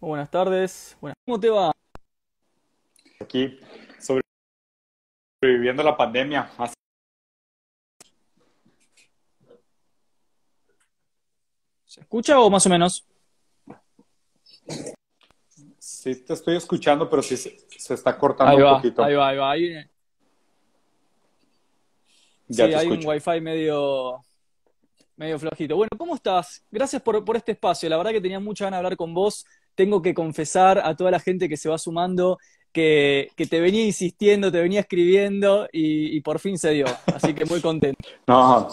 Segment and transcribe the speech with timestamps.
[0.00, 0.96] Buenas tardes.
[1.00, 1.72] Buenas- ¿Cómo te va?
[3.20, 3.58] Aquí
[5.40, 6.50] sobreviviendo la pandemia.
[11.84, 13.04] ¿Se escucha o más o menos?
[15.78, 19.02] Sí, te estoy escuchando, pero sí se, se está cortando Ahí un poquito.
[19.02, 19.50] ahí va, ahí va.
[19.50, 19.90] Ahí-
[22.48, 23.08] Ya sí, te hay un escucho.
[23.08, 24.24] wifi medio,
[25.16, 25.76] medio flojito.
[25.76, 26.64] Bueno, ¿cómo estás?
[26.70, 27.88] Gracias por, por este espacio.
[27.88, 29.44] La verdad que tenía mucha ganas de hablar con vos.
[29.80, 32.36] Tengo que confesar a toda la gente que se va sumando
[32.70, 36.84] que, que te venía insistiendo, te venía escribiendo y, por fin se dio.
[37.06, 38.06] Así que muy contento.
[38.26, 38.68] No,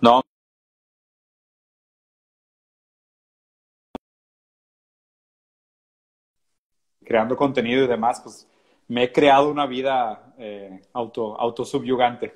[0.00, 0.22] no.
[7.04, 8.48] Creando contenido y demás, pues
[8.88, 12.34] me he creado una vida eh, auto, autosubyugante.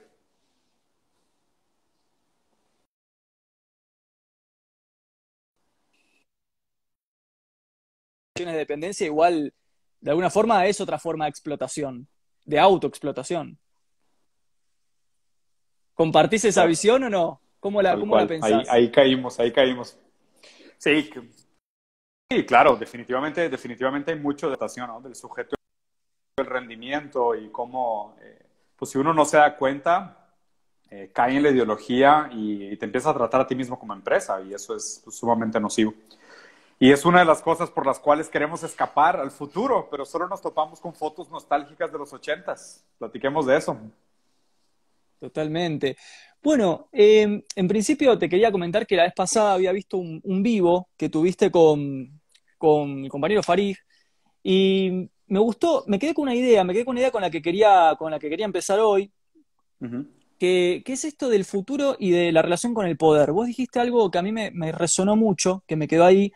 [8.49, 9.53] De dependencia igual,
[10.01, 12.09] de alguna forma, es otra forma de explotación,
[12.45, 13.59] de autoexplotación.
[15.95, 16.69] ¿Compartís esa Claro.
[16.69, 17.41] visión o no?
[17.61, 18.69] ¿Cómo la, cómo la pensás?
[18.71, 19.99] Ahí, ahí caímos, ahí caímos.
[20.79, 21.11] Sí,
[22.33, 25.03] sí, claro, definitivamente, definitivamente hay mucho de adaptación, ¿no?
[25.03, 25.57] Del sujeto,
[26.39, 30.21] el rendimiento y cómo, eh, pues si uno no se da cuenta,
[30.93, 34.41] eh, cae en la ideología y, te empieza a tratar a ti mismo como empresa
[34.41, 35.95] y eso es pues, sumamente nocivo.
[36.83, 40.27] Y es una de las cosas por las cuales queremos escapar al futuro, pero solo
[40.27, 42.83] nos topamos con fotos nostálgicas de los ochentas.
[42.99, 43.77] Platiquemos de eso.
[45.19, 45.99] Totalmente.
[46.43, 50.43] Bueno, eh, en principio te quería comentar que la vez pasada había visto un, un
[50.43, 52.19] vivo que tuviste con,
[52.57, 53.77] con mi compañero Farid
[54.43, 57.31] y me gustó, me quedé con una idea, me quedé con una idea con la
[57.31, 59.13] que quería, con la que quería empezar hoy,
[59.83, 60.07] Ujú.
[60.39, 63.33] que, que es esto del futuro y de la relación con el poder.
[63.33, 66.33] Vos dijiste algo que a mí me, me resonó mucho, que me quedó ahí.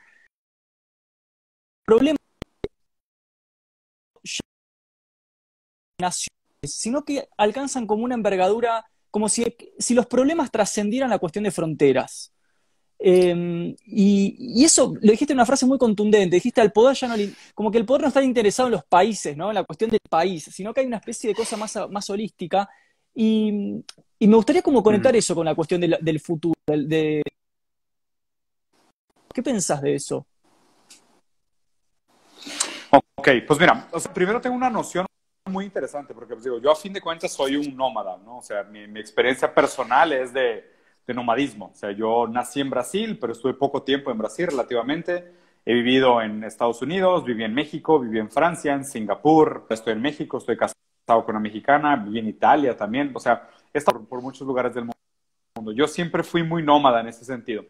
[1.85, 2.17] Problema
[6.01, 6.29] naciones,
[6.65, 9.45] sino que alcanzan como una envergadura, como si,
[9.79, 12.33] si los problemas trascendieran la cuestión de fronteras.
[12.99, 17.09] Eh, y, y eso lo dijiste en una frase muy contundente, dijiste al poder ya
[17.09, 19.51] no le, como que el poder no está interesado en los países, ¿no?
[19.51, 22.69] En la cuestión del país, sino que hay una especie de cosa más, más holística.
[23.15, 23.53] Y,
[24.19, 25.19] y me gustaría como conectar Ujú.
[25.19, 27.23] eso con la cuestión del, del futuro, del- de...
[29.33, 30.27] ¿Qué pensás de eso?
[33.17, 35.07] Ok, pues mira, o sea, primero tengo una noción
[35.47, 38.39] muy interesante, porque pues, digo, yo a fin de cuentas soy un nómada, ¿no?
[38.39, 40.65] O sea, mi, mi experiencia personal es de,
[41.07, 41.71] de nomadismo.
[41.73, 45.33] O sea, yo nací en Brasil, pero estuve poco tiempo en Brasil relativamente.
[45.65, 50.03] He vivido en Estados Unidos, viví en México, viví en Francia, en Singapur, estoy en
[50.03, 53.11] México, estoy casado con una mexicana, viví en Italia también.
[53.15, 55.73] O sea, he estado por, por muchos lugares del mundo.
[55.73, 57.65] Yo siempre fui muy nómada en ese sentido.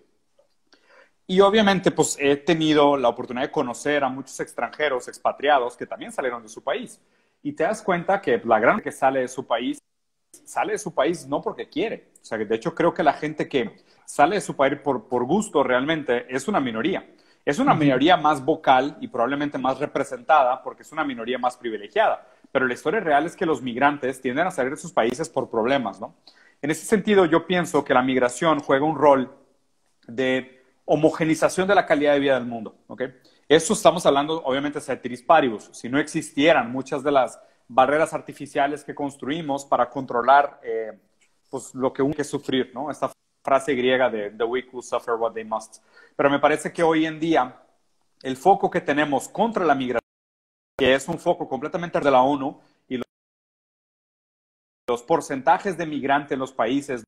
[1.26, 6.12] Y obviamente, pues he tenido la oportunidad de conocer a muchos extranjeros, expatriados, que también
[6.12, 7.00] salieron de su país.
[7.42, 9.78] Y te das cuenta que la gran que sale de su país,
[10.44, 12.10] sale de su país no porque quiere.
[12.20, 15.08] O sea, que de hecho creo que la gente que sale de su país por,
[15.08, 17.06] por gusto realmente es una minoría.
[17.44, 22.26] Es una minoría más vocal y probablemente más representada porque es una minoría más privilegiada.
[22.50, 25.50] Pero la historia real es que los migrantes tienden a salir de sus países por
[25.50, 26.14] problemas, ¿no?
[26.62, 29.36] En ese sentido, yo pienso que la migración juega un rol
[30.06, 32.76] de homogenización de la calidad de vida del mundo.
[32.88, 33.02] ¿ok?
[33.48, 35.70] Eso estamos hablando, obviamente, de ceteris paribus.
[35.72, 40.98] Si no existieran muchas de las barreras artificiales que construimos para controlar eh,
[41.50, 42.90] pues, lo que uno que sufrir, ¿no?
[42.90, 43.10] Esta
[43.42, 45.82] frase griega de the weak will suffer what they must.
[46.16, 47.60] Pero me parece que hoy en día
[48.22, 50.00] el foco que tenemos contra la migración,
[50.78, 53.06] que es un foco completamente de la ONU, y los,
[54.88, 57.04] los porcentajes de migrantes en los países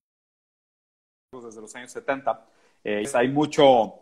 [1.32, 2.46] desde los años 70,
[2.88, 3.94] eh, hay mucho,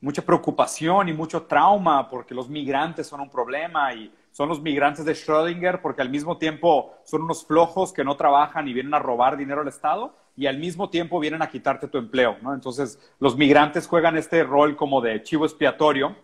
[0.00, 5.04] mucha preocupación y mucho trauma porque los migrantes son un problema y son los migrantes
[5.04, 8.98] de Schrödinger porque al mismo tiempo son unos flojos que no trabajan y vienen a
[8.98, 12.52] robar dinero al Estado y al mismo tiempo vienen a quitarte tu empleo, ¿no?
[12.52, 16.16] Entonces, los migrantes juegan este rol como de chivo expiatorio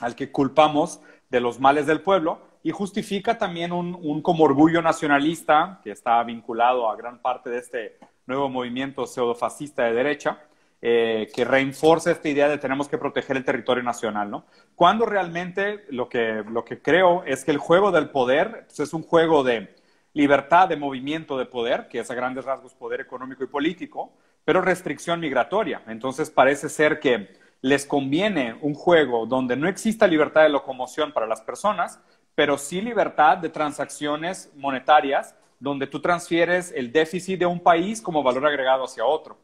[0.00, 1.00] al que culpamos
[1.30, 6.20] de los males del pueblo y justifica también un, un como orgullo nacionalista que está
[6.24, 10.40] vinculado a gran parte de este nuevo movimiento pseudofascista de derecha,
[10.80, 14.46] eh, que reinforza esta idea de tenemos que proteger el territorio nacional, ¿no?
[14.74, 18.92] Cuando realmente lo que, lo que creo es que el juego del poder pues, es
[18.92, 19.74] un juego de
[20.12, 24.12] libertad de movimiento de poder, que es a grandes rasgos poder económico y político,
[24.44, 25.82] pero restricción migratoria.
[25.86, 27.28] Entonces parece ser que
[27.60, 32.00] les conviene un juego donde no exista libertad de locomoción para las personas,
[32.34, 38.22] pero sí libertad de transacciones monetarias, donde tú transfieres el déficit de un país como
[38.22, 39.38] valor agregado hacia otro.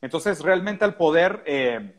[0.00, 1.94] Entonces, realmente el poder eh,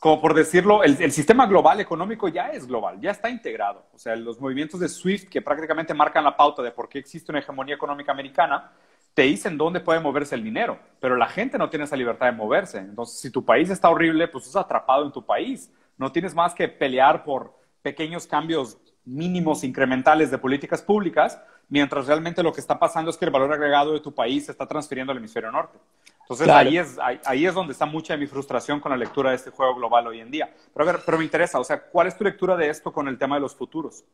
[0.00, 3.86] como por decirlo, el, el, sistema global económico ya es global, ya está integrado.
[3.94, 7.30] O sea, los movimientos de SWIFT que prácticamente marcan la pauta de por qué existe
[7.30, 8.72] una hegemonía económica americana,
[9.14, 12.32] te dicen dónde puede moverse el dinero, pero la gente no tiene esa libertad de
[12.32, 12.78] moverse.
[12.78, 15.70] Entonces, si tu país está horrible, pues estás atrapado en tu país.
[15.96, 22.42] No tienes más que pelear por pequeños cambios mínimos incrementales de políticas públicas, mientras realmente
[22.42, 25.12] lo que está pasando es que el valor agregado de tu país se está transfiriendo
[25.12, 25.78] al hemisferio norte.
[26.20, 29.36] Entonces ahí, es, ahí, es donde está mucha de mi frustración con la lectura de
[29.36, 30.50] este juego global hoy en día.
[30.72, 33.08] Pero a ver, pero me interesa, o sea, ¿cuál es tu lectura de esto con
[33.08, 34.04] el tema de los futuros?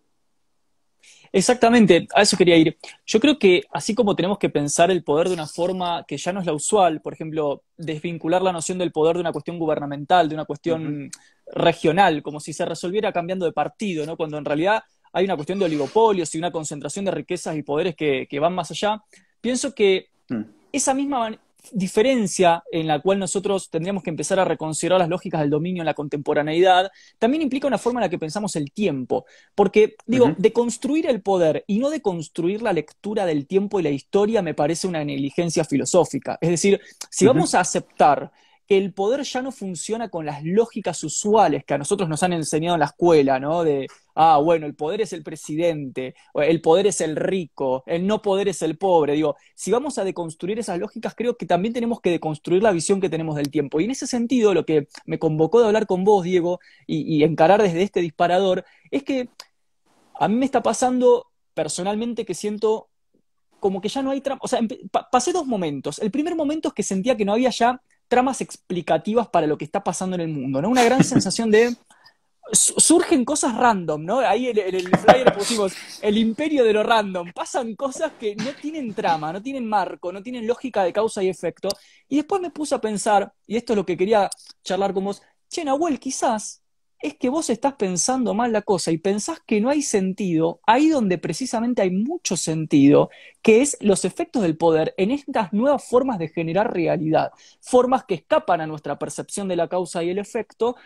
[1.31, 2.77] Exactamente, a eso quería ir.
[3.07, 6.33] Yo creo que así como tenemos que pensar el poder de una forma que ya
[6.33, 10.29] no es la usual, por ejemplo, desvincular la noción del poder de una cuestión gubernamental,
[10.29, 11.11] de una cuestión
[11.53, 14.17] regional, como si se resolviera cambiando de partido, ¿no?
[14.17, 17.97] Cuando en realidad hay una cuestión de oligopolios y una concentración de riquezas y poderes
[17.97, 19.03] que, que van más allá.
[19.41, 20.43] Pienso que mm.
[20.73, 21.39] esa misma
[21.73, 25.87] diferencia en la cual nosotros tendríamos que empezar a reconsiderar las lógicas del dominio en
[25.87, 29.27] la contemporaneidad, también implica una forma en la que pensamos el tiempo.
[29.55, 33.83] Porque, digo, de construir el poder y no de construir la lectura del tiempo y
[33.83, 36.39] la historia me parece una negligencia filosófica.
[36.41, 36.81] Es decir,
[37.11, 38.31] si vamos a aceptar
[38.69, 42.35] que el poder ya no funciona con las lógicas usuales que a nosotros nos han
[42.35, 43.65] enseñado en la escuela, ¿no?
[43.65, 48.21] De, ah, bueno, el poder es el presidente, el poder es el rico, el no
[48.21, 49.15] poder es el pobre.
[49.15, 53.01] Digo, si vamos a deconstruir esas lógicas, creo que también tenemos que deconstruir la visión
[53.01, 53.81] que tenemos del tiempo.
[53.81, 57.63] Y en ese sentido, lo que me convocó de hablar con vos, Diego, y, encarar
[57.63, 59.31] desde este disparador, es que
[60.21, 62.91] a mí me está pasando personalmente que siento
[63.61, 64.41] como que ya no hay trama.
[64.45, 64.61] O sea,
[65.11, 65.99] pasé dos momentos.
[66.01, 69.65] El primer momento es que sentía que no había ya tramas explicativas para lo que
[69.65, 70.69] está pasando en el mundo, ¿no?
[70.71, 71.77] Una gran sensación de
[72.53, 74.21] surgen cosas random, ¿no?
[74.21, 77.33] Ahí en, el flyer pusimos el imperio de lo random.
[77.33, 81.29] Pasan cosas que no tienen trama, no tienen marco, no tienen lógica de causa y
[81.29, 81.69] efecto.
[82.09, 84.31] Y después me puse a pensar, y esto es lo que quería
[84.65, 86.63] charlar con vos, che, Nahuel, quizás
[87.01, 90.89] es que vos estás pensando mal la cosa y pensás que no hay sentido, ahí
[90.89, 93.11] donde precisamente hay mucho sentido,
[93.41, 97.31] que es los efectos del poder en estas nuevas formas de generar realidad,
[97.61, 100.77] formas que escapan a nuestra percepción de la causa y el efecto,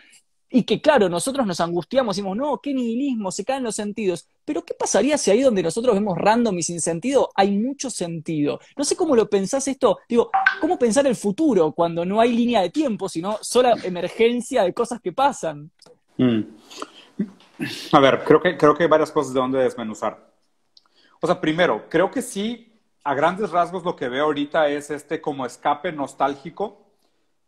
[0.55, 4.63] y que claro, nosotros nos angustiamos, decimos, no, qué nihilismo, se caen los sentidos, pero
[4.63, 8.59] ¿qué pasaría si ahí donde nosotros vemos random y sin sentido hay mucho sentido?
[8.77, 10.29] No sé cómo lo pensás esto, digo,
[10.61, 15.01] ¿cómo pensar el futuro cuando no hay línea de tiempo, sino sola emergencia de cosas
[15.01, 15.71] que pasan?
[16.17, 16.41] Mm.
[17.91, 20.31] A ver, creo que, creo que hay varias cosas de donde desmenuzar.
[21.21, 25.21] O sea, primero, creo que sí, a grandes rasgos lo que veo ahorita es este
[25.21, 26.83] como escape nostálgico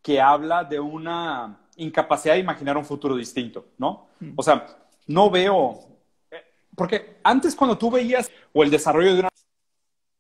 [0.02, 4.08] que habla de una incapacidad de imaginar un futuro distinto, ¿no?
[4.20, 4.34] Mm.
[4.36, 4.66] O sea,
[5.08, 5.80] no veo,
[6.32, 6.44] eh,
[6.76, 9.30] porque antes cuando tú veías o el desarrollo de una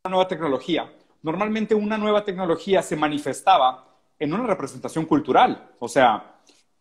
[0.09, 0.91] nueva tecnología,
[1.21, 3.87] normalmente una nueva tecnología se manifestaba
[4.19, 6.34] en una representación cultural, o sea,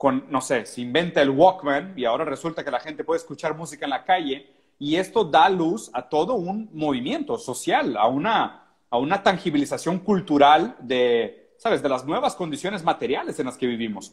[0.05, 3.56] con, no sé, se inventa el Walkman y ahora resulta que la gente puede escuchar
[3.56, 8.67] música en la calle y esto da luz a todo un movimiento social, a una,
[8.91, 14.12] a una tangibilización cultural de, ¿sabes?, de las nuevas condiciones materiales en las que vivimos.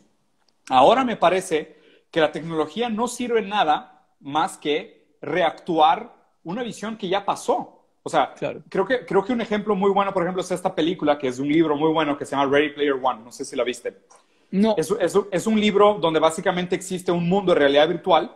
[0.70, 1.78] Ahora me parece
[2.10, 6.16] que la tecnología no sirve nada más que reactuar
[6.46, 7.86] una visión que ya pasó.
[8.02, 8.34] O sea,
[8.70, 11.38] creo, que, creo que un ejemplo muy bueno, por ejemplo, es esta película, que es
[11.38, 13.26] un libro muy bueno que se llama Ready Player One.
[13.26, 14.06] No sé si la viste.
[14.52, 14.76] No.
[14.78, 18.36] Es, un libro donde básicamente existe un mundo de realidad virtual,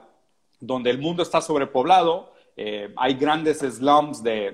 [0.60, 4.52] donde el mundo está sobrepoblado, eh, hay grandes slums de,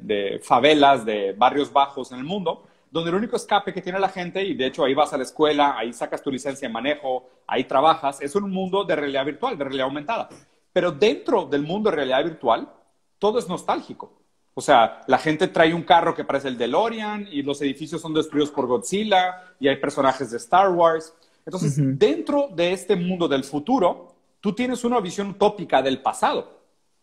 [0.00, 4.10] de, favelas, de barrios bajos en el mundo, donde el único escape que tiene la
[4.10, 7.28] gente, y de hecho ahí vas a la escuela, ahí sacas tu licencia de manejo,
[7.46, 10.28] ahí trabajas, es un mundo de realidad virtual, de realidad aumentada.
[10.70, 12.70] Pero dentro del mundo de realidad virtual,
[13.18, 14.12] todo es nostálgico.
[14.54, 18.14] O sea, la gente trae un carro que parece el DeLorean y los edificios son
[18.14, 21.12] destruidos por Godzilla y hay personajes de Star Wars.
[21.44, 26.62] Entonces, dentro de este mundo del futuro, tú tienes una visión utópica del pasado.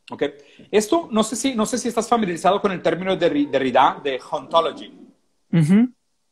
[0.10, 0.24] ¿Ok?
[0.72, 4.20] Esto, no sé si, no sé si estás familiarizado con el término de Derrida de
[4.32, 4.94] ontology.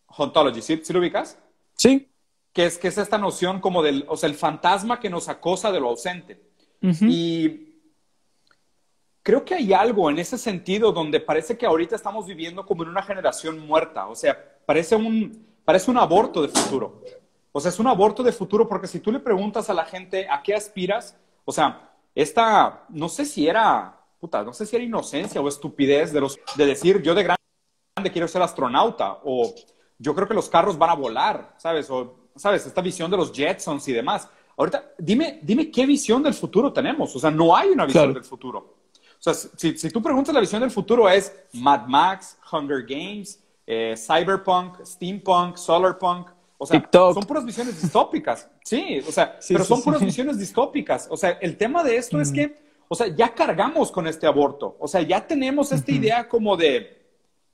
[0.08, 0.82] Ontology, ¿sí?
[0.90, 1.38] lo ubicas?
[1.76, 2.10] Sí.
[2.54, 5.72] Que es, que es esta noción como del, o sea, el fantasma que nos acosa
[5.72, 6.42] de lo ausente.
[6.82, 7.69] Y
[9.24, 12.90] creo que hay algo en ese sentido donde parece que ahorita estamos viviendo como en
[12.90, 14.08] una generación muerta.
[14.08, 17.02] O sea, parece un, parece un aborto de futuro.
[17.52, 20.28] O sea, es un aborto de futuro porque si tú le preguntas a la gente
[20.30, 24.86] a qué aspiras, o sea, esta, no sé si era, puta, no sé si era
[24.86, 27.40] inocencia o estupidez de, los, de decir yo de grande
[28.12, 29.54] quiero ser astronauta o
[29.98, 31.90] yo creo que los carros van a volar, ¿sabes?
[31.90, 32.66] O, ¿sabes?
[32.66, 34.30] Esta visión de los Jetsons y demás.
[34.56, 37.16] Ahorita, dime, dime qué visión del futuro tenemos.
[37.16, 38.79] O sea, no hay una visión del futuro.
[39.20, 43.44] O sea, si, si, tú preguntas la visión del futuro es Mad Max, Hunger Games,
[43.68, 46.30] eh, Cyberpunk, Steampunk, Solarpunk.
[46.58, 48.50] O sea, son puras visiones distópicas.
[48.64, 51.08] Sí, o sea, pero son puras visiones distópicas.
[51.10, 52.58] O sea, el tema de esto es que,
[52.88, 54.76] o sea, ya cargamos con este aborto.
[54.80, 57.06] O sea, ya tenemos esta idea como de,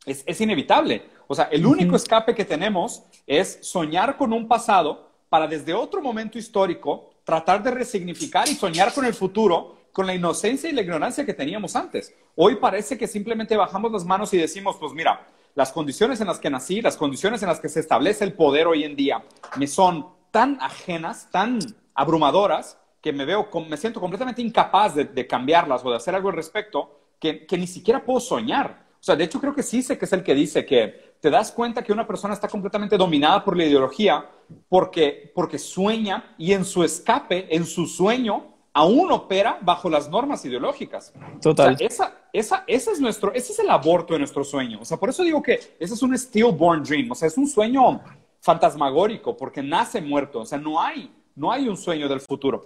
[0.05, 1.03] es, es inevitable.
[1.27, 6.01] O sea, el único escape que tenemos es soñar con un pasado para desde otro
[6.01, 10.81] momento histórico tratar de resignificar y soñar con el futuro con la inocencia y la
[10.81, 12.13] ignorancia que teníamos antes.
[12.35, 15.25] Hoy parece que simplemente bajamos las manos y decimos, pues mira,
[15.55, 18.67] las condiciones en las que nací, las condiciones en las que se establece el poder
[18.67, 19.23] hoy en día,
[19.55, 21.59] me son tan ajenas, tan
[21.93, 26.35] abrumadoras, que me veo, me siento completamente incapaz de, cambiarlas o de hacer algo al
[26.35, 28.85] respecto, que, que ni siquiera puedo soñar.
[28.99, 31.29] O sea, de hecho creo que sí sé que es el que dice que te
[31.29, 34.29] das cuenta que una persona está completamente dominada por la ideología
[34.67, 40.43] porque, porque sueña y en su escape, en su sueño, aún opera bajo las normas
[40.43, 41.13] ideológicas.
[41.41, 41.77] Total.
[41.79, 44.79] esa, esa, ese, es nuestro, ese es el aborto de nuestro sueño.
[44.81, 47.09] O sea, por eso digo que ese es un stillborn dream.
[47.09, 48.01] O sea, es un sueño
[48.41, 50.41] fantasmagórico porque nace muerto.
[50.41, 52.65] O sea, no hay, no hay un sueño del futuro.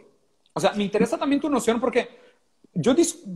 [0.51, 2.09] O sea, me interesa también tu noción porque
[2.73, 2.95] yo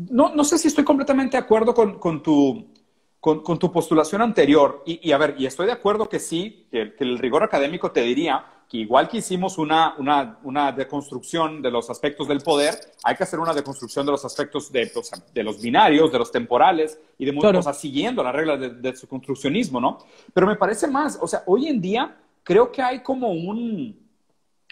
[0.10, 2.72] no, no sé si estoy completamente de acuerdo con, con tu,
[3.20, 4.82] con, con, tu postulación anterior.
[4.88, 7.92] Y, y, a ver, y estoy de acuerdo que sí, que, que el rigor académico
[7.92, 8.44] te diría
[8.80, 13.40] igual que hicimos una, una, una, deconstrucción de los aspectos del poder, hay que hacer
[13.40, 14.92] una deconstrucción de los aspectos de,
[15.34, 19.08] de los binarios, de los temporales y de muchas cosas, siguiendo las reglas de, su
[19.08, 20.00] construccionismo, ¿no?
[20.34, 24.10] Pero me parece más, o sea, hoy en día creo que hay como un,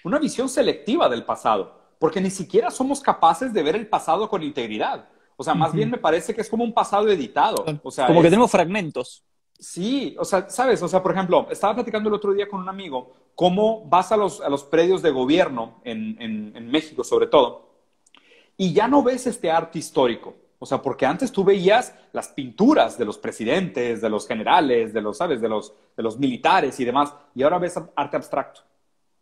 [0.04, 4.42] una visión selectiva del pasado, porque ni siquiera somos capaces de ver el pasado con
[4.42, 5.08] integridad.
[5.38, 7.66] O sea, más bien me parece que es como un pasado editado.
[7.84, 9.24] O sea, como que tenemos fragmentos.
[9.62, 12.68] Sí, o sea, sabes, o sea, por ejemplo, estaba platicando el otro día con un
[12.68, 17.70] amigo cómo vas a los, a los predios de gobierno en, en, México, sobre todo,
[18.58, 20.36] y ya no ves este arte histórico.
[20.58, 25.02] O sea, porque antes tú veías las pinturas de los presidentes, de los generales, de
[25.02, 25.40] los, ¿sabes?
[25.40, 28.62] De los, de los militares y demás, y ahora ves arte abstracto.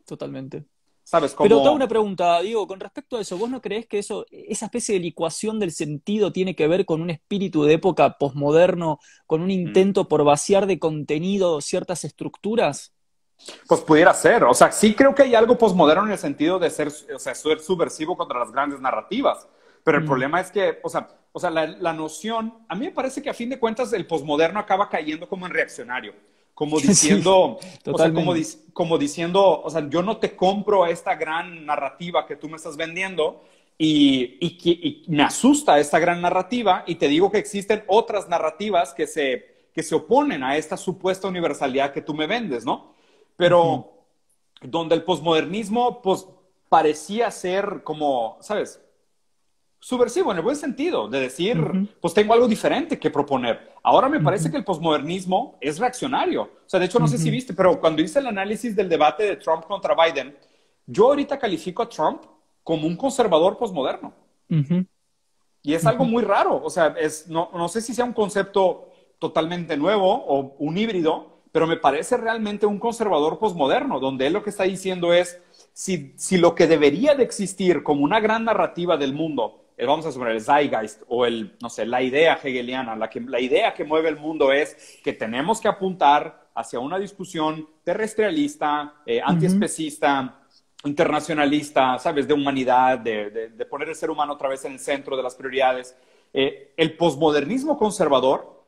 [0.05, 0.63] Totalmente.
[1.11, 4.25] Pero te hago una pregunta, Diego, con respecto a eso, ¿vos no crees que eso,
[4.29, 8.99] esa especie de licuación del sentido tiene que ver con un espíritu de época posmoderno,
[9.25, 9.51] con un mm.
[9.51, 12.93] intento por vaciar de contenido ciertas estructuras?
[13.67, 16.69] Pues pudiera ser, o sea, sí creo que hay algo posmoderno en el sentido de
[16.69, 19.47] ser, o sea, ser subversivo contra las grandes narrativas,
[19.83, 20.07] pero el mm.
[20.07, 23.29] problema es que, o sea, o sea la, la, noción, a mí me parece que
[23.29, 26.13] a fin de cuentas el posmoderno acaba cayendo como en reaccionario
[26.59, 28.33] como diciendo, o sea, como,
[28.73, 32.75] como, diciendo, o sea, yo no te compro esta gran narrativa que tú me estás
[32.75, 33.45] vendiendo
[33.77, 39.07] y, y, me asusta esta gran narrativa y te digo que existen otras narrativas que
[39.07, 42.93] se, que se oponen a esta supuesta universalidad que tú me vendes, ¿no?
[43.37, 43.93] Pero
[44.61, 46.27] donde el posmodernismo, pues,
[46.67, 48.81] parecía ser como, ¿sabes?
[49.79, 51.57] Subversivo en el buen sentido, de decir,
[52.01, 53.71] pues tengo algo diferente que proponer.
[53.81, 56.43] Ahora me parece que el posmodernismo es reaccionario.
[56.43, 59.23] O sea, de hecho, no sé si viste, pero cuando hice el análisis del debate
[59.23, 60.35] de Trump contra Biden,
[60.85, 62.23] yo ahorita califico a Trump
[62.63, 64.13] como un conservador posmoderno.
[65.61, 66.61] Y es algo muy raro.
[66.63, 71.39] O sea, es, no, no sé si sea un concepto totalmente nuevo o un híbrido,
[71.51, 75.41] pero me parece realmente un conservador posmoderno, donde él lo que está diciendo es,
[75.73, 80.11] si, si, lo que debería de existir como una gran narrativa del mundo vamos a
[80.11, 83.83] suponer, el zeitgeist o el, no sé, la idea hegeliana, la, que, la idea que
[83.83, 90.39] mueve el mundo es que tenemos que apuntar hacia una discusión terrestrialista, eh, antiespecista,
[90.83, 92.27] internacionalista, ¿sabes?
[92.27, 95.35] De humanidad, de, de, poner el ser humano otra vez en el centro de las
[95.35, 95.95] prioridades.
[96.33, 98.65] Eh, el posmodernismo conservador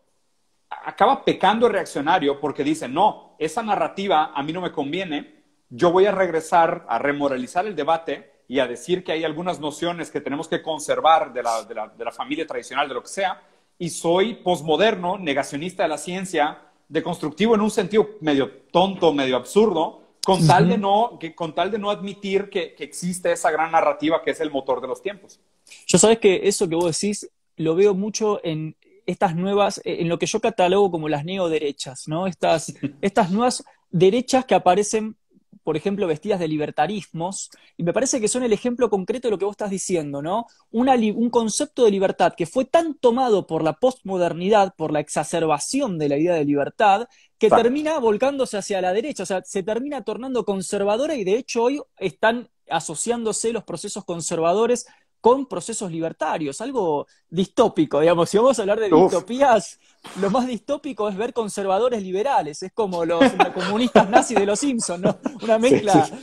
[0.70, 6.06] acaba pecando reaccionario porque dice, no, esa narrativa a mí no me conviene, yo voy
[6.06, 10.50] a regresar a remoralizar el debate y a decir que hay algunas nociones que tenemos
[10.50, 13.42] que conservar de la, de la, de la familia tradicional, de lo que sea,
[13.80, 20.02] y soy posmoderno, negacionista de la ciencia, deconstructivo en un sentido medio tonto, medio absurdo,
[20.22, 23.72] con tal de no, que, con tal de no admitir que, que, existe esa gran
[23.72, 25.40] narrativa que es el motor de los tiempos.
[25.88, 30.20] Yo sabes que eso que vos decís lo veo mucho en estas nuevas, en lo
[30.20, 32.28] que yo catalogo como las neoderechas, ¿no?
[32.28, 35.16] Estas, estas nuevas derechas que aparecen
[35.64, 39.38] por ejemplo, vestidas de libertarismos, y me parece que son el ejemplo concreto de lo
[39.38, 40.46] que vos estás diciendo, ¿no?
[40.72, 46.10] un concepto de libertad que fue tan tomado por la postmodernidad, por la exacerbación de
[46.10, 50.46] la idea de libertad, que termina volcándose hacia la derecha, o sea, se termina tornando
[50.46, 54.86] conservadora y de hecho hoy están asociándose los procesos conservadores
[55.22, 58.30] con procesos libertarios, algo distópico, digamos.
[58.30, 59.80] Si vamos a hablar de distopías,
[60.20, 63.24] lo más distópico es ver conservadores liberales, es como los,
[63.54, 65.18] comunistas nazis de los Simpsons, ¿no?
[65.44, 66.10] Una mezcla.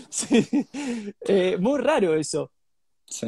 [1.30, 2.50] Eh, muy raro eso.
[3.08, 3.26] Sí.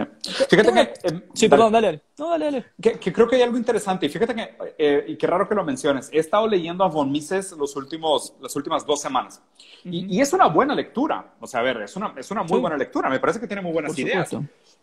[0.49, 0.81] Fíjate que.
[0.81, 2.65] Eh, sí, perdón, dale, No, dale, dale.
[2.81, 4.07] Que, creo que hay algo interesante.
[4.07, 6.11] Y fíjate que, eh, y qué raro que lo menciones.
[6.13, 9.43] He estado leyendo a Von Mises los últimos, las últimas dos semanas.
[9.85, 11.35] y, es una buena lectura.
[11.41, 13.09] O sea, a ver, es una, es una muy buena lectura.
[13.09, 14.31] Me parece que tiene muy buenas ideas.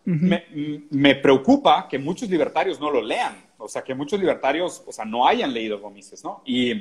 [0.04, 3.36] me, me, preocupa que muchos libertarios no lo lean.
[3.60, 6.42] O sea, que muchos libertarios, o sea, no hayan leído Von Mises, ¿no?
[6.44, 6.72] Y,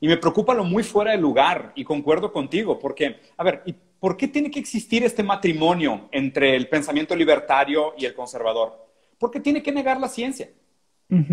[0.00, 1.72] y me preocupa lo muy fuera de lugar.
[1.74, 6.56] Y concuerdo contigo, porque, a ver, y ¿por qué tiene que existir este matrimonio entre
[6.56, 8.86] el pensamiento libertario y el conservador?
[9.18, 10.50] Porque tiene que negar la ciencia.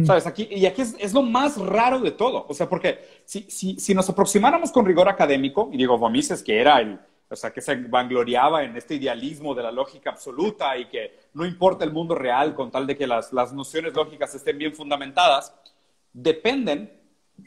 [0.05, 0.25] ¿Sabes?
[0.25, 2.45] Aquí, y aquí es, lo más raro de todo.
[2.47, 6.61] O sea, porque si, si, si nos aproximáramos con rigor académico, y digo, Vomises, que
[6.61, 6.97] era el,
[7.29, 11.45] o sea, que se vangloriaba en este idealismo de la lógica absoluta y que no
[11.45, 15.53] importa el mundo real con tal de que las, las nociones lógicas estén bien fundamentadas,
[16.13, 16.91] dependen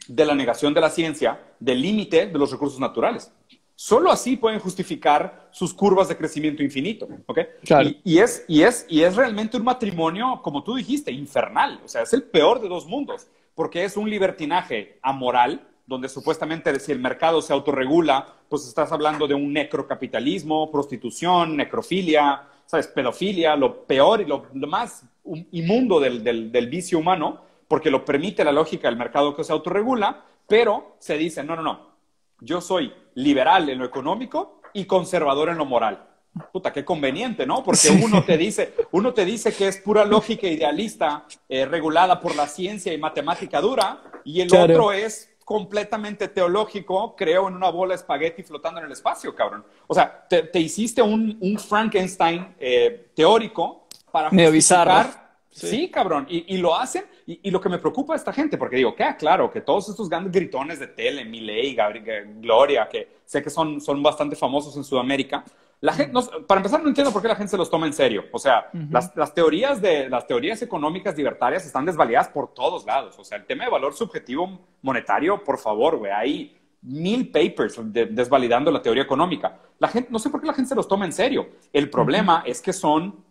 [0.06, 3.32] de la negación de la ciencia, del límite de los recursos naturales.
[3.80, 7.06] Solo así pueden justificar sus curvas de crecimiento infinito.
[7.26, 7.46] ¿okay?
[8.02, 11.80] Y, es, y, es, y es realmente un matrimonio, como tú dijiste, infernal.
[11.84, 16.76] O sea, es el peor de dos mundos, porque es un libertinaje amoral, donde supuestamente
[16.80, 22.88] si el mercado se autorregula, pues estás hablando de un necrocapitalismo, prostitución, necrofilia, ¿sabes?
[22.88, 25.04] pedofilia, lo peor y lo, más
[25.52, 29.52] inmundo del, del, del vicio humano, porque lo permite la lógica del mercado que se
[29.52, 31.87] autorregula, pero se dice, no, no, no,
[32.40, 36.04] yo soy liberal en lo económico y conservador en lo moral.
[36.52, 37.64] Puta, qué conveniente, ¿no?
[37.64, 42.36] Porque uno te dice, uno te dice que es pura lógica idealista, eh, regulada por
[42.36, 47.94] la ciencia y matemática dura, y el otro es completamente teológico, creo en una bola
[47.94, 49.64] de espagueti flotando en el espacio, cabrón.
[49.86, 55.27] O sea, te, hiciste un, Frankenstein eh, teórico para justificar
[55.66, 56.26] Sí, cabrón.
[56.28, 57.04] Y, lo hacen.
[57.26, 60.08] Y, lo que me preocupa de esta gente, porque digo, queda claro que todos estos
[60.08, 61.76] grandes gritones de tele, Miley,
[62.40, 65.44] Gloria, que sé que son, son bastante famosos en Sudamérica,
[65.80, 66.12] la gente,
[66.46, 68.24] para empezar, no entiendo por qué la gente se los toma en serio.
[68.32, 73.16] O sea, las, teorías de, las teorías económicas libertarias están desvalidadas por todos lados.
[73.18, 78.72] O sea, el tema de valor subjetivo monetario, por favor, güey, hay mil papers desvalidando
[78.72, 79.56] la teoría económica.
[79.78, 81.48] La gente, no sé por qué la gente se los toma en serio.
[81.72, 83.24] El problema es que son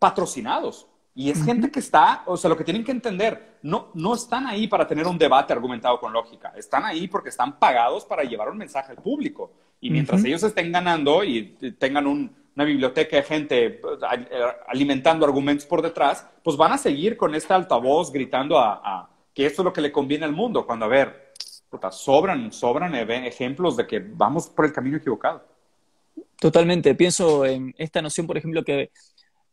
[0.00, 0.88] patrocinados.
[1.14, 4.46] Y es gente que está, o sea, lo que tienen que entender, no, no están
[4.46, 8.48] ahí para tener un debate argumentado con lógica, están ahí porque están pagados para llevar
[8.48, 9.52] un mensaje al público.
[9.80, 13.98] Y mientras ellos estén ganando y tengan una biblioteca de gente pues,
[14.68, 19.62] alimentando argumentos por detrás, pues van a seguir con esta altavoz gritando a, que esto
[19.62, 21.32] es lo que le conviene al mundo, cuando a ver,
[21.90, 25.44] sobran, sobran ejemplos de que vamos por el camino equivocado.
[26.40, 26.94] Totalmente.
[26.94, 28.90] Pienso en esta noción, por ejemplo, que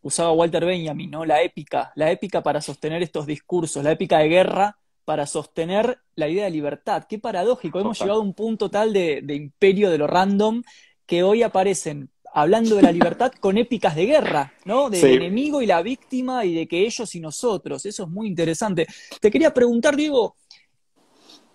[0.08, 1.26] usaba Walter Benjamin, ¿no?
[1.26, 6.30] La épica, la épica para sostener estos discursos, la épica de guerra para sostener la
[6.30, 7.06] idea de libertad.
[7.08, 10.64] Qué paradójico, hemos llegado a un punto tal de, imperio de lo random
[11.06, 14.90] que hoy aparecen hablando de la libertad con épicas de guerra, ¿no?
[14.90, 17.86] Del enemigo y la víctima y de que ellos y nosotros.
[17.86, 18.88] Eso es muy interesante.
[19.20, 20.36] Te quería preguntar, Diego,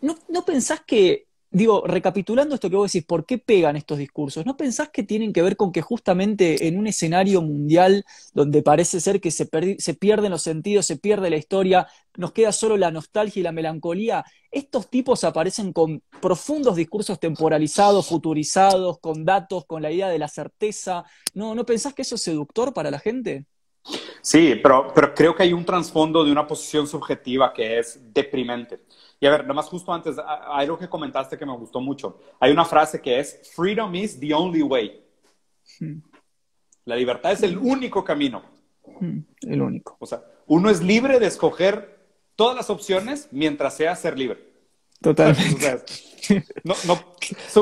[0.01, 4.47] ¿no, ¿no pensás que digo, recapitulando esto que vos decís, ¿por qué pegan estos discursos?
[4.47, 9.01] ¿No pensás que tienen que ver con que justamente en un escenario mundial donde parece
[9.01, 11.87] ser que se, se, pierden los sentidos, se pierde la historia,
[12.17, 18.09] nos queda solo la nostalgia y la melancolía, estos tipos aparecen con profundos discursos temporalizados,
[18.09, 21.05] futurizados, con datos, con la idea de la certeza?
[21.35, 23.45] ¿No, ¿no pensás que eso es seductor para la gente?
[24.21, 28.81] Sí, pero, pero creo que hay un trasfondo de una posición subjetiva que es deprimente.
[29.23, 32.19] Y a ver, nada más justo antes, hay algo que comentaste que me gustó mucho.
[32.41, 35.01] Hay una frase que es, freedom is the only way.
[35.79, 36.01] Hmm.
[36.87, 38.43] La libertad es el único camino.
[38.99, 39.97] Hmm, el único.
[40.01, 42.01] O sea, uno es libre de escoger
[42.35, 44.45] todas las opciones mientras sea ser libre.
[45.01, 45.85] Totalmente.
[46.65, 46.75] no,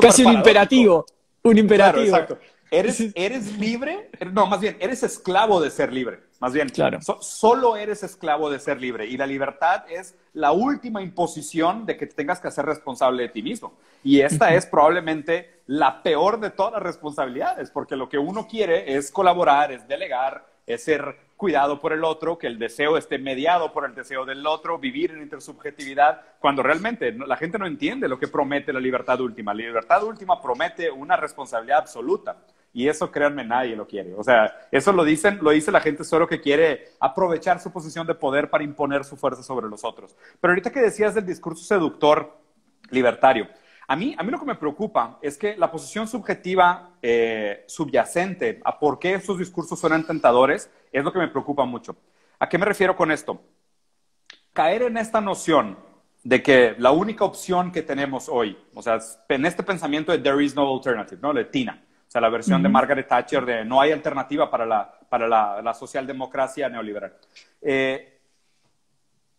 [0.01, 1.05] Casi un imperativo.
[1.43, 2.05] Un imperativo.
[2.05, 2.39] exacto.
[2.71, 6.23] Eres, eres libre, no, más bien, eres esclavo de ser libre.
[6.41, 6.97] Más bien, claro.
[7.19, 9.05] solo eres esclavo de ser libre.
[9.05, 13.43] Y la libertad es la última imposición de que tengas que ser responsable de ti
[13.43, 13.77] mismo.
[14.03, 18.95] Y esta es probablemente la peor de todas las responsabilidades, porque lo que uno quiere
[18.95, 23.71] es colaborar, es delegar, es ser cuidado por el otro, que el deseo esté mediado
[23.71, 28.17] por el deseo del otro, vivir en intersubjetividad, cuando realmente la gente no entiende lo
[28.17, 29.53] que promete la libertad última.
[29.53, 32.37] La libertad última promete una responsabilidad absoluta.
[32.73, 34.13] Y eso, créanme, nadie lo quiere.
[34.13, 38.07] O sea, eso lo dicen, lo dice la gente solo que quiere aprovechar su posición
[38.07, 40.15] de poder para imponer su fuerza sobre los otros.
[40.39, 42.37] Pero ahorita que decías del discurso seductor
[42.89, 43.47] libertario,
[43.87, 48.61] a mí, a mí lo que me preocupa es que la posición subjetiva eh, subyacente
[48.63, 51.97] a por qué esos discursos suenan tentadores es lo que me preocupa mucho.
[52.39, 53.41] ¿A qué me refiero con esto?
[54.53, 55.77] Caer en esta noción
[56.23, 60.41] de que la única opción que tenemos hoy, o sea, en este pensamiento de there
[60.41, 61.33] is no alternative, ¿no?
[61.33, 61.83] De Tina.
[62.11, 65.73] O sea, la versión de Margaret Thatcher de no hay alternativa para la, para la,
[65.73, 67.15] socialdemocracia neoliberal.
[67.61, 68.19] Eh,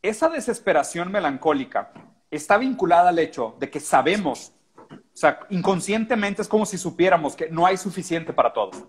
[0.01, 1.93] esa desesperación melancólica
[2.31, 4.55] está vinculada al hecho de que sabemos,
[4.91, 8.83] o sea, inconscientemente es como si supiéramos que no hay suficiente para todos.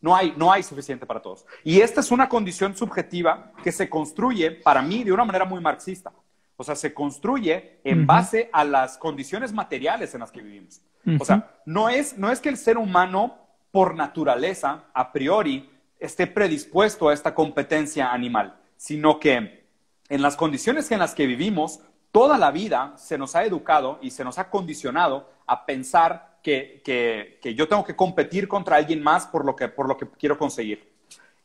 [0.00, 1.44] No hay, no hay suficiente para todos.
[1.64, 5.60] Y esta es una condición subjetiva que se construye, para mí, de una manera muy
[5.60, 6.12] marxista.
[6.56, 10.80] O sea, se construye en base a las condiciones materiales en las que vivimos.
[11.20, 13.38] O sea, no es, no es que el ser humano,
[13.70, 19.64] por naturaleza, a priori, esté predispuesto a esta competencia animal, sino que
[20.08, 24.10] en las condiciones en las que vivimos, toda la vida se nos ha educado y
[24.10, 29.26] se nos ha condicionado a pensar que, que, yo tengo que competir contra alguien más
[29.26, 30.92] por lo que, por lo que quiero conseguir.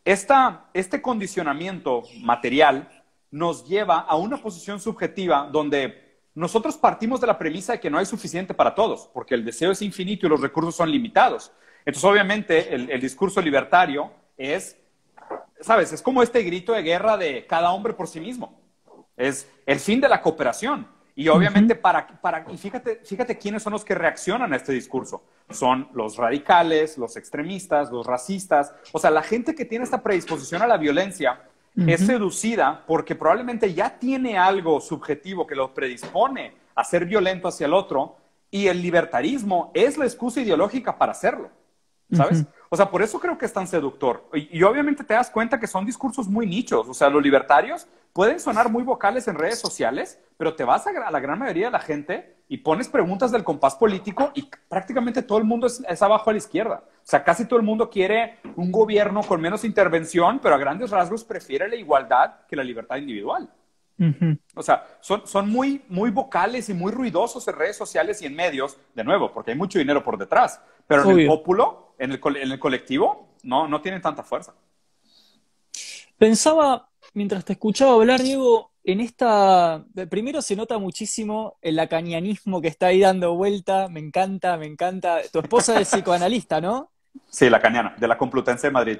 [0.03, 2.89] Esta, este condicionamiento material
[3.29, 6.06] nos lleva a una posición subjetiva donde
[6.37, 9.71] nosotros partimos de la premisa de que no hay suficiente para todos, porque el deseo
[9.71, 11.51] es infinito y los recursos son limitados.
[11.79, 14.77] Entonces, obviamente, el, discurso libertario es,
[15.61, 15.93] ¿sabes?
[15.93, 18.61] Es como este grito de guerra de cada hombre por sí mismo.
[19.15, 20.87] Es el fin de la cooperación.
[21.15, 25.23] Y obviamente, para, para, y fíjate, fíjate quiénes son los que reaccionan a este discurso.
[25.49, 28.75] Son los radicales, los extremistas, los racistas.
[28.91, 31.41] O sea, la gente que tiene esta predisposición a la violencia
[31.85, 37.67] es seducida porque probablemente ya tiene algo subjetivo que lo predispone a ser violento hacia
[37.67, 38.17] el otro
[38.49, 41.51] y el libertarismo es la excusa ideológica para hacerlo.
[42.11, 42.45] ¿Sabes?
[42.69, 44.29] O sea, por eso creo que es tan seductor.
[44.33, 46.87] Y, obviamente te das cuenta que son discursos muy nichos.
[46.87, 51.11] O sea, los libertarios pueden sonar muy vocales en redes sociales, pero te vas a,
[51.11, 55.37] la gran mayoría de la gente y pones preguntas del compás político y prácticamente todo
[55.37, 56.83] el mundo es, abajo a la izquierda.
[56.85, 60.91] O sea, casi todo el mundo quiere un gobierno con menos intervención, pero a grandes
[60.91, 63.49] rasgos prefiere la igualdad que la libertad individual.
[64.55, 68.35] O sea, son, son muy, muy vocales y muy ruidosos en redes sociales y en
[68.35, 70.61] medios, de nuevo, porque hay mucho dinero por detrás.
[70.85, 74.53] Pero en el pópulo, en el, en el colectivo, no, no tienen tanta fuerza.
[76.17, 82.69] Pensaba, mientras te escuchaba hablar, Diego, en esta, primero se nota muchísimo el lacanianismo que
[82.69, 85.19] está ahí dando vuelta, me encanta, me encanta.
[85.31, 86.91] Tu esposa es psicoanalista, ¿no?
[87.29, 88.97] Sí, lacaniana, de la Complutense de Madrid.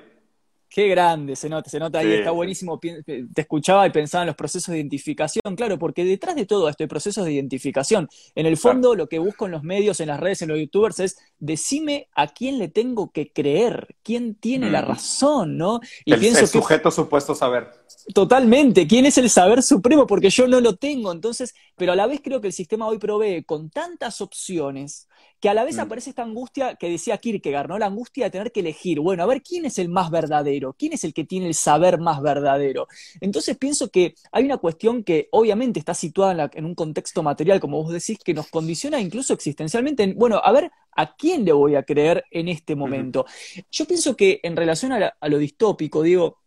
[0.70, 2.78] Qué grande, se nota, se nota ahí, está buenísimo.
[2.80, 6.84] Te escuchaba y pensaba en los procesos de identificación, claro, porque detrás de todo esto
[6.84, 8.10] hay procesos de identificación.
[8.36, 11.00] En el fondo, lo que busco en los medios, en las redes, en los youtubers
[11.00, 15.80] es decime a quién le tengo que creer, quién tiene la razón, ¿no?
[16.06, 17.70] Y el, pienso el sujeto supuesto saber.
[18.14, 21.12] Totalmente, quién es el saber supremo, porque yo no lo tengo.
[21.12, 25.08] Entonces, pero a la vez creo que el sistema hoy provee con tantas opciones
[25.40, 25.82] que a la vez mm.
[25.82, 27.78] aparece esta angustia que decía Kierkegaard, ¿no?
[27.78, 30.94] La angustia de tener que elegir, bueno, a ver quién es el más verdadero, quién
[30.94, 32.88] es el que tiene el saber más verdadero.
[33.22, 37.84] Entonces pienso que hay una cuestión que obviamente está situada en, un contexto material, como
[37.84, 40.14] vos decís, que nos condiciona incluso existencialmente.
[40.16, 43.26] bueno, a ver, ¿a quién le voy a creer en este momento?
[43.72, 46.40] Yo pienso que en relación a, a lo distópico, digo,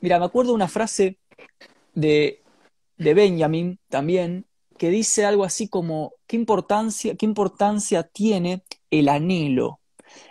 [0.00, 1.18] mira, me acuerdo una frase
[1.94, 2.42] de,
[2.96, 4.46] de Benjamin también,
[4.78, 9.80] que dice algo así como, ¿qué importancia, qué importancia tiene el anhelo?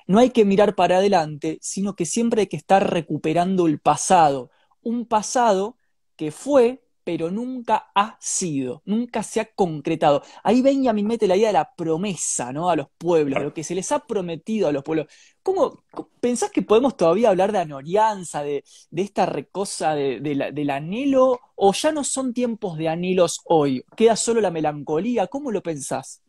[0.08, 4.52] No hay que mirar para adelante, sino que siempre hay que estar recuperando el pasado,
[4.82, 5.78] un pasado
[6.16, 10.24] que fue pero nunca ha sido, nunca se ha concretado.
[10.44, 12.70] Ahí Benjamin mete la idea de la promesa, ¿no?
[12.70, 15.06] A los pueblos, lo que se les ha prometido a los pueblos.
[15.44, 15.84] ¿Cómo
[16.20, 18.64] pensás que podemos todavía hablar de anorianza, de,
[18.96, 23.86] esta recosa del anhelo, o ya no son tiempos de anhelos hoy?
[23.96, 25.28] ¿Queda solo la melancolía?
[25.28, 26.24] ¿Cómo lo pensás?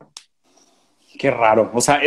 [1.18, 1.70] Qué raro.
[1.72, 2.02] O sea,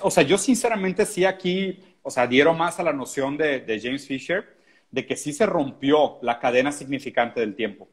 [0.00, 3.78] o sea yo sinceramente sí aquí, o sea, adhiero más a la noción de, de
[3.78, 4.56] James Fisher
[4.90, 7.88] de que sí se rompió la cadena significante del tiempo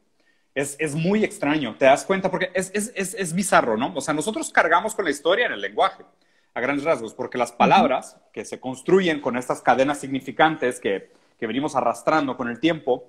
[0.54, 3.92] es, muy extraño, te das cuenta, porque es, bizarro, ¿no?
[3.94, 6.04] O sea, nosotros cargamos con la historia en el lenguaje,
[6.54, 11.46] a grandes rasgos, porque las palabras que se construyen con estas cadenas significantes que, que
[11.46, 13.04] venimos arrastrando con el tiempo,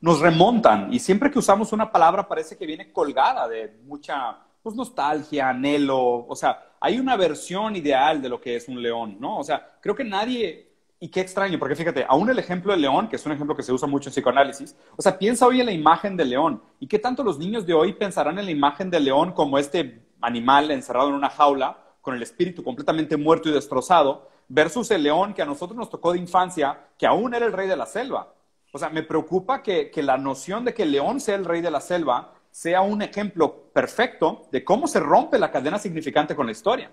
[0.00, 4.74] nos remontan y siempre que usamos una palabra parece que viene colgada de mucha pues,
[4.74, 9.38] nostalgia, anhelo, o sea, hay una versión ideal de lo que es un león, ¿no?
[9.38, 10.69] O sea, creo que nadie
[11.02, 13.62] y qué extraño, porque fíjate, aún el ejemplo del león, que es un ejemplo que
[13.62, 16.62] se usa mucho en psicoanálisis, o sea, piensa hoy en la imagen del león.
[16.78, 20.02] ¿Y qué tanto los niños de hoy pensarán en la imagen del león como este
[20.20, 25.32] animal encerrado en una jaula, con el espíritu completamente muerto y destrozado, versus el león
[25.32, 28.34] que a nosotros nos tocó de infancia, que aún era el rey de la selva?
[28.70, 31.62] O sea, me preocupa que, que la noción de que el león sea el rey
[31.62, 36.44] de la selva sea un ejemplo perfecto de cómo se rompe la cadena significante con
[36.44, 36.90] la historia.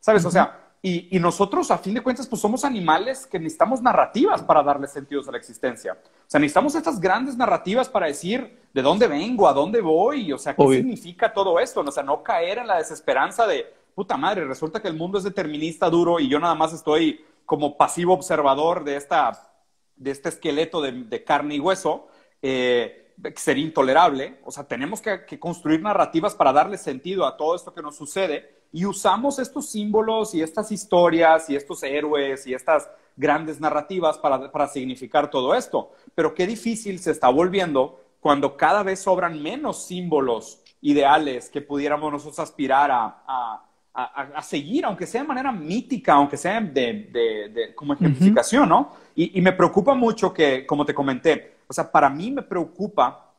[0.00, 0.24] ¿Sabes?
[0.24, 4.62] O sea, y, nosotros, a fin de cuentas, pues somos animales que necesitamos narrativas para
[4.62, 5.94] darle sentidos a la existencia.
[5.94, 10.36] O sea, necesitamos estas grandes narrativas para decir de dónde vengo, a dónde voy, o
[10.36, 11.80] sea, qué significa todo esto.
[11.80, 15.24] O sea, no caer en la desesperanza de, puta madre, resulta que el mundo es
[15.24, 19.54] determinista duro y yo nada más estoy como pasivo observador de, esta,
[19.96, 22.08] de este esqueleto de, carne y hueso,
[22.42, 24.38] eh, sería intolerable.
[24.44, 27.96] O sea, tenemos que, que, construir narrativas para darle sentido a todo esto que nos
[27.96, 34.18] sucede y usamos estos símbolos y estas historias y estos héroes y estas grandes narrativas
[34.18, 35.92] para, para significar todo esto.
[36.12, 42.10] Pero qué difícil se está volviendo cuando cada vez sobran menos símbolos ideales que pudiéramos
[42.10, 43.62] nosotros aspirar a,
[43.94, 47.08] a, seguir, aunque sea de manera mítica, aunque sea de,
[47.54, 48.92] de, como ejemplificación, ¿no?
[49.14, 53.34] Y, y, me preocupa mucho que, como te comenté, o sea, para mí me preocupa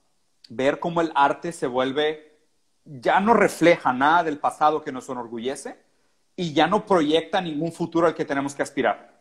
[0.47, 2.24] ver cómo el arte se vuelve,
[2.85, 5.77] ya no refleja nada del pasado que nos enorgullece
[6.35, 9.13] y ya no proyecta ningún futuro al que tenemos que aspirar.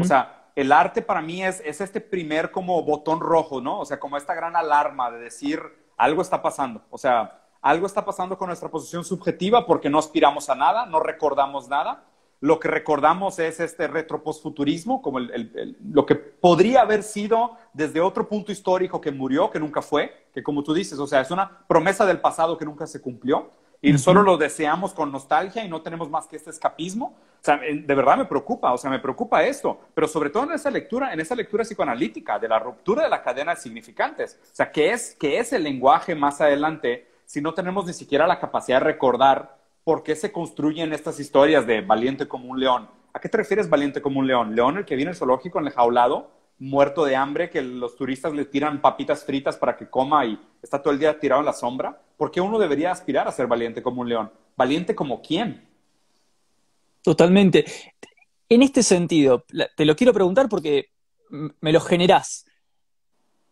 [0.00, 3.80] O sea, el arte para mí es, es este primer como botón rojo, ¿no?
[3.80, 5.60] O sea, como esta gran alarma de decir,
[5.96, 6.82] algo está pasando.
[6.90, 11.00] O sea, algo está pasando con nuestra posición subjetiva porque no aspiramos a nada, no
[11.00, 12.04] recordamos nada.
[12.40, 18.52] Lo que recordamos es este retroposfuturismo, como lo que podría haber sido desde otro punto
[18.52, 22.04] histórico que murió, que nunca fue, que como tú dices, o sea, es una promesa
[22.04, 26.10] del pasado que nunca se cumplió y solo lo deseamos con nostalgia y no tenemos
[26.10, 27.14] más que este escapismo.
[27.40, 30.52] O sea, de verdad me preocupa, o sea, me preocupa esto, pero sobre todo en
[30.52, 34.38] esa lectura, en esa lectura psicoanalítica de la ruptura de la cadena de significantes.
[34.42, 38.26] O sea, ¿qué es, qué es el lenguaje más adelante si no tenemos ni siquiera
[38.26, 42.90] la capacidad de recordar por qué se construyen estas historias de valiente como un león?
[43.12, 44.56] ¿A qué te refieres valiente como un león?
[44.56, 46.34] ¿León el que viene al zoológico en el jaulado?
[46.58, 50.82] muerto de hambre que los turistas le tiran papitas fritas para que coma y está
[50.82, 52.02] todo el día tirado en la sombra?
[52.16, 54.32] ¿Por qué uno debería aspirar a ser valiente como un león?
[54.56, 55.68] ¿Valiente como quién?
[57.02, 57.64] Totalmente.
[58.48, 59.44] En este sentido,
[59.76, 60.86] te lo quiero preguntar porque
[61.60, 62.44] me lo generás.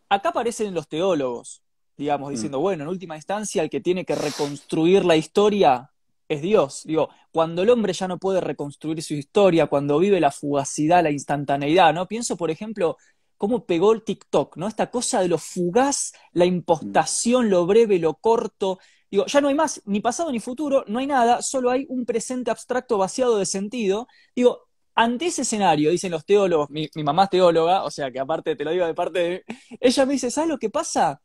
[0.09, 1.62] Acá aparecen los teólogos,
[1.97, 2.62] digamos, diciendo, mm.
[2.62, 5.92] bueno, en última instancia el que tiene que reconstruir la historia
[6.28, 6.82] es Dios.
[6.84, 11.10] Digo, cuando el hombre ya no puede reconstruir su historia, cuando vive la fugacidad, la
[11.10, 12.06] instantaneidad, ¿no?
[12.08, 12.96] Pienso, por ejemplo,
[13.37, 14.68] cómo pegó el TikTok, ¿no?
[14.68, 18.78] Esta cosa de lo fugaz, la impostación, lo breve, lo corto.
[19.10, 22.04] Digo, ya no hay más ni pasado ni futuro, no hay nada, solo hay un
[22.06, 24.08] presente abstracto vaciado de sentido.
[24.34, 28.20] Digo, ante ese escenario, dicen los teólogos, mi, mi mamá es teóloga, o sea que
[28.20, 29.44] aparte te lo digo de parte de...
[29.80, 31.20] Ella me dice, ¿sabes lo que pasa?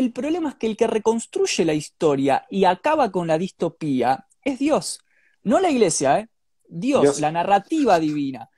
[0.00, 4.58] El problema es que el que reconstruye la historia y acaba con la distopía es
[4.58, 5.00] Dios,
[5.42, 6.28] no la iglesia, ¿eh?
[6.66, 8.48] Dios, la narrativa divina.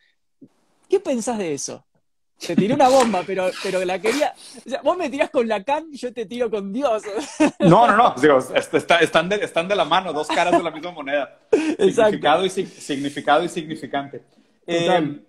[0.89, 1.85] ¿Qué pensás de eso?
[2.39, 4.33] Te tiré una bomba, pero, pero la quería.
[4.65, 7.03] O sea, vos me tirás con Lacan y yo te tiro con Dios.
[7.59, 8.15] No, no, no.
[8.23, 11.41] Digo, están, de, están de la mano, dos caras de la misma moneda.
[11.77, 14.23] Significado y, significado y significante.
[14.65, 15.21] Eh,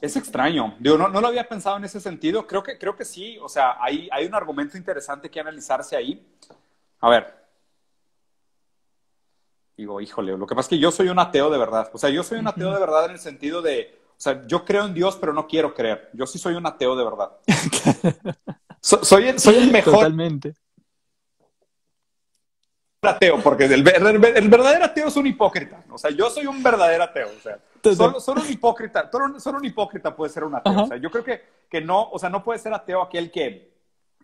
[0.00, 0.74] es extraño.
[0.78, 2.46] Digo, no, no, lo había pensado en ese sentido.
[2.46, 3.38] Creo que, creo que sí.
[3.40, 6.26] O sea, hay, hay un argumento interesante que analizarse ahí.
[7.00, 7.34] A ver.
[9.76, 11.90] Digo, híjole, lo que pasa es que yo soy un ateo de verdad.
[11.92, 14.64] O sea, yo soy un ateo de verdad en el sentido de, o sea, yo
[14.64, 16.10] creo en Dios, pero no quiero creer.
[16.14, 17.32] Yo sí soy un ateo de verdad.
[18.80, 19.94] soy, el, soy el mejor.
[19.94, 20.54] Totalmente
[23.02, 25.84] ateo, porque el, verdadero ateo es un hipócrita.
[25.90, 27.28] O sea, yo soy un verdadero ateo.
[27.28, 27.58] O sea,
[28.20, 30.82] solo, un hipócrita, solo, un hipócrita puede ser un ateo.
[30.82, 33.72] O sea, yo creo que, que no, o sea, no puede ser ateo aquel que,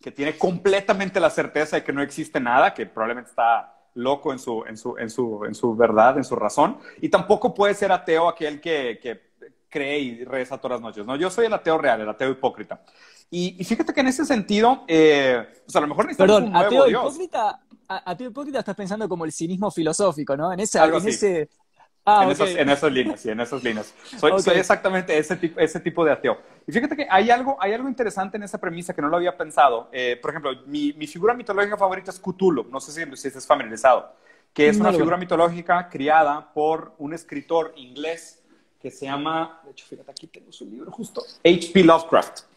[0.01, 4.39] que tiene completamente la certeza de que no existe nada, que probablemente está loco en
[4.39, 6.79] su, en su, en su, en su verdad, en su razón.
[7.01, 9.33] Y tampoco puede ser ateo aquel que, que
[9.69, 11.07] cree y reza todas las noches.
[11.07, 11.17] ¿no?
[11.17, 12.83] Yo soy el ateo real, el ateo hipócrita.
[13.35, 16.85] Y, fíjate que en ese sentido, eh, pues a lo mejor necesitamos Perdón, un nuevo
[16.85, 20.53] ateo hipócrita a, ti un poquito estás pensando como el cinismo filosófico, ¿no?
[20.53, 21.49] En, ese, en ese...
[22.05, 23.95] Ah, en, esos, en, esas líneas, sí, en esas líneas.
[24.18, 26.37] Soy, soy, exactamente ese tipo, ese tipo de ateo.
[26.66, 29.37] Y fíjate que hay algo, hay algo interesante en esa premisa que no lo había
[29.37, 29.88] pensado.
[29.92, 32.64] Eh, por ejemplo, mi, mi, figura mitológica favorita es Cthulhu.
[32.71, 34.14] No sé si, si estás familiarizado.
[34.53, 38.42] Que es una figura mitológica criada por un escritor inglés
[38.81, 41.85] que se llama, de hecho, fíjate, aquí tengo su libro justo, H.P.
[41.85, 42.52] Lovecraft.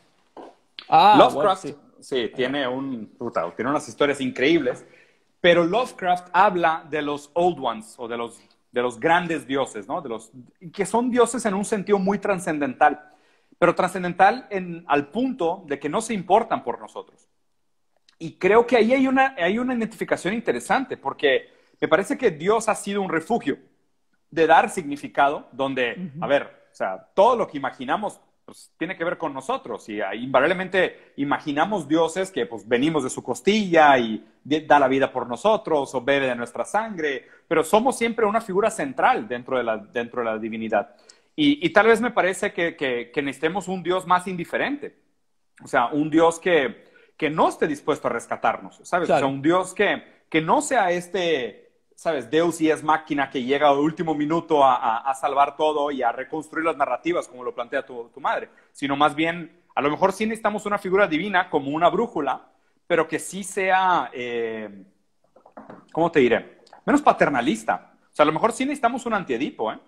[0.89, 1.67] Ah, Lovecraft,
[1.99, 2.31] sí.
[2.35, 4.85] tiene, un, puta, tiene unas historias increíbles.
[5.41, 10.01] Pero Lovecraft habla de los old ones o de los, de los grandes dioses, ¿no?
[10.01, 10.31] De los,
[10.73, 13.13] que son dioses en un sentido muy trascendental,
[13.59, 14.47] pero trascendental
[14.87, 17.29] al punto de que no se importan por nosotros.
[18.17, 22.67] Y creo que ahí hay una, hay una identificación interesante, porque me parece que Dios
[22.69, 23.57] ha sido un refugio
[24.31, 29.03] de dar significado, donde, a ver, o sea, todo lo que imaginamos pues, tiene que
[29.03, 34.77] ver con nosotros y invariablemente imaginamos dioses que pues venimos de su costilla y da
[34.77, 39.27] la vida por nosotros o bebe de nuestra sangre, pero somos siempre una figura central
[39.27, 40.95] dentro de la, dentro de la divinidad.
[41.37, 44.95] Y, tal vez me parece que, que, necesitemos un Dios más indiferente,
[45.61, 46.85] o sea, un Dios que,
[47.17, 49.09] que no esté dispuesto a rescatarnos, ¿sabes?
[49.09, 51.64] O sea, un Dios que, que no sea este
[51.95, 52.29] ¿sabes?
[52.29, 56.65] Deus y es máquina que llega al último minuto a, salvar todo y a reconstruir
[56.65, 60.65] las narrativas, como lo plantea tu, madre, sino más bien, a lo mejor sí necesitamos
[60.65, 62.47] una figura divina como una brújula,
[62.85, 64.83] pero que sí sea, eh,
[65.91, 66.59] ¿cómo te diré?
[66.85, 67.93] Menos paternalista.
[68.11, 69.79] O sea, a lo mejor sí necesitamos un antiedipo, ¿eh?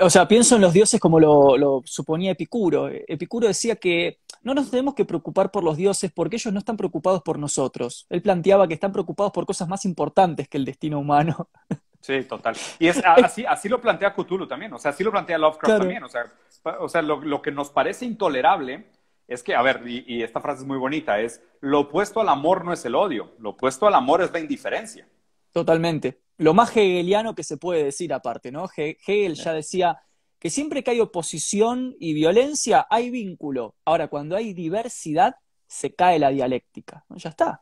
[0.00, 2.88] O sea, pienso en los dioses como lo, suponía Epicuro.
[2.88, 6.76] Epicuro decía que no nos tenemos que preocupar por los dioses porque ellos no están
[6.76, 8.06] preocupados por nosotros.
[8.08, 11.48] Él planteaba que están preocupados por cosas más importantes que el destino humano.
[12.02, 12.56] Sí, total.
[12.78, 16.02] Y es, así, así lo plantea Cthulhu también, o sea, así lo plantea Lovecraft también.
[16.02, 16.32] O sea,
[16.80, 18.86] o sea lo, que nos parece intolerable
[19.28, 22.30] es que, a ver, y, y esta frase es muy bonita, es lo opuesto al
[22.30, 25.06] amor no es el odio, lo opuesto al amor es la indiferencia.
[25.52, 26.18] Totalmente.
[26.40, 28.66] Lo más hegeliano que se puede decir aparte, ¿no?
[28.74, 30.00] Hegel ya decía
[30.38, 33.74] que siempre que hay oposición y violencia hay vínculo.
[33.84, 37.04] Ahora, cuando hay diversidad, se cae la dialéctica.
[37.10, 37.60] Ya está.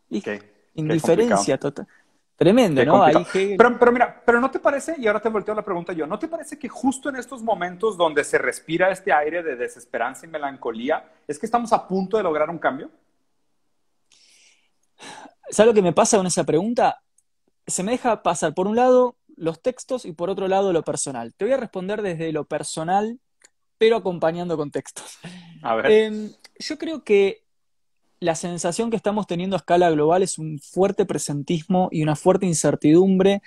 [0.74, 1.88] Indiferencia total.
[2.36, 3.04] Tremendo, ¿no?
[3.32, 6.16] pero, pero, mira, pero no te parece, y ahora te volteo la pregunta yo, ¿no
[6.16, 10.28] te parece que justo en estos momentos donde se respira este aire de desesperanza y
[10.28, 12.92] melancolía, es que estamos a punto de lograr un cambio?
[15.50, 17.02] ¿Sabes lo que me pasa con esa pregunta?
[17.68, 21.32] Se me deja pasar, por un lado, los textos y por otro lado lo personal.
[21.34, 23.20] Te voy a responder desde lo personal,
[23.78, 25.18] pero acompañando con textos.
[25.62, 25.90] A ver.
[25.90, 27.44] Em, yo creo que
[28.20, 32.46] la sensación que estamos teniendo a escala global es un fuerte presentismo y una fuerte
[32.46, 33.42] incertidumbre.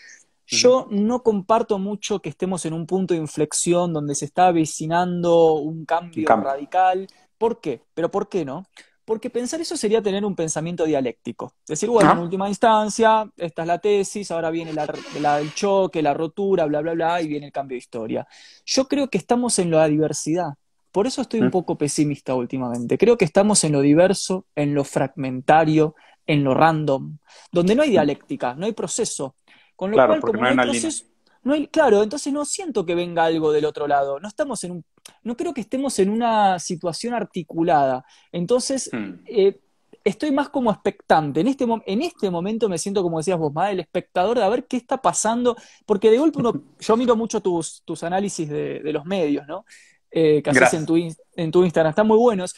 [0.48, 5.54] Yo no comparto mucho que estemos en un punto de inflexión donde se está avecinando
[5.54, 6.50] un cambio, un cambio.
[6.50, 7.08] radical.
[7.38, 7.82] ¿Por qué?
[7.94, 8.66] Pero ¿por qué no?
[9.12, 11.56] Porque pensar eso sería tener un pensamiento dialéctico.
[11.68, 16.64] Decir, bueno, en última instancia, esta es la tesis, ahora viene el choque, la rotura,
[16.64, 18.26] bla, bla, bla, y viene el cambio de historia.
[18.66, 20.54] Yo creo que estamos en la diversidad.
[20.94, 21.52] Por eso estoy un mm.
[21.52, 22.98] poco pesimista últimamente.
[22.98, 25.94] Creo que estamos en lo diverso, en lo fragmentario,
[26.26, 27.18] en lo random,
[27.52, 29.36] donde no hay dialéctica, no hay proceso.
[29.76, 31.04] Con lo cual, como no hay, proceso,
[31.44, 34.22] no hay, claro, entonces no siento que venga algo del otro lado.
[34.22, 34.86] No estamos en un
[35.24, 38.06] no creo que estemos en una situación articulada.
[38.32, 39.24] Entonces, hmm.
[39.26, 39.60] eh,
[40.04, 41.42] estoy más como expectante.
[41.42, 44.50] En este, en este momento me siento, como decías vos, más el espectador de a
[44.50, 48.82] ver qué está pasando, porque de golpe uno, yo miro mucho tus, tus análisis de,
[48.92, 49.66] los medios, ¿no?
[50.10, 52.56] Eh, que haces en tu, en tu Instagram, están muy buenos.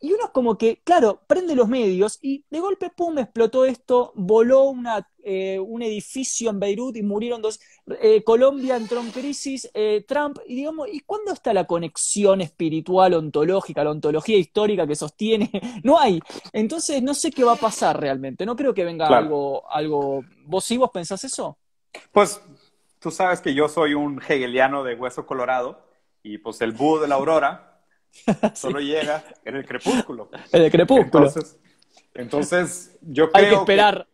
[0.00, 4.12] Y uno es como que, claro, prende los medios y de golpe, pum, explotó esto,
[4.16, 7.60] voló una, eh, un edificio en Beirut y murieron dos.
[8.00, 13.14] Eh, Colombia entró en crisis, eh, Trump, y digamos, ¿y cuándo está la conexión espiritual,
[13.14, 15.50] ontológica, la ontología histórica que sostiene?
[15.82, 16.20] No hay.
[16.52, 18.46] Entonces, no sé qué va a pasar realmente.
[18.46, 20.22] No creo que venga algo, algo.
[20.46, 21.58] ¿Vos sí vos pensás eso?
[22.10, 22.40] Pues
[23.00, 25.84] tú sabes que yo soy un hegeliano de hueso colorado
[26.22, 27.74] y pues el búho de la aurora
[28.54, 30.30] Solo llega en el crepúsculo.
[30.52, 31.32] En el crepúsculo.
[32.14, 34.06] Entonces, yo creo Hay que esperar.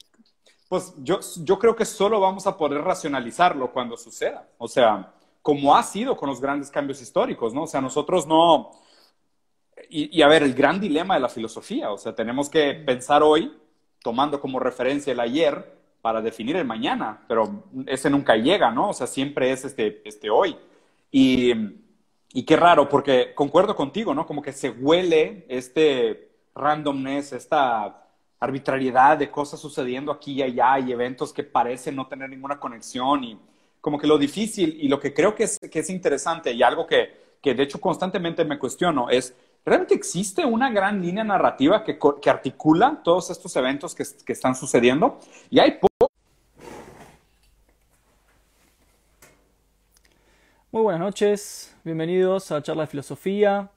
[0.70, 4.48] Pues yo, yo creo que solo vamos a poder racionalizarlo cuando suceda.
[4.56, 7.64] O sea, como ha sido con los grandes cambios históricos, ¿no?
[7.64, 8.70] O sea, nosotros no...
[9.90, 13.52] Y, a ver, el gran dilema de la filosofía, o sea, tenemos que pensar hoy,
[14.02, 18.90] tomando como referencia el ayer, para definir el mañana, pero ese nunca llega, ¿no?
[18.90, 20.56] O sea, siempre es este, este hoy.
[21.10, 21.52] Y
[22.32, 24.26] y qué raro, porque concuerdo contigo, ¿no?
[24.26, 28.06] Como que se huele este randomness, esta
[28.40, 33.22] arbitrariedad de cosas sucediendo aquí y allá y eventos que parecen no tener ninguna conexión
[33.22, 33.38] y
[33.80, 36.86] como que lo difícil y lo que creo que es, que es interesante y algo
[36.86, 41.98] que, que de hecho constantemente me cuestiono es, ¿realmente existe una gran línea narrativa que,
[42.20, 45.20] que articula todos estos eventos que, que están sucediendo?
[45.50, 45.78] Y hay
[50.72, 53.68] Muy buenas noches, bienvenidos a Charla de Filosofía.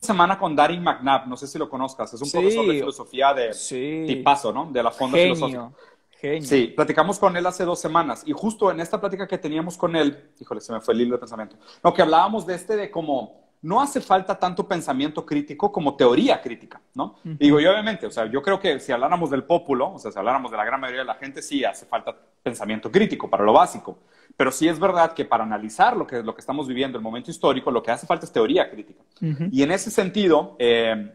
[0.00, 3.52] Semana con Darin McNabb, no sé si lo conozcas, es un profesor de filosofía de
[3.52, 4.04] sí.
[4.06, 4.70] tipazo, ¿no?
[4.72, 5.70] De la Fonda Filosófica.
[6.18, 6.48] Genio.
[6.48, 9.96] Sí, platicamos con él hace dos semanas y justo en esta plática que teníamos con
[9.96, 12.90] él, híjole, se me fue el hilo de pensamiento, no, que hablábamos de este de
[12.90, 17.16] cómo no hace falta tanto pensamiento crítico como teoría crítica, ¿no?
[17.22, 20.18] Digo, y obviamente, o sea, yo creo que si habláramos del pópulo, o sea, si
[20.18, 23.52] habláramos de la gran mayoría de la gente, sí hace falta pensamiento crítico para lo
[23.52, 23.98] básico.
[24.36, 27.30] Pero sí es verdad que para analizar lo que, lo que estamos viviendo, el momento
[27.30, 29.02] histórico, lo que hace falta es teoría crítica.
[29.50, 31.12] Y en ese sentido, eh,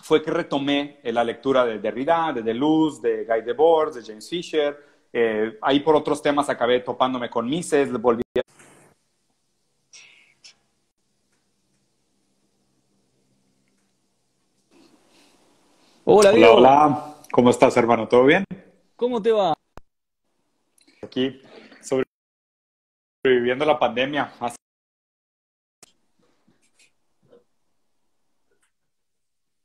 [0.00, 4.78] fue que retomé la lectura de Derrida, de Deleuze, de Guy Debord, de James Fisher.
[5.12, 8.42] Eh, ahí por otros temas acabé topándome con Mises, volví a
[16.04, 16.54] Hola, Diego.
[16.56, 17.16] Hola.
[17.32, 18.06] ¿Cómo estás, hermano?
[18.08, 18.44] ¿Todo bien?
[18.96, 19.54] ¿Cómo te va?
[21.02, 21.40] Aquí,
[23.22, 24.32] sobreviviendo la pandemia.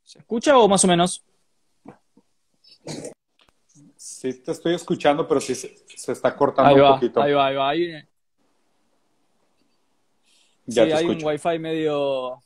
[0.02, 1.24] ¿Se escucha o más o menos?
[3.96, 7.22] Sí, te estoy escuchando, pero sí se, se está cortando un poquito.
[7.22, 7.68] Ahí va, ahí va.
[7.68, 7.90] Ahí,
[10.66, 11.26] Ya sí, te hay escucho.
[11.26, 12.42] un wifi medio,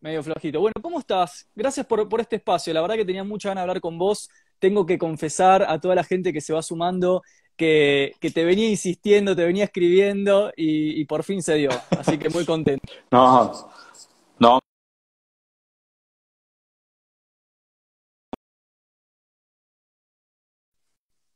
[0.00, 0.60] medio flojito.
[0.60, 1.48] Bueno, ¿cómo estás?
[1.54, 2.72] Gracias por, por este espacio.
[2.72, 4.28] La verdad que tenía mucha ganas de hablar con vos.
[4.58, 7.22] Tengo que confesar a toda la gente que se va sumando
[7.56, 11.70] que, que te venía insistiendo, te venía escribiendo y, por fin se dio.
[11.98, 12.92] Así que muy contento.
[13.10, 13.52] No,
[14.38, 14.58] no.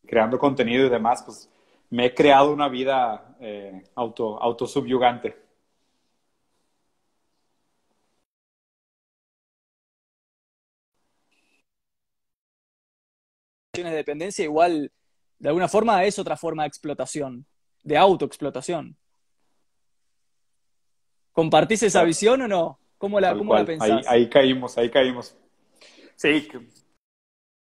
[0.06, 1.48] Creando contenido y demás, pues
[1.88, 5.49] me he creado una vida eh, auto, autosubyugante.
[13.88, 14.92] De dependencia igual,
[15.38, 17.46] de alguna forma, es otra forma de explotación,
[17.82, 18.96] de autoexplotación.
[21.32, 22.06] ¿Compartís esa Claro.
[22.08, 22.78] visión o no?
[22.98, 24.06] ¿Cómo la, cómo la pensás?
[24.06, 25.34] Ahí, ahí caímos, ahí caímos.
[26.16, 26.48] Sí,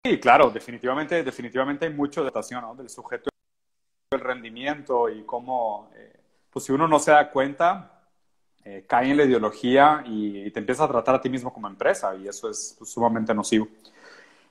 [0.04, 2.74] sí, claro, definitivamente, definitivamente hay mucho de adaptación, ¿no?
[2.74, 3.28] Del sujeto,
[4.12, 8.08] el rendimiento y cómo, eh, pues si uno no se da cuenta,
[8.64, 11.68] eh, cae en la ideología y, y te empiezas a tratar a ti mismo como
[11.68, 13.68] empresa y eso es pues, sumamente nocivo.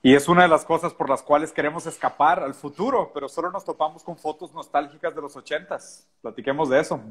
[0.06, 3.49] Y es una de las cosas por las cuales queremos escapar al futuro, pero solo
[3.49, 6.08] nos topamos con fotos nostálgicas de los ochentas.
[6.22, 7.01] Platiquemos de eso.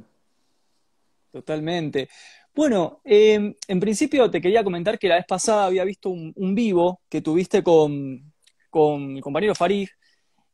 [1.32, 2.08] Totalmente.
[2.54, 6.54] Bueno, eh, en principio te quería comentar que la vez pasada había visto un, un
[6.54, 8.32] vivo que tuviste con,
[8.70, 9.88] con mi compañero Farid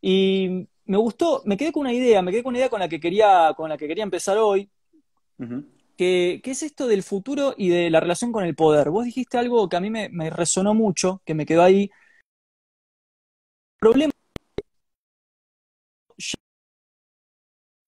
[0.01, 2.89] y me gustó, me quedé con una idea, me quedé con una idea con la
[2.89, 4.71] que quería, con la que quería empezar hoy,
[5.39, 5.67] Ujú.
[5.95, 8.89] que, que es esto del futuro y de la relación con el poder.
[8.89, 11.91] Vos dijiste algo que a mí me, me resonó mucho, que me quedó ahí.
[13.81, 14.13] Problema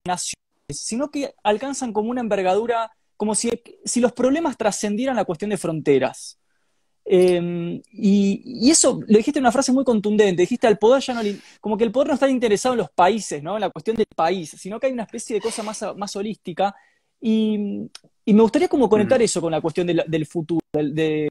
[0.07, 0.35] naciones,
[0.71, 3.51] sino que alcanzan como una envergadura, como si,
[3.85, 6.39] si los problemas trascendieran la cuestión de fronteras.
[7.05, 11.15] Eh, y, y eso lo dijiste en una frase muy contundente, dijiste al poder ya
[11.15, 13.57] no le- como que el poder no está interesado en los países, ¿no?
[13.57, 16.75] En la cuestión del país, sino que hay una especie de cosa más, más holística.
[17.21, 17.89] Y,
[18.25, 19.25] y me gustaría como conectar Ujú.
[19.25, 21.29] eso con la cuestión del, del futuro, del- de...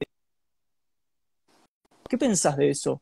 [2.10, 3.02] ¿Qué pensás de eso?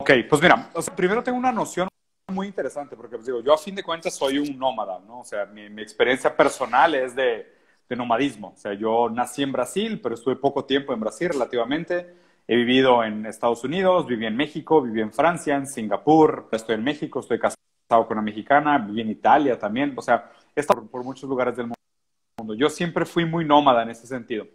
[0.00, 1.88] Ok, pues mira, o sea, primero tengo una noción
[2.28, 5.20] muy interesante, porque pues, digo, yo a fin de cuentas soy un nómada, ¿no?
[5.20, 7.46] O sea, mi, mi experiencia personal es de,
[7.88, 8.52] de nomadismo.
[8.54, 12.14] O sea, yo nací en Brasil, pero estuve poco tiempo en Brasil relativamente.
[12.46, 16.84] He vivido en Estados Unidos, viví en México, viví en Francia, en Singapur, estoy en
[16.84, 19.94] México, estoy casado con una mexicana, viví en Italia también.
[19.96, 22.54] O sea, he estado por, por muchos lugares del mundo.
[22.54, 24.46] Yo siempre fui muy nómada en ese sentido.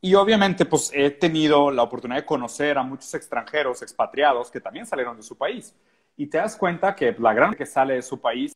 [0.00, 4.86] Y obviamente, pues he tenido la oportunidad de conocer a muchos extranjeros, expatriados, que también
[4.86, 5.74] salieron de su país.
[6.16, 8.52] Y te das cuenta que la gran que sale de su país,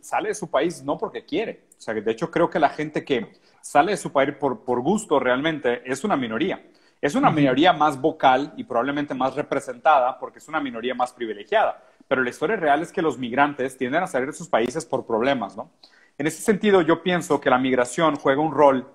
[0.00, 1.66] sale de su país no porque quiere.
[1.78, 4.64] O sea, que de hecho creo que la gente que sale de su país por,
[4.64, 6.64] por gusto realmente es una minoría.
[7.00, 11.82] Es una minoría más vocal y probablemente más representada porque es una minoría más privilegiada.
[12.06, 15.06] Pero la historia real es que los migrantes tienden a salir de sus países por
[15.06, 15.70] problemas, ¿no?
[16.18, 18.92] En ese sentido, yo pienso que la migración juega un rol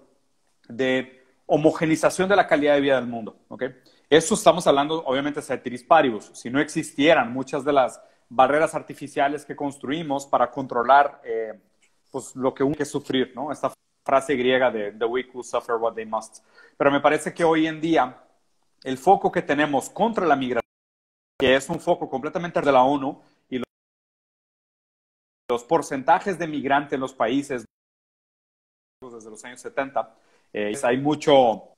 [0.69, 1.16] de
[1.47, 3.37] homogenización de la calidad de vida del mundo.
[3.47, 3.63] ¿ok?
[4.09, 6.29] Eso estamos hablando, obviamente, ceteris paribus.
[6.33, 11.59] Si no existieran muchas de las barreras artificiales que construimos para controlar eh,
[12.11, 13.51] pues, lo que uno que sufrir, ¿no?
[13.51, 13.73] Esta
[14.03, 16.43] frase griega de the weak will suffer what they must.
[16.77, 18.23] Pero me parece que hoy en día
[18.83, 20.61] el foco que tenemos contra la migración,
[21.39, 23.65] que es un foco completamente de la ONU, y los,
[25.49, 27.65] los porcentajes de migrantes en los países
[29.01, 30.15] desde los años 70,
[30.53, 31.69] eh, hay mucho,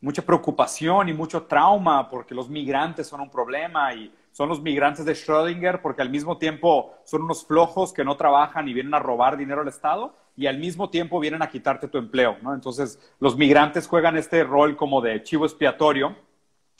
[0.00, 5.04] mucha preocupación y mucho trauma porque los migrantes son un problema y son los migrantes
[5.04, 8.98] de Schrödinger porque al mismo tiempo son unos flojos que no trabajan y vienen a
[8.98, 12.36] robar dinero al Estado y al mismo tiempo vienen a quitarte tu empleo.
[12.52, 16.16] Entonces, los migrantes juegan este rol como de chivo expiatorio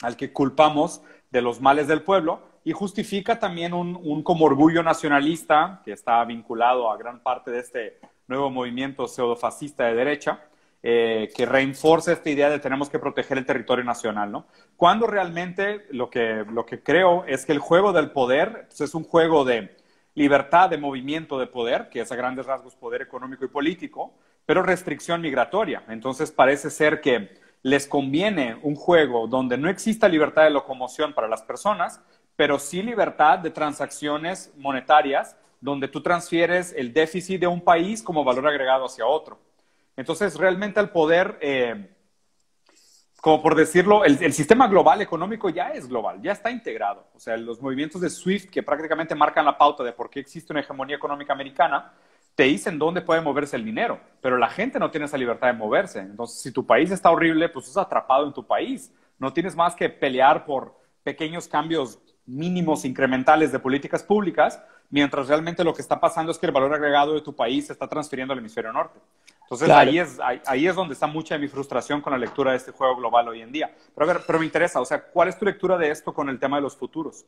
[0.01, 4.83] al que culpamos de los males del pueblo y justifica también un, un como orgullo
[4.83, 10.41] nacionalista que está vinculado a gran parte de este nuevo movimiento pseudofascista de derecha,
[10.83, 14.45] eh, que reinforza esta idea de tenemos que proteger el territorio nacional, ¿no?
[14.77, 18.93] Cuando realmente lo que, lo que creo es que el juego del poder pues, es
[18.93, 19.75] un juego de
[20.13, 24.13] libertad de movimiento de poder, que es a grandes rasgos poder económico y político,
[24.45, 25.83] pero restricción migratoria.
[25.89, 31.27] Entonces parece ser que les conviene un juego donde no exista libertad de locomoción para
[31.27, 31.99] las personas,
[32.35, 38.23] pero sí libertad de transacciones monetarias donde tú transfieres el déficit de un país como
[38.23, 39.39] valor agregado hacia otro.
[39.97, 41.89] Entonces, realmente el poder, eh,
[43.21, 47.07] como por decirlo, el, el, sistema global económico ya es global, ya está integrado.
[47.15, 50.53] O sea, los movimientos de SWIFT que prácticamente marcan la pauta de por qué existe
[50.53, 51.93] una hegemonía económica americana,
[52.35, 55.53] te dicen dónde puede moverse el dinero, pero la gente no tiene esa libertad de
[55.53, 55.99] moverse.
[55.99, 58.93] Entonces, si tu país está horrible, pues estás atrapado en tu país.
[59.17, 65.63] no tienes más que pelear por pequeños cambios mínimos incrementales de políticas públicas, mientras realmente
[65.63, 68.33] lo que está pasando es que el valor agregado de tu país se está transfiriendo
[68.33, 68.99] al hemisferio norte.
[69.41, 72.57] Entonces ahí, es, ahí, es donde está mucha de mi frustración con la lectura de
[72.57, 73.71] este juego global hoy en día.
[73.93, 76.29] Pero a ver, pero me interesa, o sea, ¿cuál es tu lectura de esto con
[76.29, 77.25] el tema de los futuros?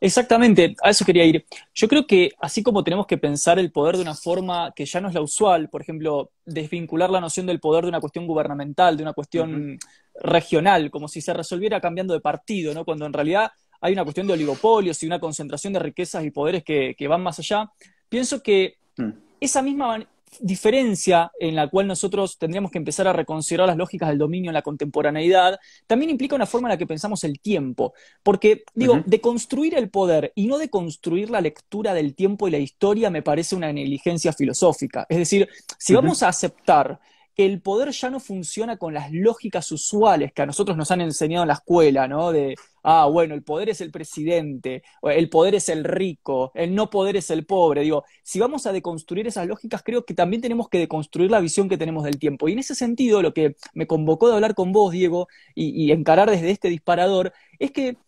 [0.00, 1.44] Exactamente, a eso quería ir.
[1.74, 5.00] Yo creo que así como tenemos que pensar el poder de una forma que ya
[5.00, 8.96] no es la usual, por ejemplo, desvincular la noción del poder de una cuestión gubernamental,
[8.96, 9.78] de una cuestión
[10.14, 12.84] regional, como si se resolviera cambiando de partido, ¿no?
[12.84, 13.50] Cuando en realidad
[13.80, 17.38] hay una cuestión de oligopolios y una concentración de riquezas y poderes que, van más
[17.38, 17.70] allá.
[18.08, 19.10] Pienso que mm.
[19.40, 20.06] esa misma
[20.40, 24.54] diferencia en la cual nosotros tendríamos que empezar a reconsiderar las lógicas del dominio en
[24.54, 27.94] la contemporaneidad, también implica una forma en la que pensamos el tiempo.
[28.22, 32.50] Porque, digo, de construir el poder y no de construir la lectura del tiempo y
[32.50, 35.06] la historia me parece una negligencia filosófica.
[35.08, 35.48] Es decir,
[35.78, 37.00] si vamos a aceptar
[37.38, 41.44] el poder ya no funciona con las lógicas usuales que a nosotros nos han enseñado
[41.44, 42.32] en la escuela, ¿no?
[42.32, 46.90] De, ah, bueno, el poder es el presidente, el poder es el rico, el no
[46.90, 47.82] poder es el pobre.
[47.82, 51.68] Digo, si vamos a deconstruir esas lógicas, creo que también tenemos que deconstruir la visión
[51.68, 52.48] que tenemos del tiempo.
[52.48, 56.28] Y en ese sentido, lo que me convocó de hablar con vos, Diego, y, encarar
[56.28, 57.98] desde este disparador, es que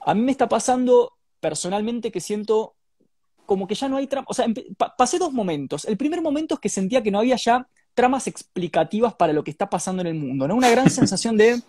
[0.00, 2.74] a mí me está pasando personalmente que siento
[3.44, 4.26] como que ya no hay trama.
[4.30, 4.46] O sea,
[4.96, 5.84] pasé dos momentos.
[5.84, 9.50] El primer momento es que sentía que no había ya tramas explicativas para lo que
[9.50, 10.54] está pasando en el mundo, ¿no?
[10.54, 11.62] Una gran sensación de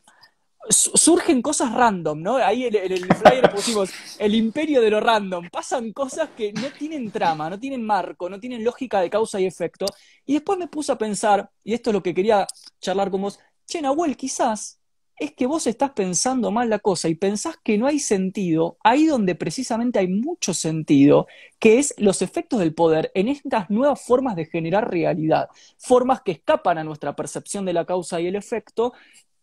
[0.70, 2.36] surgen cosas random, ¿no?
[2.36, 5.50] Ahí en, el flyer pusimos el imperio de lo random.
[5.50, 9.46] Pasan cosas que no tienen trama, no tienen marco, no tienen lógica de causa y
[9.46, 9.86] efecto.
[10.26, 12.46] Y después me puse a pensar, y esto es lo que quería
[12.82, 14.80] charlar con vos, che, Nahuel, quizás
[15.18, 19.08] es que vos estás pensando mal la cosa y pensás que no hay sentido, ahí
[19.08, 21.28] donde precisamente hay mucho sentido,
[21.60, 26.34] que es los efectos del poder en estas nuevas formas de generar realidad, formas que
[26.34, 28.94] escapan a nuestra percepción de la causa y el efecto,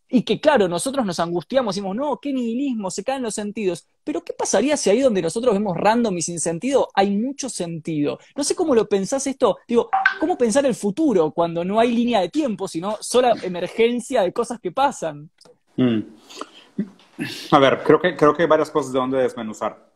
[0.08, 4.22] y que claro, nosotros nos angustiamos decimos, no, qué nihilismo, se caen los sentidos, pero
[4.22, 8.20] ¿qué pasaría si ahí donde nosotros vemos random y sin sentido hay mucho sentido?
[8.36, 12.20] No sé cómo lo pensás esto, digo, ¿cómo pensar el futuro cuando no hay línea
[12.20, 15.30] de tiempo, sino sola emergencia de cosas que pasan?
[15.76, 16.00] Mm.
[17.50, 19.92] A ver, creo que, creo que hay varias cosas de donde desmenuzar.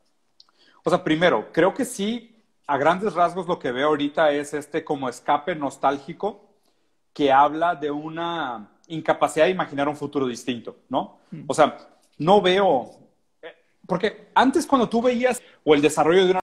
[0.85, 4.85] O sea, primero, creo que sí, a grandes rasgos lo que veo ahorita es este
[4.85, 6.45] como escape nostálgico
[7.13, 11.19] que habla de una incapacidad de imaginar un futuro distinto, ¿no?
[11.31, 11.45] Mm.
[11.47, 11.77] O sea,
[12.19, 12.91] no veo,
[13.43, 13.55] eh,
[13.87, 16.41] porque antes cuando tú veías o el desarrollo de una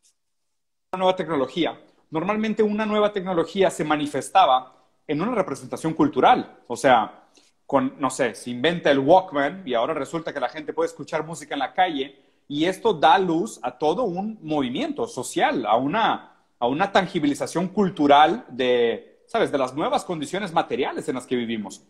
[0.98, 1.80] nueva tecnología,
[2.10, 4.74] normalmente una nueva tecnología se manifestaba
[5.08, 7.25] en una representación cultural, o sea,
[7.66, 11.26] con, no sé, se inventa el Walkman y ahora resulta que la gente puede escuchar
[11.26, 16.34] música en la calle y esto da luz a todo un movimiento social, a una,
[16.60, 21.84] a una tangibilización cultural de, ¿sabes?, de las nuevas condiciones materiales en las que vivimos.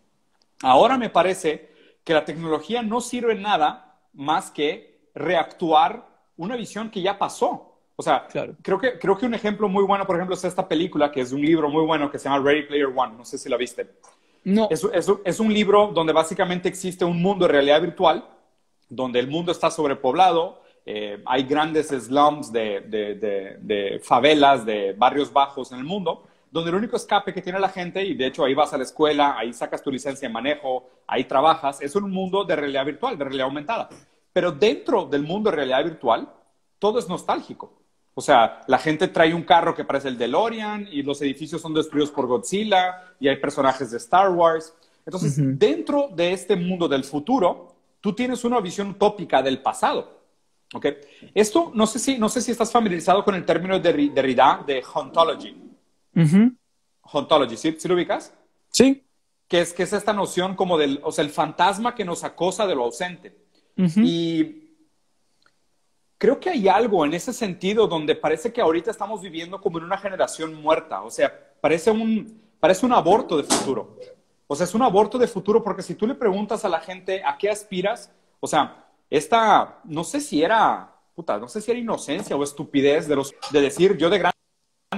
[0.62, 1.70] Ahora me parece
[2.04, 6.06] que la tecnología no sirve nada más que reactuar
[6.36, 7.74] una visión que ya pasó.
[7.96, 8.26] O sea,
[8.62, 11.32] creo, que, creo que un ejemplo muy bueno, por ejemplo, es esta película, que es
[11.32, 13.16] un libro muy bueno que se llama Ready Player One.
[13.16, 13.90] No sé si la viste.
[14.46, 14.68] No.
[14.70, 14.86] Es,
[15.24, 18.24] es, un libro donde básicamente existe un mundo de realidad virtual,
[18.88, 25.32] donde el mundo está sobrepoblado, eh, hay grandes slums de, de, de, favelas, de barrios
[25.32, 28.44] bajos en el mundo, donde el único escape que tiene la gente, y de hecho
[28.44, 32.08] ahí vas a la escuela, ahí sacas tu licencia de manejo, ahí trabajas, es un
[32.08, 33.88] mundo de realidad virtual, de realidad aumentada.
[34.32, 36.32] Pero dentro del mundo de realidad virtual,
[36.78, 37.72] todo es nostálgico.
[38.18, 41.74] O sea, la gente trae un carro que parece el DeLorean y los edificios son
[41.74, 44.72] destruidos por Godzilla y hay personajes de Star Wars.
[45.04, 50.22] Entonces, dentro de este mundo del futuro, tú tienes una visión utópica del pasado.
[50.72, 50.86] ¿Ok?
[51.34, 54.82] Esto, no sé si, no sé si estás familiarizado con el término de Derrida de
[54.94, 55.54] ontology.
[57.12, 57.76] Ontology, ¿sí?
[57.78, 57.86] ¿sí?
[57.86, 58.32] lo ubicas?
[58.70, 59.04] Sí.
[59.46, 62.66] Que es, que es esta noción como del, o sea, el fantasma que nos acosa
[62.66, 63.36] de lo ausente.
[63.76, 64.65] Y
[66.18, 69.84] creo que hay algo en ese sentido donde parece que ahorita estamos viviendo como en
[69.84, 71.02] una generación muerta.
[71.02, 73.98] O sea, parece un, parece un aborto de futuro.
[74.46, 77.22] O sea, es un aborto de futuro porque si tú le preguntas a la gente
[77.24, 81.80] a qué aspiras, o sea, esta, no sé si era, puta, no sé si era
[81.80, 84.36] inocencia o estupidez de, los, de decir yo de grande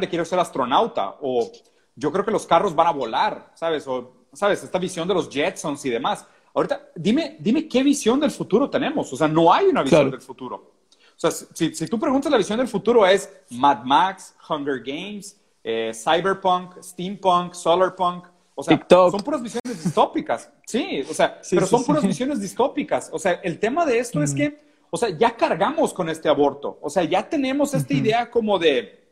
[0.09, 1.51] quiero ser astronauta o
[1.97, 3.89] yo creo que los carros van a volar, ¿sabes?
[3.89, 4.63] O, ¿sabes?
[4.63, 6.27] Esta visión de los Jetsons y demás.
[6.55, 9.13] Ahorita, dime, dime qué visión del futuro tenemos.
[9.13, 10.78] O sea, no hay una visión del futuro.
[11.19, 15.37] O sea, si, si, tú preguntas la visión del futuro es Mad Max, Hunger Games,
[15.65, 18.27] eh, Cyberpunk, Steampunk, Solarpunk.
[18.55, 20.49] O sea, son puras visiones distópicas.
[20.65, 23.11] Sí, o sea, pero son puras visiones distópicas.
[23.13, 24.61] O sea, el tema de esto es que,
[24.91, 26.79] o sea, ya cargamos con este aborto.
[26.81, 29.09] O sea, ya tenemos esta idea como de,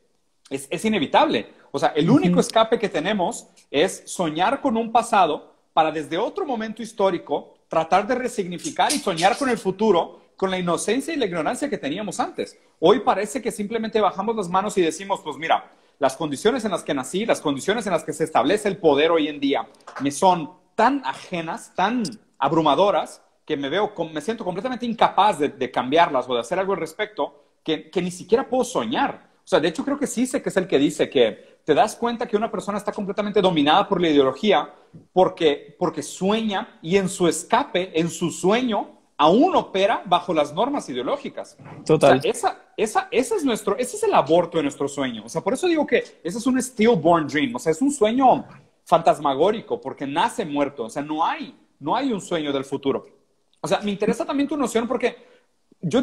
[0.48, 1.48] es, es, inevitable.
[1.72, 6.46] O sea, el único escape que tenemos es soñar con un pasado para desde otro
[6.46, 11.26] momento histórico tratar de resignificar y soñar con el futuro con la inocencia y la
[11.26, 12.58] ignorancia que teníamos antes.
[12.78, 16.82] Hoy parece que simplemente bajamos las manos y decimos, pues mira, las condiciones en las
[16.82, 19.66] que nací, las condiciones en las que se establece el poder hoy en día,
[20.00, 22.02] me son tan ajenas, tan
[22.38, 26.80] abrumadoras, que me veo, me siento completamente incapaz de, cambiarlas o de hacer algo al
[26.80, 29.30] respecto, que, que, ni siquiera puedo soñar.
[29.44, 31.72] O sea, de hecho creo que sí sé que es el que dice que te
[31.72, 34.72] das cuenta que una persona está completamente dominada por la ideología
[35.12, 40.88] porque, porque sueña y en su escape, en su sueño, aún opera bajo las normas
[40.88, 41.56] ideológicas.
[41.84, 42.20] Total.
[42.22, 45.22] esa, esa, ese es nuestro, ese es el aborto de nuestro sueño.
[45.24, 47.54] O sea, por eso digo que ese es un stillborn dream.
[47.54, 48.44] O sea, es un sueño
[48.84, 50.84] fantasmagórico porque nace muerto.
[50.84, 53.06] O sea, no hay, no hay un sueño del futuro.
[53.60, 55.16] O sea, me interesa también tu noción porque
[55.80, 56.02] yo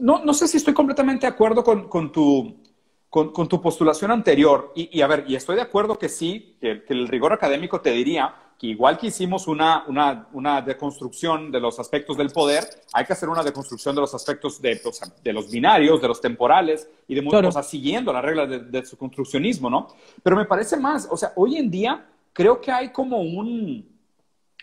[0.00, 2.62] no, no sé si estoy completamente de acuerdo con, con tu,
[3.10, 4.72] con, con, tu postulación anterior.
[4.76, 7.80] Y, y, a ver, y estoy de acuerdo que sí, que, que el rigor académico
[7.80, 8.34] te diría
[8.70, 13.28] igual que hicimos una, una, una, deconstrucción de los aspectos del poder, hay que hacer
[13.28, 14.80] una deconstrucción de los aspectos de,
[15.22, 18.96] de los binarios, de los temporales y de muchas cosas, siguiendo las reglas de, su
[18.96, 19.88] construccionismo, ¿no?
[20.22, 23.88] Pero me parece más, o sea, hoy en día creo que hay como un,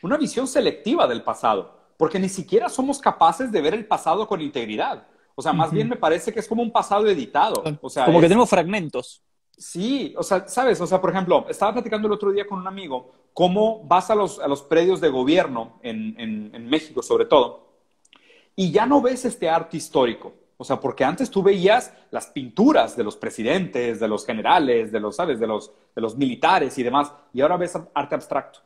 [0.02, 4.42] una visión selectiva del pasado, porque ni siquiera somos capaces de ver el pasado con
[4.42, 5.06] integridad.
[5.36, 7.64] O sea, más bien me parece que es como un pasado editado.
[7.82, 9.24] O sea, como que tenemos fragmentos.
[9.60, 12.68] Sí, o sea, sabes, o sea, por ejemplo, estaba platicando el otro día con un
[12.68, 17.68] amigo cómo vas a los, a los predios de gobierno en, en, México sobre todo
[18.56, 20.34] y ya no ves este arte histórico.
[20.56, 25.00] O sea, porque antes tú veías las pinturas de los presidentes, de los generales, de
[25.02, 25.40] los, ¿sabes?
[25.42, 28.60] De los, de los militares y demás, y ahora ves arte abstracto.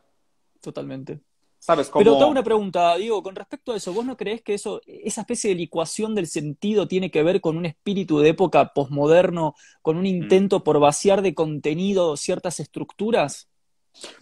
[0.60, 1.20] Totalmente.
[1.66, 5.22] Pero te una pregunta, Diego, con respecto a eso, ¿vos no crees que eso, esa
[5.22, 9.96] especie de licuación del sentido tiene que ver con un espíritu de época posmoderno, con
[9.96, 10.06] un mm.
[10.06, 13.48] intento por vaciar de contenido ciertas estructuras?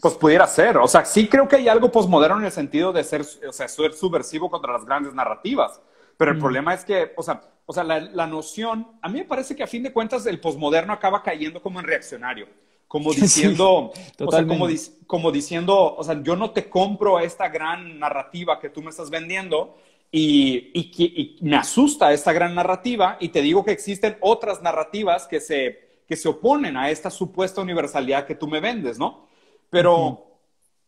[0.01, 3.03] Pues pudiera ser, o sea, sí creo que hay algo posmoderno en el sentido de
[3.03, 5.81] ser, o sea, ser subversivo contra las grandes narrativas,
[6.17, 6.41] pero el mm.
[6.41, 9.63] problema es que, o sea, o sea la, la, noción, a mí me parece que
[9.63, 12.47] a fin de cuentas el posmoderno acaba cayendo como en reaccionario
[12.93, 14.69] como diciendo, o sea, como,
[15.07, 19.09] como, diciendo, o sea, yo no te compro esta gran narrativa que tú me estás
[19.09, 19.79] vendiendo
[20.11, 25.41] y, y, me asusta esta gran narrativa y te digo que existen otras narrativas que
[25.41, 29.27] se, que se oponen a esta supuesta universalidad que tú me vendes, ¿no?
[29.71, 30.27] Pero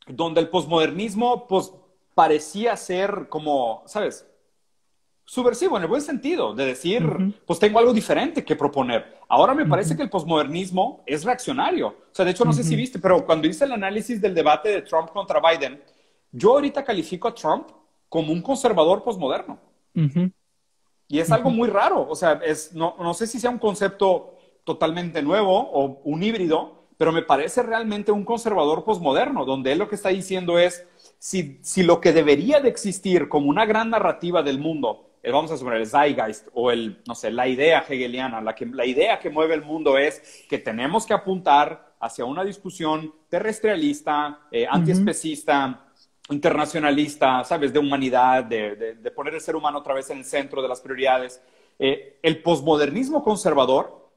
[0.06, 1.72] donde el posmodernismo, pues,
[2.14, 4.26] parecía ser como, ¿sabes?
[5.24, 7.02] Subversivo en el buen sentido, de decir,
[7.46, 9.18] pues tengo algo diferente que proponer.
[9.28, 11.88] Ahora me parece que el posmodernismo es reaccionario.
[11.88, 14.68] O sea, de hecho, no sé si viste, pero cuando hice el análisis del debate
[14.68, 15.82] de Trump contra Biden,
[16.30, 17.68] yo ahorita califico a Trump
[18.08, 19.58] como un conservador posmoderno.
[21.08, 22.06] Y es algo muy raro.
[22.08, 26.84] O sea, es, no, no sé si sea un concepto totalmente nuevo o un híbrido,
[26.98, 30.86] pero me parece realmente un conservador posmoderno, donde él lo que está diciendo es,
[31.18, 35.56] si, si lo que debería de existir como una gran narrativa del mundo vamos a
[35.56, 39.30] suponer, el zeitgeist o el, no sé, la idea hegeliana, la, que, la idea que
[39.30, 45.86] mueve el mundo es que tenemos que apuntar hacia una discusión terrestrialista, eh, antiespecista,
[46.28, 47.72] internacionalista, ¿sabes?
[47.72, 50.80] De humanidad, de, de, poner el ser humano otra vez en el centro de las
[50.80, 51.42] prioridades.
[51.78, 54.10] Eh, el posmodernismo conservador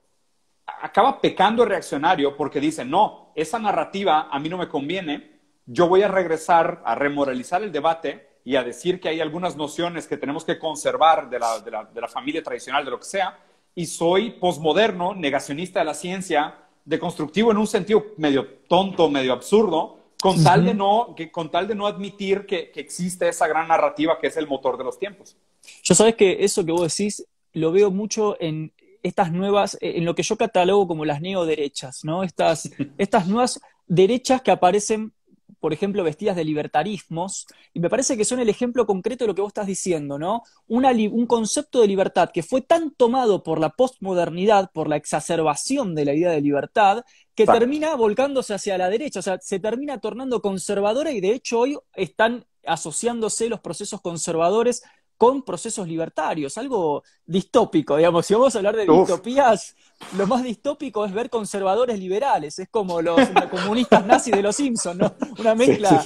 [0.66, 6.02] acaba pecando reaccionario porque dice, no, esa narrativa a mí no me conviene, yo voy
[6.02, 10.46] a regresar a remoralizar el debate y a decir que hay algunas nociones que tenemos
[10.46, 13.38] que conservar de la, de la, de la familia tradicional, de lo que sea,
[13.76, 20.00] y soy posmoderno, negacionista de la ciencia, deconstructivo en un sentido medio tonto, medio absurdo,
[20.22, 23.68] con tal de no, que, con tal de no admitir que, que, existe esa gran
[23.68, 25.36] narrativa que es el motor de los tiempos.
[25.84, 28.72] Yo sabes que eso que vos decís lo veo mucho en
[29.04, 32.24] estas nuevas, en lo que yo catalogo como las neoderechas, ¿no?
[32.24, 35.12] Estas, estas nuevas derechas que aparecen
[35.60, 39.36] por ejemplo, vestidas de libertarismos, y me parece que son el ejemplo concreto de lo
[39.36, 40.44] que vos estás diciendo, ¿no?
[40.68, 46.06] un concepto de libertad que fue tan tomado por la postmodernidad, por la exacerbación de
[46.06, 47.04] la idea de libertad,
[47.36, 51.60] que termina volcándose hacia la derecha, o sea, se termina tornando conservadora y de hecho
[51.60, 54.84] hoy están asociándose los procesos conservadores
[55.18, 58.26] con procesos libertarios, algo distópico, digamos.
[58.26, 59.76] Si vamos a hablar de distopías,
[60.16, 63.20] lo más distópico es ver conservadores liberales, es como los,
[63.52, 65.14] comunistas nazis de los Simpsons, ¿no?
[65.40, 66.06] Una mezcla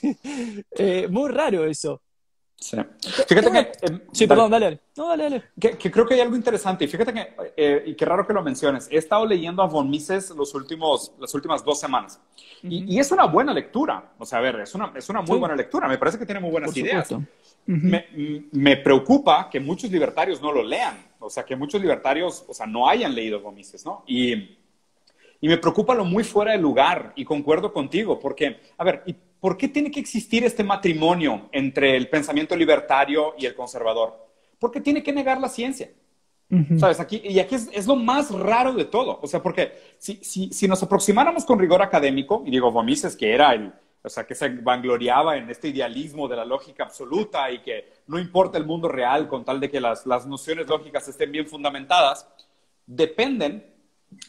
[0.70, 2.02] eh, muy raro eso.
[2.60, 2.76] Sí.
[3.28, 3.72] Fíjate que.
[3.82, 5.44] Em, sí, perdón, dale, No, dale, dale.
[5.60, 6.84] Que, creo que hay algo interesante.
[6.84, 8.88] Y fíjate que, eh, y qué raro que lo menciones.
[8.90, 12.20] He estado leyendo a Von Mises los últimos, las últimas dos semanas.
[12.62, 14.12] y, es una buena lectura.
[14.18, 15.86] O sea, a ver, es una, es una muy buena lectura.
[15.86, 17.08] Me parece que tiene muy buenas ideas.
[17.68, 18.06] Me,
[18.50, 20.96] me, preocupa que muchos libertarios no lo lean.
[21.18, 24.04] O sea, que muchos libertarios, o sea, no hayan leído Von Mises, ¿no?
[24.06, 24.32] Y,
[25.40, 27.12] y me preocupa lo muy fuera de lugar.
[27.14, 31.94] Y concuerdo contigo, porque, a ver, y ¿por qué tiene que existir este matrimonio entre
[31.94, 34.16] el pensamiento libertario y el conservador?
[34.58, 35.90] Porque tiene que negar la ciencia.
[36.78, 36.98] ¿Sabes?
[36.98, 39.20] Aquí, y aquí es, lo más raro de todo.
[39.20, 43.34] O sea, porque si, si, si nos aproximáramos con rigor académico, y digo, Gomises, que
[43.34, 47.60] era el, o sea, que se vangloriaba en este idealismo de la lógica absoluta y
[47.60, 51.32] que no importa el mundo real con tal de que las, las nociones lógicas estén
[51.32, 52.28] bien fundamentadas,
[52.86, 53.64] dependen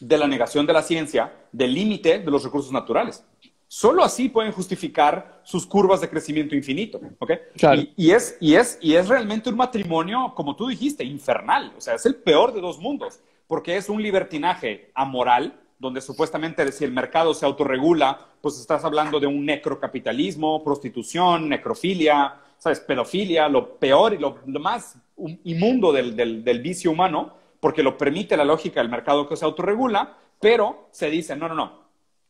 [0.00, 3.24] de la negación de la ciencia, del límite de los recursos naturales.
[3.72, 7.00] Solo así pueden justificar sus curvas de crecimiento infinito.
[7.20, 7.38] ¿okay?
[7.96, 11.72] Y, es, y, es, y es realmente un matrimonio, como tú dijiste, infernal.
[11.76, 16.70] O sea, es el peor de dos mundos, porque es un libertinaje amoral, donde supuestamente
[16.72, 22.80] si el mercado se autorregula, pues estás hablando de un necrocapitalismo, prostitución, necrofilia, ¿sabes?
[22.80, 24.98] pedofilia, lo peor y lo, más
[25.44, 29.46] inmundo del, del, del vicio humano, porque lo permite la lógica del mercado que se
[29.46, 31.80] autorregula, pero se dice, no, no, no,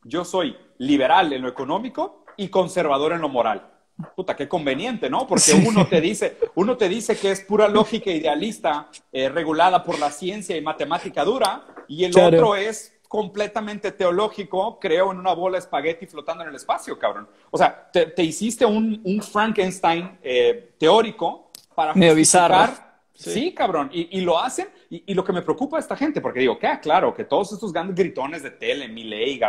[0.05, 3.67] yo soy liberal en lo económico y conservador en lo moral.
[4.15, 5.27] Puta, qué conveniente, ¿no?
[5.27, 9.99] Porque uno te dice, uno te dice que es pura lógica idealista eh, regulada por
[9.99, 15.57] la ciencia y matemática dura, y el otro es completamente teológico, creo en una bola
[15.57, 17.27] de espagueti flotando en el espacio, cabrón.
[17.49, 23.89] O sea, te, hiciste un, Frankenstein eh, teórico para justificar Sí, cabrón.
[23.91, 24.69] Y, lo hacen.
[24.89, 27.73] Y, lo que me preocupa de esta gente, porque digo, queda claro que todos estos
[27.73, 29.41] grandes gritones de tele, Miley,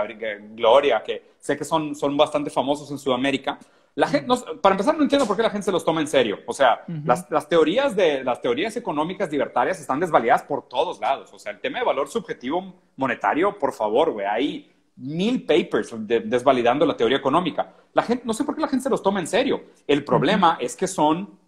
[0.57, 3.61] Gloria, que sé que son, son bastante famosos en Sudamérica,
[3.95, 4.27] la gente,
[4.63, 6.39] para empezar, no entiendo por qué la gente se los toma en serio.
[6.47, 11.31] O sea, las, las, teorías de, las teorías económicas libertarias están desvalidadas por todos lados.
[11.33, 16.87] O sea, el tema de valor subjetivo monetario, por favor, güey, hay mil papers desvalidando
[16.87, 17.75] la teoría económica.
[17.93, 19.63] La gente, no sé por qué la gente se los toma en serio.
[19.87, 21.39] El problema es que son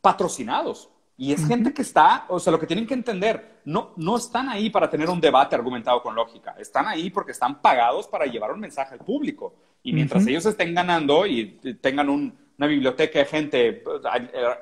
[0.00, 0.91] patrocinados.
[1.16, 4.48] Y es gente que está, o sea, lo que tienen que entender, no, no están
[4.48, 8.50] ahí para tener un debate argumentado con lógica, están ahí porque están pagados para llevar
[8.52, 9.54] un mensaje al público.
[9.82, 14.00] Y mientras ellos estén ganando y tengan una biblioteca de gente pues,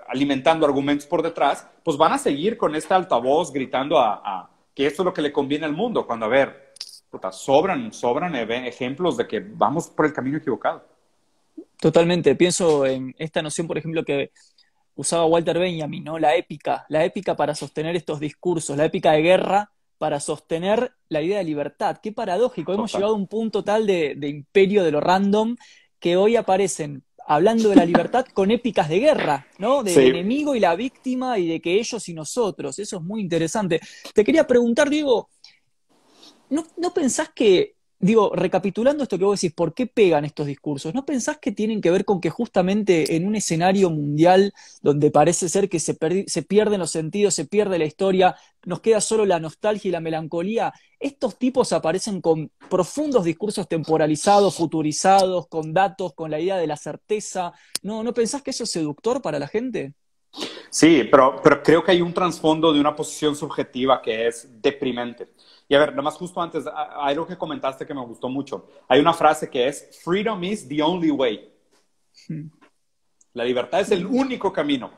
[0.08, 5.02] alimentando argumentos por detrás, pues van a seguir con este altavoz gritando a, que esto
[5.02, 6.72] es lo que le conviene al mundo, cuando, a ver,
[7.32, 10.84] sobran, sobran ejemplos de que vamos por el camino equivocado.
[11.78, 12.34] Totalmente.
[12.34, 14.30] Pienso en esta noción, por ejemplo, que
[15.00, 16.18] usaba Walter Benjamin, ¿no?
[16.18, 21.22] La épica, la épica para sostener estos discursos, la épica de guerra para sostener la
[21.22, 21.98] idea de libertad.
[22.02, 25.56] Qué paradójico, hemos llegado a un punto tal de, imperio de lo random
[25.98, 29.82] que hoy aparecen hablando de la libertad con épicas de guerra, ¿no?
[29.82, 32.78] Del enemigo y la víctima y de que ellos y nosotros.
[32.78, 33.80] Eso es muy interesante.
[34.14, 35.30] Te quería preguntar, Diego,
[36.50, 40.94] ¿no, ¿no pensás que digo, recapitulando esto que vos decís, ¿por qué pegan estos discursos?
[40.94, 45.48] ¿No pensás que tienen que ver con que justamente en un escenario mundial donde parece
[45.48, 45.96] ser que se,
[46.26, 50.00] se, pierden los sentidos, se pierde la historia, nos queda solo la nostalgia y la
[50.00, 56.66] melancolía, estos tipos aparecen con profundos discursos temporalizados, futurizados, con datos, con la idea de
[56.66, 57.52] la certeza?
[57.82, 59.94] ¿No, ¿no pensás que eso es seductor para la gente?
[60.70, 65.28] Sí, pero, pero creo que hay un trasfondo de una posición subjetiva que es deprimente.
[65.68, 68.68] Y a ver, nada más justo antes, hay algo que comentaste que me gustó mucho.
[68.88, 71.52] Hay una frase que es, freedom is the only way.
[72.28, 72.48] Hmm.
[73.34, 74.90] La libertad es el único camino.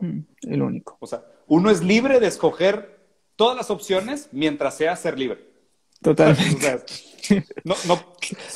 [0.00, 0.96] Hmm, el único.
[1.00, 3.00] O sea, uno es libre de escoger
[3.36, 5.52] todas las opciones mientras sea ser libre.
[6.00, 6.84] Totalmente.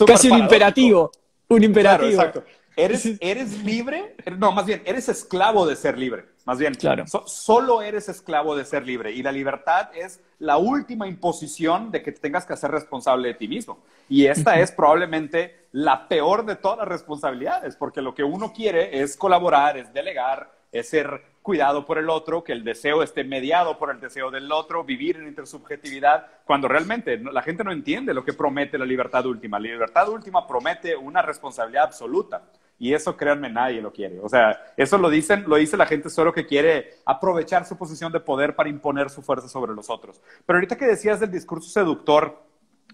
[0.07, 1.11] Casi un imperativo.
[1.49, 2.11] Un imperativo.
[2.11, 2.45] exacto.
[2.77, 6.27] Eres, eres libre, no, más bien, eres esclavo de ser libre.
[6.45, 7.05] Más bien, claro.
[7.27, 9.11] solo eres esclavo de ser libre.
[9.11, 13.49] Y la libertad es la última imposición de que tengas que ser responsable de ti
[13.49, 13.83] mismo.
[14.09, 19.01] Y esta es probablemente la peor de todas las responsabilidades, porque lo que uno quiere
[19.01, 23.79] es colaborar, es delegar, es ser cuidado por el otro, que el deseo esté mediado
[23.79, 28.25] por el deseo del otro, vivir en intersubjetividad, cuando realmente la gente no entiende lo
[28.25, 29.59] que promete la libertad última.
[29.59, 32.43] La libertad última promete una responsabilidad absoluta.
[32.79, 34.21] Y eso, créanme, nadie lo quiere.
[34.21, 38.13] O sea, eso lo dicen, lo dice la gente solo que quiere aprovechar su posición
[38.13, 40.21] de poder para imponer su fuerza sobre los otros.
[40.45, 42.43] Pero ahorita que decías del discurso seductor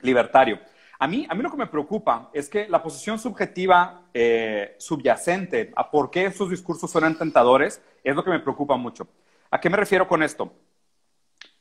[0.03, 0.61] libertario,
[0.99, 5.73] a mí, a mí lo que me preocupa es que la posición subjetiva eh, subyacente
[5.75, 9.09] a por qué esos discursos suenan tentadores es lo que me preocupa mucho.
[9.51, 10.53] ¿A qué me refiero con esto?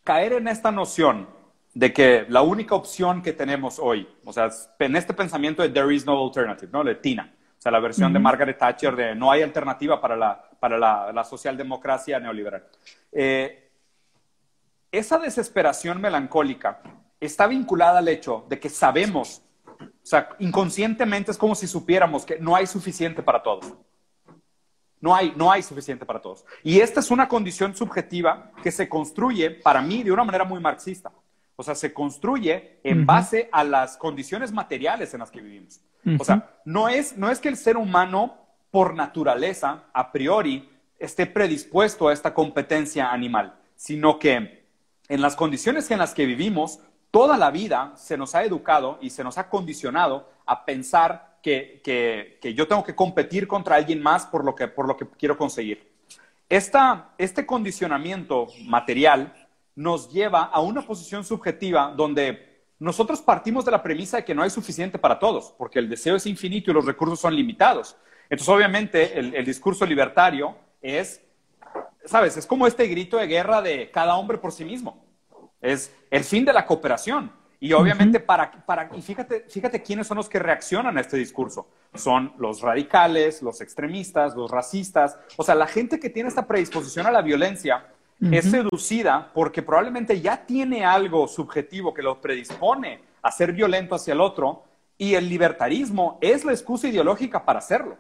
[0.04, 1.28] Caer en esta noción
[1.74, 5.94] de que la única opción que tenemos hoy, o sea, en este pensamiento de there
[5.94, 6.84] is no alternative, ¿no?
[6.84, 10.50] De Tina, o sea, la versión de Margaret Thatcher de no hay alternativa para la,
[10.60, 12.66] para la, socialdemocracia neoliberal.
[13.12, 13.70] Eh,
[14.92, 16.82] esa desesperación melancólica
[17.20, 19.44] está vinculada al hecho de que sabemos,
[19.80, 23.76] o sea, inconscientemente es como si supiéramos que no hay suficiente para todos.
[25.00, 26.44] No hay, no hay suficiente para todos.
[26.64, 30.60] Y esta es una condición subjetiva que se construye, para mí, de una manera muy
[30.60, 31.12] marxista.
[31.56, 35.80] O sea, se construye en base a las condiciones materiales en las que vivimos.
[36.20, 38.38] O sea, no es, no es que el ser humano
[38.72, 44.66] por naturaleza, a priori, esté predispuesto a esta competencia animal, sino que
[45.10, 46.80] en las condiciones en las que vivimos,
[47.12, 51.82] toda la vida se nos ha educado y se nos ha condicionado a pensar que,
[51.84, 55.38] que, yo tengo que competir contra alguien más por lo que, por lo que quiero
[55.38, 55.92] conseguir.
[56.48, 59.34] Esta, este condicionamiento material
[59.76, 62.51] nos lleva a una posición subjetiva donde
[62.82, 66.16] nosotros partimos de la premisa de que no hay suficiente para todos, porque el deseo
[66.16, 67.96] es infinito y los recursos son limitados.
[68.24, 71.22] Entonces, obviamente, el, el discurso libertario es,
[72.06, 72.38] ¿sabes?
[72.38, 75.06] Es como este grito de guerra de cada hombre por sí mismo.
[75.62, 77.32] Es el fin de la cooperación.
[77.60, 81.70] Y obviamente, para, para, y fíjate, fíjate quiénes son los que reaccionan a este discurso.
[81.94, 85.20] Son los radicales, los extremistas, los racistas.
[85.38, 87.86] O sea, la gente que tiene esta predisposición a la violencia
[88.22, 94.14] es seducida porque probablemente ya tiene algo subjetivo que lo predispone a ser violento hacia
[94.14, 94.64] el otro
[94.98, 97.98] y el libertarismo es la excusa ideológica para hacerlo.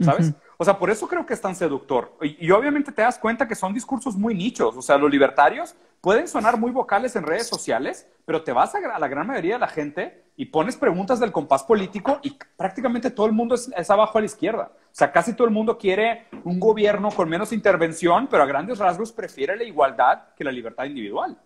[0.00, 0.32] ¿Sabes?
[0.56, 2.16] O sea, por eso creo que es tan seductor.
[2.22, 4.76] Y, obviamente te das cuenta que son discursos muy nichos.
[4.76, 8.98] O sea, los libertarios pueden sonar muy vocales en redes sociales, pero te vas a,
[8.98, 13.26] la gran mayoría de la gente y pones preguntas del compás político y prácticamente todo
[13.26, 14.72] el mundo es, abajo a la izquierda.
[14.74, 18.78] O sea, casi todo el mundo quiere un gobierno con menos intervención, pero a grandes
[18.78, 21.38] rasgos prefiere la igualdad que la libertad individual.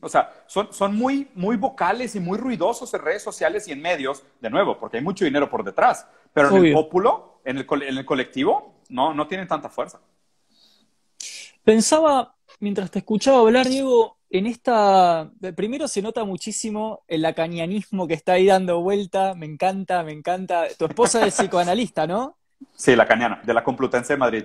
[0.00, 3.82] O sea, son, son muy, muy vocales y muy ruidosos en redes sociales y en
[3.82, 6.06] medios, de nuevo, porque hay mucho dinero por detrás.
[6.32, 10.00] Pero en el pópulo, en el, en el colectivo, no, no tienen tanta fuerza.
[11.64, 18.14] Pensaba, mientras te escuchaba hablar, Diego, en esta, primero se nota muchísimo el lacanianismo que
[18.14, 20.66] está ahí dando vuelta, me encanta, me encanta.
[20.78, 22.36] Tu esposa es psicoanalista, ¿no?
[22.74, 24.44] Sí, lacaniana, de la Complutense de Madrid.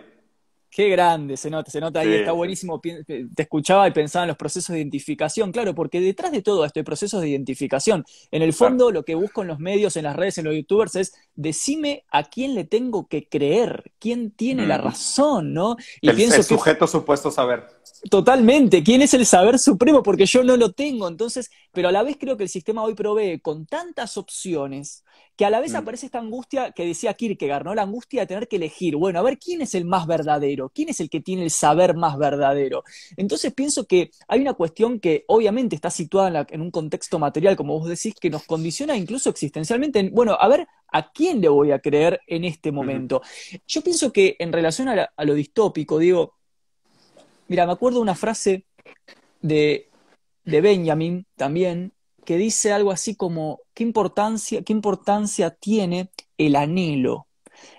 [0.76, 2.82] Qué grande, se nota, se nota ahí, está buenísimo.
[2.82, 6.82] Te escuchaba y pensaba en los procesos de identificación, claro, porque detrás de todo esto
[6.82, 8.04] hay procesos de identificación.
[8.30, 10.98] En el fondo, lo que busco en los medios, en las redes, en los youtubers
[10.98, 15.78] es decime a quién le tengo que creer, quién tiene la razón, ¿no?
[16.02, 17.64] Y el, pienso sujeto supuesto saber.
[18.10, 21.08] Totalmente, quién es el saber supremo, porque yo no lo tengo.
[21.08, 25.05] Entonces, pero a la vez creo que el sistema hoy provee con tantas opciones
[25.36, 25.78] que a la vez mm.
[25.78, 27.76] aparece esta angustia que decía Kierkegaard, ¿no?
[27.76, 30.90] La angustia de tener que elegir, bueno, a ver quién es el más verdadero, quién
[30.90, 32.84] es el que tiene el saber más verdadero.
[33.18, 37.78] Entonces pienso que hay una cuestión que obviamente está situada en, un contexto material, como
[37.80, 40.10] vos decís, que nos condiciona incluso existencialmente.
[40.12, 43.22] bueno, a ver, ¿a quién le voy a creer en este momento?
[43.68, 46.36] Yo pienso que en relación a, a lo distópico, digo,
[47.48, 48.66] mira, me acuerdo una frase
[49.42, 49.90] de,
[50.46, 51.92] de Benjamin también,
[52.26, 57.28] que dice algo así como, ¿qué importancia, qué importancia tiene el anhelo?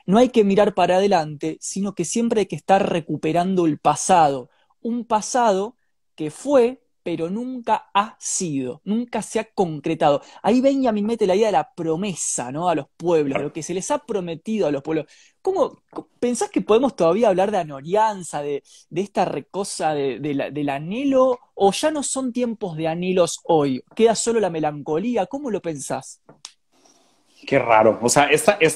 [0.06, 4.50] No hay que mirar para adelante, sino que siempre hay que estar recuperando el pasado,
[4.80, 5.76] un pasado
[6.14, 10.22] que fue, pero nunca ha sido, nunca se ha concretado.
[10.42, 12.68] Ahí Benjamin mete la idea de la promesa, ¿no?
[12.68, 15.06] A los pueblos, de lo que se les ha prometido a los pueblos.
[15.40, 15.84] ¿Cómo
[16.18, 22.02] pensás que podemos todavía hablar de anorianza, de, esta recosa del anhelo, o ya no
[22.02, 23.84] son tiempos de anhelos hoy?
[23.94, 25.26] ¿Queda solo la melancolía?
[25.26, 26.20] ¿Cómo lo pensás?
[27.46, 28.00] Qué raro.
[28.02, 28.28] O sea,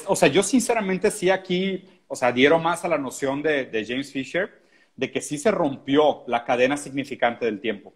[0.07, 4.09] o sea, yo sinceramente sí aquí, o sea, dieron más a la noción de, James
[4.09, 4.61] Fisher
[4.95, 7.93] de que sí se rompió la cadena significante del tiempo.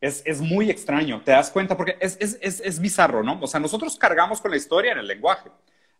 [0.00, 3.38] Es, es muy extraño, te das cuenta, porque es, es, es, bizarro, ¿no?
[3.42, 5.50] O sea, nosotros cargamos con la historia en el lenguaje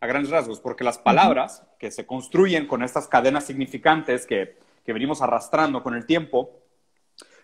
[0.01, 4.93] a grandes rasgos, porque las palabras que se construyen con estas cadenas significantes que, que
[4.95, 6.61] venimos arrastrando con el tiempo,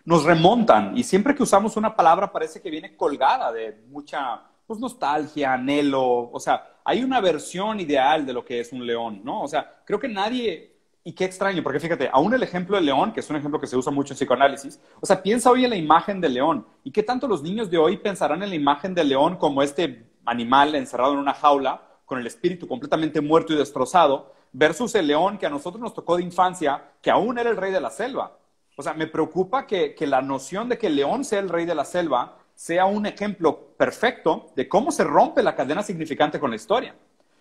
[0.07, 4.80] nos remontan y siempre que usamos una palabra parece que viene colgada de mucha pues,
[4.80, 9.42] nostalgia, anhelo, o sea, hay una versión ideal de lo que es un león, ¿no?
[9.42, 10.75] O sea, creo que nadie,
[11.07, 13.68] y qué extraño, porque fíjate, aún el ejemplo del león, que es un ejemplo que
[13.68, 16.90] se usa mucho en psicoanálisis, o sea, piensa hoy en la imagen del león, y
[16.90, 20.74] qué tanto los niños de hoy pensarán en la imagen del león como este animal
[20.74, 25.46] encerrado en una jaula, con el espíritu completamente muerto y destrozado, versus el león que
[25.46, 28.36] a nosotros nos tocó de infancia, que aún era el rey de la selva.
[28.76, 31.76] O sea, me preocupa que, la noción de que el león sea el rey de
[31.76, 36.57] la selva sea un ejemplo perfecto de cómo se rompe la cadena significante con la
[36.57, 36.96] historia.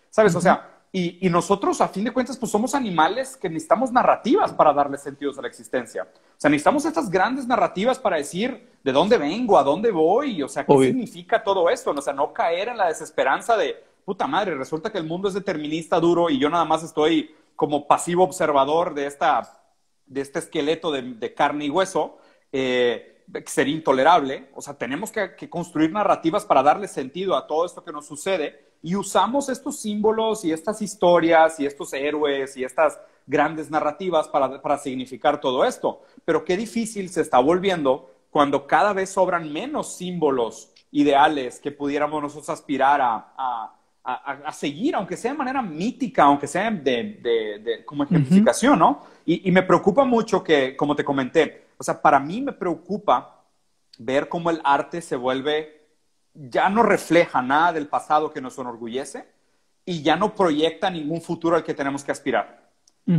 [0.08, 0.36] ¿Sabes?
[0.36, 4.72] O sea, y, nosotros, a fin de cuentas, pues somos animales que necesitamos narrativas para
[4.72, 6.04] darle sentidos a la existencia.
[6.04, 10.48] O sea, necesitamos estas grandes narrativas para decir de dónde vengo, a dónde voy, o
[10.48, 11.90] sea, qué significa todo esto.
[11.90, 13.76] O sea, no caer en la desesperanza de,
[14.06, 17.86] puta madre, resulta que el mundo es determinista duro y yo nada más estoy como
[17.86, 19.60] pasivo observador de, esta,
[20.06, 22.16] de este esqueleto de, carne y hueso,
[22.52, 24.48] eh, sería intolerable.
[24.54, 28.65] O sea, tenemos que, construir narrativas para darle sentido a todo esto que nos sucede
[28.82, 34.60] y usamos estos símbolos y estas historias y estos héroes y estas grandes narrativas para,
[34.62, 36.02] para significar todo esto.
[36.24, 42.22] Pero qué difícil se está volviendo cuando cada vez sobran menos símbolos ideales que pudiéramos
[42.22, 43.72] nosotros aspirar a,
[44.06, 49.02] a, seguir, aunque sea de manera mítica, aunque sea de, como ejemplificación, ¿no?
[49.24, 53.42] Y, me preocupa mucho que, como te comenté, o sea, para mí me preocupa
[53.98, 55.75] ver cómo el arte se vuelve,
[56.36, 59.28] ya no refleja nada del pasado que nos enorgullece
[59.84, 62.66] y ya no proyecta ningún futuro al que tenemos que aspirar.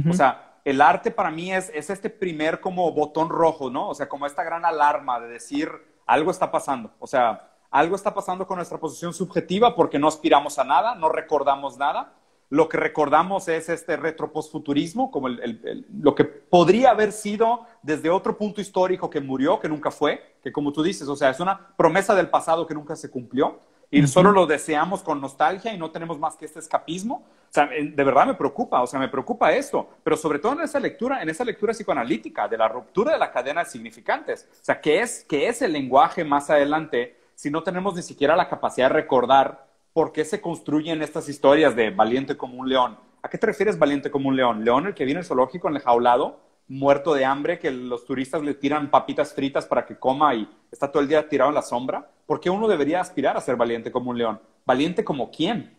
[0.10, 3.88] O sea, el arte para mí es, es este primer como botón rojo, ¿no?
[3.88, 5.72] O sea, como esta gran alarma de decir,
[6.06, 6.92] algo está pasando.
[7.00, 11.08] O sea, algo está pasando con nuestra posición subjetiva porque no aspiramos a nada, no
[11.08, 12.14] recordamos nada.
[12.50, 18.62] Lo que recordamos es este retropostfuturismo, como lo que podría haber sido desde otro punto
[18.62, 22.16] histórico que murió, que nunca fue, que como tú dices, o sea, es una promesa
[22.16, 26.20] del pasado que nunca se cumplió y solo lo deseamos con nostalgia y no tenemos
[26.20, 27.26] más que este escapismo.
[27.50, 30.62] O sea, de verdad me preocupa, o sea, me preocupa esto, pero sobre todo en
[30.62, 34.48] esa lectura, en esa lectura psicoanalítica de la ruptura de la cadena de significantes.
[34.52, 38.36] O sea, ¿qué es, qué es el lenguaje más adelante si no tenemos ni siquiera
[38.36, 39.67] la capacidad de recordar
[39.98, 43.00] por qué se construyen estas historias de valiente como un león.
[43.24, 44.64] ¿A qué te refieres valiente como un león?
[44.64, 48.44] ¿León el que viene al zoológico en el jaulado, muerto de hambre, que los turistas
[48.44, 51.64] le tiran papitas fritas para que coma y está todo el día tirado en la
[51.64, 52.12] sombra?
[52.28, 54.40] ¿Por qué uno debería aspirar a ser valiente como un león?
[54.68, 55.76] ¿Valiente como quién?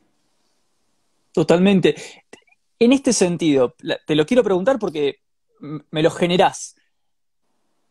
[1.30, 1.94] Totalmente.
[2.80, 5.20] En este sentido, te lo quiero preguntar porque
[5.60, 6.74] me lo generás.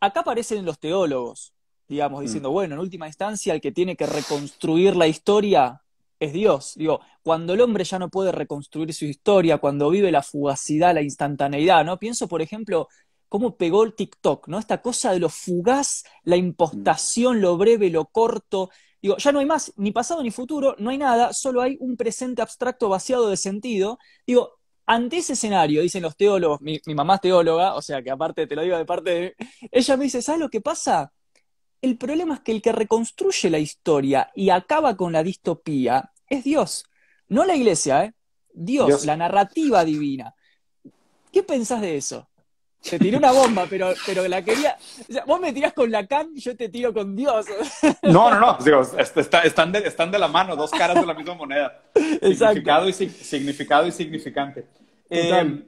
[0.01, 1.53] Acá aparecen los teólogos,
[1.87, 2.23] digamos, mm.
[2.23, 5.83] diciendo, bueno, en última instancia el que tiene que reconstruir la historia
[6.19, 6.73] es Dios.
[6.75, 11.01] Digo, cuando el hombre ya no puede reconstruir su historia, cuando vive la fugacidad, la
[11.01, 11.99] instantaneidad, ¿no?
[11.99, 12.87] Pienso, por ejemplo,
[13.29, 14.59] cómo pegó el TikTok, ¿no?
[14.59, 18.69] Esta cosa de lo fugaz, la impostación, lo breve, lo corto.
[19.01, 21.97] Digo, ya no hay más ni pasado ni futuro, no hay nada, solo hay un
[21.97, 23.99] presente abstracto vaciado de sentido.
[24.25, 28.09] Digo, ante ese escenario, dicen los teólogos, mi, mi mamá es teóloga, o sea que
[28.09, 29.35] aparte te lo digo de parte de...
[29.71, 31.11] Ella me dice, ¿sabes lo que pasa?
[31.81, 36.43] El problema es que el que reconstruye la historia y acaba con la distopía es
[36.43, 36.85] Dios,
[37.29, 38.13] no la iglesia, ¿eh?
[38.53, 40.33] Dios, la narrativa divina.
[41.31, 42.27] ¿Qué pensás de eso?
[42.81, 44.77] Te tiré una bomba, pero, pero la quería.
[45.09, 47.45] O sea, vos me tirás con Lacan y yo te tiro con Dios.
[48.03, 48.57] No, no, no.
[48.63, 51.81] Digo, están, de, están de la mano, dos caras de la misma moneda.
[52.21, 54.65] Significado y, significado y significante.
[55.09, 55.63] Eh,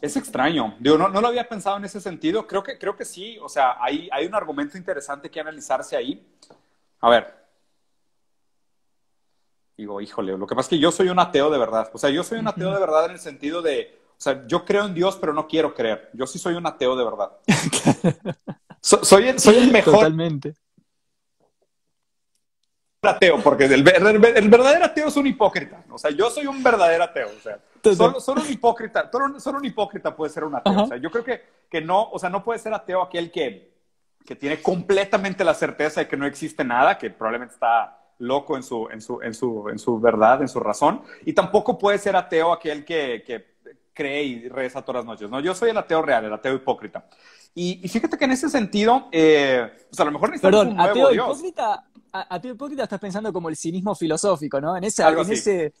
[0.00, 0.76] es extraño.
[0.78, 2.46] Digo, no, no, lo había pensado en ese sentido.
[2.46, 3.38] Creo que, creo que sí.
[3.42, 6.26] O sea, hay, hay un argumento interesante que analizarse ahí.
[7.00, 7.34] A ver.
[9.76, 11.90] Digo, híjole, lo que pasa es que yo soy un ateo de verdad.
[11.92, 14.64] O sea, yo soy un ateo de verdad en el sentido de, o sea, yo
[14.64, 16.10] creo en Dios, pero no quiero creer.
[16.14, 17.32] Yo sí soy un ateo de verdad.
[18.80, 19.94] soy, el, soy el mejor.
[19.94, 20.54] Totalmente
[23.02, 25.84] ateo, porque el, verdadero ateo es un hipócrita.
[25.90, 27.28] O sea, yo soy un verdadero ateo.
[27.28, 27.58] O sea,
[28.20, 30.82] solo, un hipócrita, solo, un hipócrita puede ser un ateo.
[30.82, 33.72] O sea, yo creo que, que no, o sea, no puede ser ateo aquel que,
[34.24, 38.62] que tiene completamente la certeza de que no existe nada, que probablemente está loco en
[38.64, 41.02] su, en su, en su, en su verdad, en su razón.
[41.24, 43.58] Y tampoco puede ser ateo aquel que, que
[43.94, 45.30] cree y reza todas las noches.
[45.30, 47.06] No, yo soy el ateo real, el ateo hipócrita.
[47.54, 51.84] Y, fíjate que en ese sentido, eh, pues a lo mejor Perdón, un ateo hipócrita
[52.12, 54.76] a, un poquito estás pensando como el cinismo filosófico, ¿no?
[54.76, 55.72] En, ese, en ese...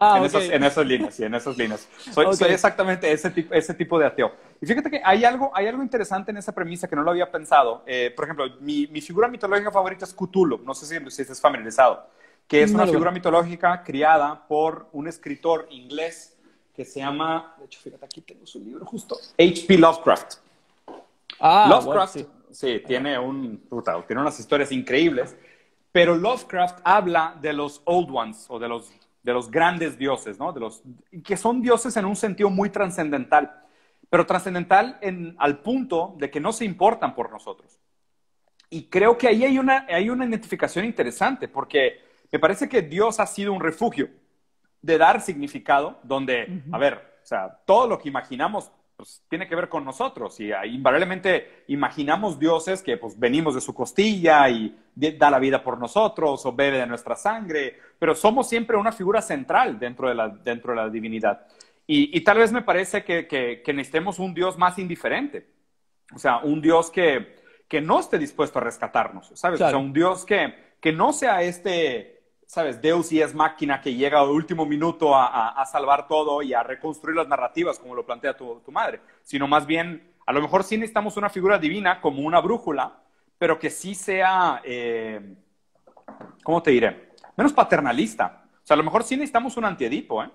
[0.00, 0.24] Ah, en,
[0.62, 1.88] esas líneas, sí, en esas líneas.
[2.12, 4.32] Soy, exactamente ese tipo, ese tipo de ateo.
[4.60, 7.28] Y fíjate que hay algo, hay algo interesante en esa premisa que no lo había
[7.32, 7.82] pensado.
[7.84, 10.58] Eh, por ejemplo, mi, mi, figura mitológica favorita es Cthulhu.
[10.64, 12.06] No sé si, si estás familiarizado.
[12.46, 16.36] Que es una figura mitológica criada por un escritor inglés
[16.74, 19.78] que se llama, de hecho, fíjate, aquí tengo su libro justo, H.P.
[19.78, 20.34] Lovecraft.
[21.40, 22.18] Ah, Lovecraft,
[22.50, 22.82] sí.
[22.86, 23.62] tiene, un,
[24.06, 25.36] tiene unas historias increíbles.
[25.92, 30.52] Pero Lovecraft habla de los old ones o de los, de los grandes dioses, ¿no?
[30.52, 30.82] De los,
[31.24, 33.64] que son dioses en un sentido muy trascendental,
[34.10, 34.98] pero trascendental
[35.38, 37.80] al punto de que no se importan por nosotros.
[38.70, 43.18] Y creo que ahí hay una, hay una identificación interesante, porque me parece que Dios
[43.18, 44.10] ha sido un refugio
[44.82, 49.54] de dar significado, donde, a ver, o sea, todo lo que imaginamos pues, tiene que
[49.54, 55.30] ver con nosotros y invariablemente imaginamos dioses que pues venimos de su costilla y da
[55.30, 59.78] la vida por nosotros o bebe de nuestra sangre, pero somos siempre una figura central
[59.78, 61.46] dentro de la, dentro de la divinidad.
[61.86, 65.48] Y, tal vez me parece que, que, necesitemos un Dios más indiferente,
[66.12, 67.36] o sea, un Dios que,
[67.68, 69.60] que no esté dispuesto a rescatarnos, ¿sabes?
[69.60, 72.17] O sea, un Dios que, que no sea este
[72.48, 76.62] sabes, Deus y es máquina que llega al último minuto a, salvar todo y a
[76.62, 80.78] reconstruir las narrativas como lo plantea tu, madre, sino más bien, a lo mejor sí
[80.78, 83.00] necesitamos una figura divina como una brújula,
[83.36, 85.36] pero que sí sea, eh,
[86.42, 87.10] ¿cómo te diré?
[87.36, 88.44] Menos paternalista.
[88.64, 90.30] O sea, a lo mejor sí necesitamos un antiedipo, ¿eh?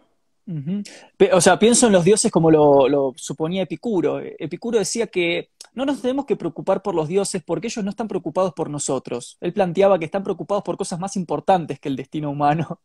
[1.32, 4.20] O sea, pienso en los dioses como lo, suponía Epicuro.
[4.20, 8.08] Epicuro decía que no nos tenemos que preocupar por los dioses porque ellos no están
[8.08, 9.38] preocupados por nosotros.
[9.42, 12.80] Él planteaba que están preocupados por cosas más importantes que el destino humano.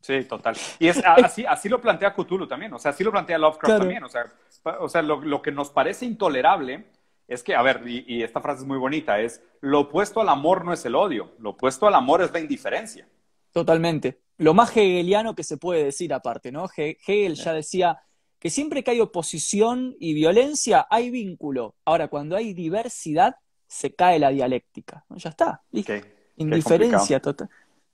[0.00, 0.56] Sí, total.
[0.80, 4.02] Y es así, así lo plantea Cthulhu también, o sea, así lo plantea Lovecraft también,
[4.02, 4.24] o sea,
[4.80, 6.86] o sea lo, lo, que nos parece intolerable
[7.28, 10.28] es que, a ver, y, y, esta frase es muy bonita, es lo opuesto al
[10.28, 13.06] amor no es el odio, lo opuesto al amor es la indiferencia.
[13.52, 14.18] Totalmente.
[14.42, 16.68] Lo más hegeliano que se puede decir aparte, ¿no?
[16.76, 18.02] Hegel ya decía
[18.40, 21.76] que siempre que hay oposición y violencia hay vínculo.
[21.84, 23.36] Ahora, cuando hay diversidad,
[23.68, 25.04] se cae la dialéctica.
[25.10, 25.62] Ya está,
[26.36, 27.48] Indiferencia total.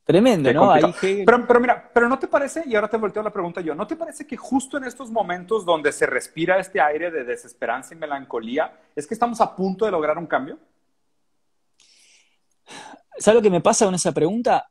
[0.04, 0.72] Tremendo, ¿no?
[0.72, 0.94] Ahí
[1.26, 3.86] pero, pero, mira, pero ¿no te parece, y ahora te volteo la pregunta yo, ¿no
[3.86, 7.98] te parece que justo en estos momentos donde se respira este aire de desesperanza y
[7.98, 10.58] melancolía, es que estamos a punto de lograr un cambio?
[13.18, 14.70] ¿Sabes lo que me pasa con esa pregunta?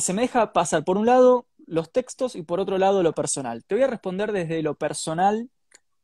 [0.00, 3.64] Se me deja pasar, por un lado, los textos y por otro lado, lo personal.
[3.64, 5.48] Te voy a responder desde lo personal,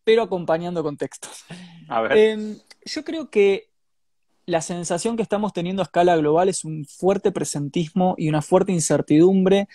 [0.04, 1.44] pero acompañando con textos.
[1.88, 2.12] A ver.
[2.16, 3.70] Eh, yo creo que
[4.46, 8.72] la sensación que estamos teniendo a escala global es un fuerte presentismo y una fuerte
[8.72, 9.68] incertidumbre.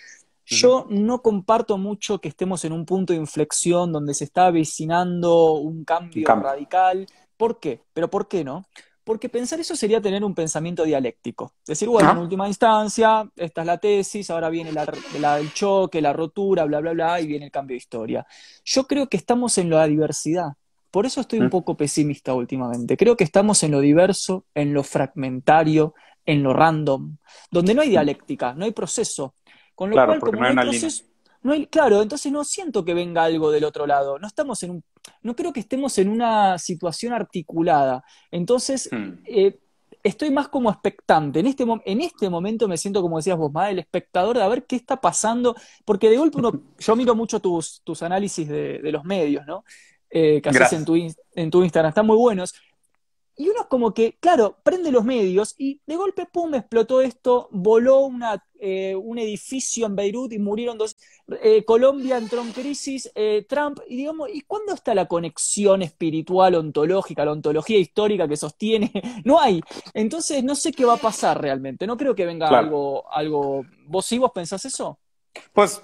[0.44, 5.52] Yo no comparto mucho que estemos en un punto de inflexión donde se está avecinando
[5.52, 7.06] un cambio, radical.
[7.36, 7.82] ¿Por qué?
[7.92, 8.64] Pero ¿por qué no?
[9.04, 11.54] Porque pensar eso sería tener un pensamiento dialéctico.
[11.66, 14.86] Decir, bueno, en última instancia, esta es la tesis, ahora viene la,
[15.18, 18.26] la, el choque, la rotura, bla, bla, bla, y viene el cambio de historia.
[18.64, 20.52] Yo creo que estamos en la diversidad.
[20.92, 21.50] Por eso estoy un mm.
[21.50, 22.96] poco pesimista últimamente.
[22.96, 25.94] Creo que estamos en lo diverso, en lo fragmentario,
[26.24, 27.16] en lo random,
[27.50, 27.92] donde no hay mm.
[27.92, 29.34] dialéctica, no hay proceso.
[29.74, 31.04] Con lo cual, como no hay, proceso,
[31.42, 34.18] no hay, claro, entonces no siento que venga algo del otro lado.
[34.18, 34.84] No estamos en un,
[35.22, 38.04] no creo que estemos en una situación articulada.
[38.30, 39.12] Entonces, mm.
[39.26, 39.58] eh,
[40.02, 41.40] estoy más como expectante.
[41.40, 44.48] En este, en este momento me siento, como decías vos, más el espectador de a
[44.48, 48.78] ver qué está pasando, porque de golpe uno, yo miro mucho tus, tus análisis de,
[48.78, 49.64] de los medios, ¿no?
[50.12, 50.94] eh, que haces en tu,
[51.34, 52.54] en tu Instagram, están muy buenos.
[53.36, 57.48] Y uno es como que, claro, prende los medios y de golpe, pum, explotó esto,
[57.50, 60.96] voló una, eh, un edificio en Beirut y murieron dos.
[61.42, 66.56] Eh, Colombia entró en crisis, eh, Trump, y digamos, ¿y cuándo está la conexión espiritual,
[66.56, 68.92] ontológica, la ontología histórica que sostiene?
[69.24, 69.60] No hay.
[69.94, 71.86] Entonces, no sé qué va a pasar realmente.
[71.86, 73.64] No creo que venga algo, algo.
[73.86, 74.98] ¿Vos sí vos pensás eso?
[75.52, 75.82] Pues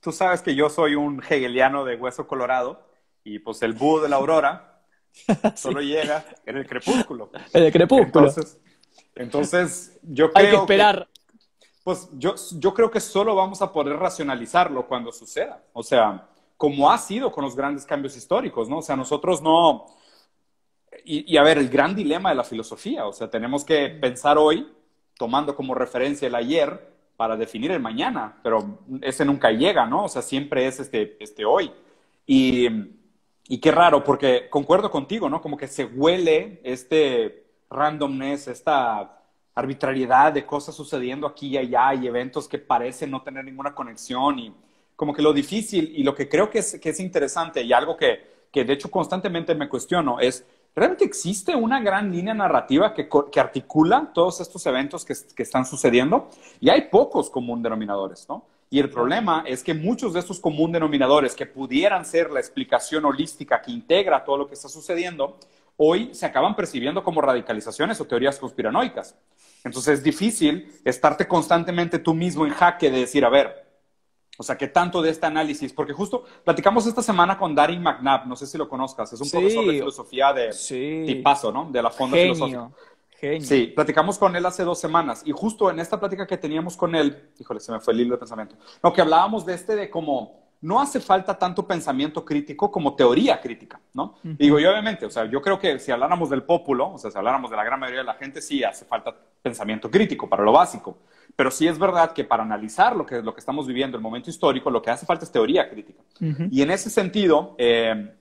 [0.00, 2.80] tú sabes que yo soy un hegeliano de hueso colorado.
[3.24, 4.71] Y pues el búho de la aurora
[5.56, 7.30] solo llega en el crepúsculo.
[7.52, 8.26] En el crepúsculo.
[8.26, 8.60] Entonces,
[9.14, 11.08] entonces yo creo Hay que esperar.
[11.84, 15.62] pues yo, yo creo que solo vamos a poder racionalizarlo cuando suceda.
[15.72, 18.78] O sea, como ha sido con los grandes cambios históricos, ¿no?
[18.78, 19.86] O sea, nosotros no...
[21.04, 24.38] Y, y, a ver, el gran dilema de la filosofía, o sea, tenemos que pensar
[24.38, 24.70] hoy,
[25.16, 30.04] tomando como referencia el ayer, para definir el mañana, pero ese nunca llega, ¿no?
[30.04, 31.70] O sea, siempre es este, este hoy.
[32.26, 32.68] Y,
[33.52, 35.42] y qué raro, porque concuerdo contigo, ¿no?
[35.42, 39.20] Como que se huele este randomness, esta
[39.54, 44.38] arbitrariedad de cosas sucediendo aquí y allá y eventos que parecen no tener ninguna conexión
[44.38, 44.54] y
[44.96, 47.94] como que lo difícil y lo que creo que es, que es interesante y algo
[47.94, 53.06] que, que de hecho constantemente me cuestiono es, ¿realmente existe una gran línea narrativa que,
[53.30, 56.30] que articula todos estos eventos que, que, están sucediendo?
[56.58, 58.46] Y hay pocos común denominadores, ¿no?
[58.72, 63.04] Y el problema es que muchos de estos común denominadores que pudieran ser la explicación
[63.04, 65.36] holística que integra todo lo que está sucediendo,
[65.76, 69.14] hoy se acaban percibiendo como radicalizaciones o teorías conspiranoicas.
[69.62, 73.62] Entonces es difícil estarte constantemente tú mismo en jaque de decir, a ver,
[74.38, 75.70] o sea, ¿qué tanto de este análisis?
[75.74, 79.30] Porque justo platicamos esta semana con Darin McNabb, no sé si lo conozcas, es un
[79.30, 81.02] profesor de filosofía de sí.
[81.06, 81.70] tipazo, ¿no?
[81.70, 82.70] De la Fonda Filosófica.
[83.40, 86.94] Sí, platicamos con él hace dos semanas y justo en esta plática que teníamos con
[86.94, 89.88] él, híjole, se me fue el hilo de pensamiento, no, que hablábamos de este de
[89.88, 94.14] cómo no hace falta tanto pensamiento crítico como teoría crítica, ¿no?
[94.22, 97.18] Digo, y obviamente, o sea, yo creo que si habláramos del pópulo, o sea, si
[97.18, 100.52] habláramos de la gran mayoría de la gente, sí hace falta pensamiento crítico para lo
[100.52, 100.98] básico,
[101.34, 104.30] pero sí es verdad que para analizar lo que, lo que estamos viviendo, el momento
[104.30, 106.02] histórico, lo que hace falta es teoría crítica.
[106.50, 108.14] Y en ese sentido, eh,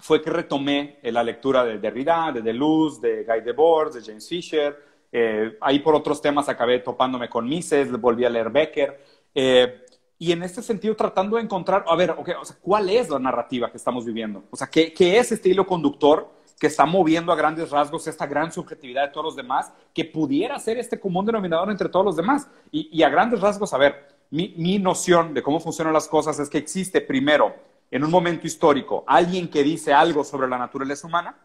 [0.00, 4.76] fue que retomé la lectura de Derrida, de Deleuze, de Guy Debord, de James Fisher.
[5.10, 9.00] Eh, ahí por otros temas acabé topándome con Mises, volví a leer Becker.
[9.34, 9.84] Eh,
[10.18, 13.18] y en este sentido tratando de encontrar, a ver, okay, o sea, ¿cuál es la
[13.18, 14.44] narrativa que estamos viviendo?
[14.50, 18.26] O sea, ¿qué, ¿qué, es este hilo conductor que está moviendo a grandes rasgos esta
[18.26, 22.16] gran subjetividad de todos los demás, que pudiera ser este común denominador entre todos los
[22.16, 22.48] demás?
[22.70, 26.38] Y, y a grandes rasgos, a ver, mi, mi noción de cómo funcionan las cosas
[26.38, 27.54] es que existe primero
[27.90, 31.36] en un momento histórico alguien que dice algo sobre la naturaleza humana,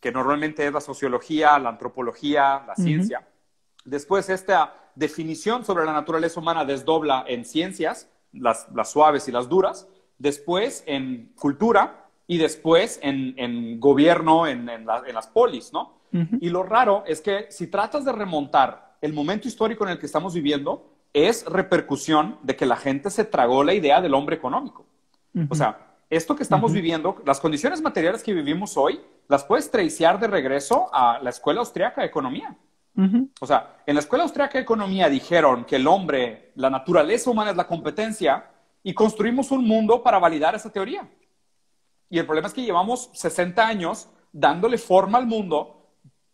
[0.00, 3.28] que normalmente es la sociología, la antropología, la ciencia.
[3.84, 9.88] Después esta definición sobre la naturaleza humana desdobla en ciencias, las, suaves y las duras,
[10.18, 16.00] después en cultura y después en, gobierno, en, las polis, ¿no?
[16.12, 20.06] Y lo raro es que si tratas de remontar el momento histórico en el que
[20.06, 24.86] estamos viviendo, es repercusión de que la gente se tragó la idea del hombre económico.
[25.48, 30.18] O sea, esto que estamos viviendo, las condiciones materiales que vivimos hoy, las puedes traiciar
[30.18, 32.56] de regreso a la escuela austriaca de economía.
[33.40, 37.52] O sea, en la escuela austriaca de economía dijeron que el hombre, la naturaleza humana
[37.52, 38.50] es la competencia
[38.82, 41.08] y construimos un mundo para validar esa teoría.
[42.10, 45.86] Y el problema es que llevamos 60 años dándole forma al mundo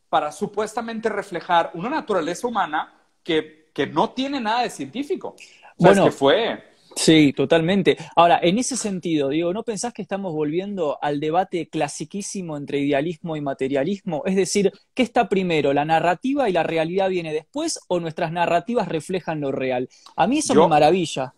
[0.09, 5.37] para supuestamente reflejar una naturaleza humana que, que no tiene nada de científico.
[5.77, 7.98] bueno, que fue Sí, totalmente.
[8.16, 13.36] Ahora, en ese sentido, digo, ¿no pensás que estamos volviendo al debate clasiquísimo entre idealismo
[13.36, 14.23] y materialismo?
[14.24, 15.74] Es decir, ¿qué está primero?
[15.74, 19.90] ¿La narrativa y la realidad viene después o nuestras narrativas reflejan lo real?
[20.16, 21.35] A mí eso me maravilla.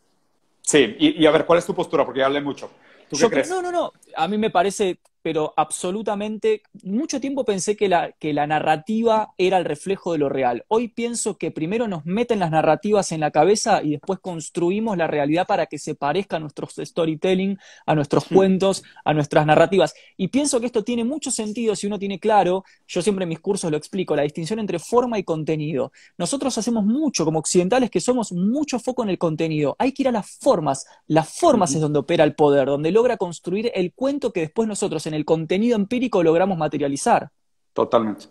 [0.62, 2.05] Sí, y, a ver, ¿cuál es tu postura?
[2.05, 2.70] Porque ya hablé mucho.
[3.10, 3.51] ¿Tú qué crees?
[3.51, 3.93] No, no, no.
[4.16, 9.59] A mí me parece pero absolutamente, mucho tiempo pensé que la, que la narrativa era
[9.59, 10.64] el reflejo de lo real.
[10.68, 15.06] Hoy pienso que primero nos meten las narrativas en la cabeza y después construimos la
[15.06, 19.93] realidad para que se parezca a nuestros storytelling, a nuestros cuentos, a nuestras narrativas.
[20.16, 23.40] Y pienso que esto tiene mucho sentido si uno tiene claro, yo siempre en mis
[23.40, 25.93] cursos lo explico, la distinción entre forma y contenido.
[26.16, 29.76] Nosotros hacemos mucho, como occidentales que somos, mucho foco en el contenido.
[29.78, 30.86] Hay que ir a las formas.
[31.06, 35.04] Las formas es donde opera el poder, donde logra construir el cuento que después nosotros
[35.08, 37.30] en el contenido empírico logramos materializar.
[37.72, 38.26] Totalmente.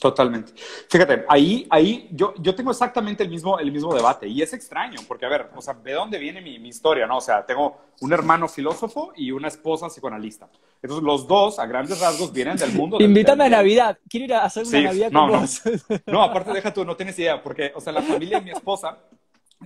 [0.00, 0.52] Totalmente.
[0.88, 5.00] Fíjate, ahí, ahí yo, yo tengo exactamente el mismo, el mismo debate y es extraño
[5.06, 7.06] porque, a ver, o sea, ¿de dónde viene mi, historia?
[7.06, 7.18] no?
[7.18, 10.48] O sea, tengo un hermano filósofo y una esposa psicoanalista.
[10.80, 12.96] Entonces, los dos, a grandes rasgos, vienen del mundo.
[12.98, 13.98] Invítame a Navidad.
[14.08, 15.62] Quiero ir a hacer una Navidad con no, vos.
[16.06, 16.12] No.
[16.12, 18.96] no, aparte, deja tú, no tienes idea, porque, o sea, la familia de mi esposa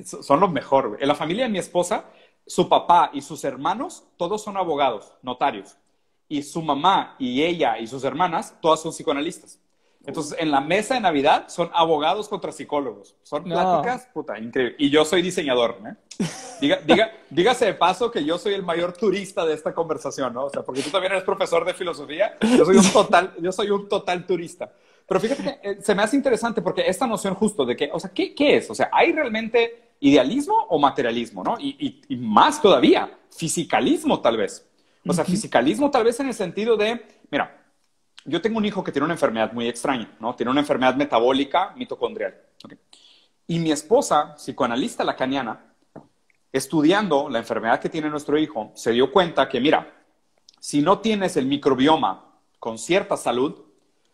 [0.02, 0.98] son lo mejor.
[1.00, 2.06] En la familia de mi esposa,
[2.46, 5.76] su papá y sus hermanos, todos son abogados, notarios
[6.28, 9.60] y su mamá y ella y sus hermanas, todas son psicoanalistas.
[10.06, 13.16] Entonces, en la mesa de Navidad son abogados contra psicólogos.
[13.22, 14.76] Son pláticas, puta, increíble.
[14.78, 16.26] Y yo soy diseñador, ¿eh?
[16.60, 20.44] Diga, diga, dígase de paso que yo soy el mayor turista de esta conversación, ¿no?
[20.44, 23.70] O sea, porque tú también eres profesor de filosofía, yo soy un total, yo soy
[23.70, 24.70] un total turista.
[25.06, 27.98] Pero fíjate que eh, se me hace interesante porque esta noción justo de que, o
[27.98, 28.70] sea, ¿qué, qué es?
[28.70, 31.56] O sea, ¿hay realmente idealismo o materialismo, no?
[31.58, 34.68] Y, y, y más todavía, fisicalismo tal vez.
[35.06, 37.64] O sea, fisicalismo tal vez en el sentido de, mira,
[38.26, 40.34] yo tengo un hijo que tiene una enfermedad muy extraña, ¿no?
[40.34, 42.34] Tiene una enfermedad metabólica mitocondrial.
[43.46, 45.74] Y mi esposa, psicoanalista lacaniana,
[46.52, 49.90] estudiando la enfermedad que tiene nuestro hijo, se dio cuenta que, mira,
[50.60, 53.62] si no tienes el microbioma con cierta salud,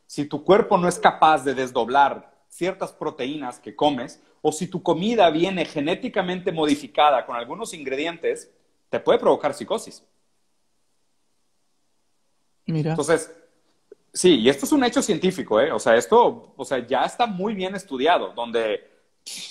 [0.07, 4.83] si tu cuerpo no es capaz de desdoblar ciertas proteínas que comes, o si tu
[4.83, 8.51] comida viene genéticamente modificada con algunos ingredientes,
[8.89, 10.03] te puede provocar psicosis.
[12.67, 13.35] Entonces,
[14.12, 15.73] sí, y esto es un hecho científico, ¿eh?
[15.73, 18.89] O sea, esto, o sea, ya está muy bien estudiado, donde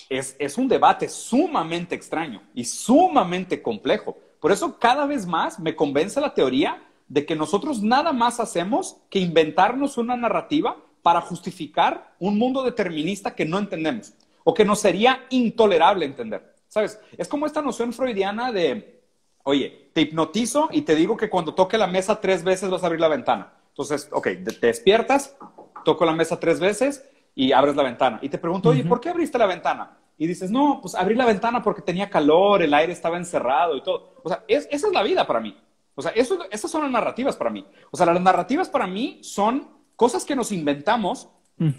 [0.10, 4.18] es, es un debate sumamente extraño y sumamente complejo.
[4.40, 8.98] Por eso cada vez más me convence la teoría de que nosotros nada más hacemos
[9.10, 14.14] que inventarnos una narrativa para justificar un mundo determinista que no entendemos
[14.44, 16.56] o que nos sería intolerable entender.
[16.68, 17.00] ¿Sabes?
[17.18, 19.00] Es como esta noción freudiana de
[19.44, 22.86] oye, te hipnotizo y te digo que cuando toque la mesa tres veces vas a
[22.88, 23.54] abrir la ventana.
[23.70, 24.28] Entonces, ok,
[24.60, 25.36] te despiertas,
[25.84, 28.20] toco la mesa tres veces y abres la ventana.
[28.22, 29.98] Y te pregunto, oye, ¿por qué abriste la ventana?
[30.18, 33.82] Y dices, no, pues abrí la ventana porque tenía calor, el aire estaba encerrado y
[33.82, 34.16] todo.
[34.22, 35.58] O sea, esa es la vida para mí.
[35.96, 37.66] O sea, eso, esas son las narrativas para mí.
[37.92, 41.30] O sea, las narrativas para mí son cosas que nos inventamos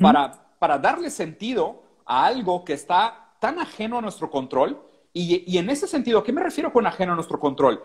[0.01, 4.81] para, para darle sentido a algo que está tan ajeno a nuestro control
[5.13, 7.83] y, en ese sentido, ¿a qué me refiero con ajeno a nuestro control?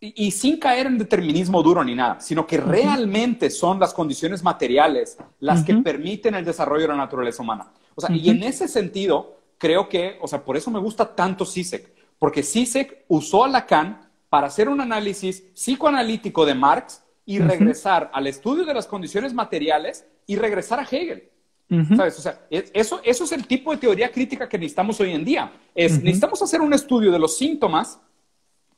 [0.00, 5.18] Y, sin caer en determinismo duro ni nada, sino que realmente son las condiciones materiales
[5.40, 7.72] las que permiten el desarrollo de la naturaleza humana.
[7.96, 11.44] O sea, y en ese sentido, creo que, o sea, por eso me gusta tanto
[11.44, 18.08] Sisek, porque Sisek usó a Lacan para hacer un análisis psicoanalítico de Marx y regresar
[18.14, 21.28] al estudio de las condiciones materiales y regresar a Hegel.
[21.68, 22.18] ¿Sabes?
[22.18, 25.52] O sea, eso, eso es el tipo de teoría crítica que necesitamos hoy en día.
[25.74, 28.00] Es, Necesitamos hacer un estudio de los síntomas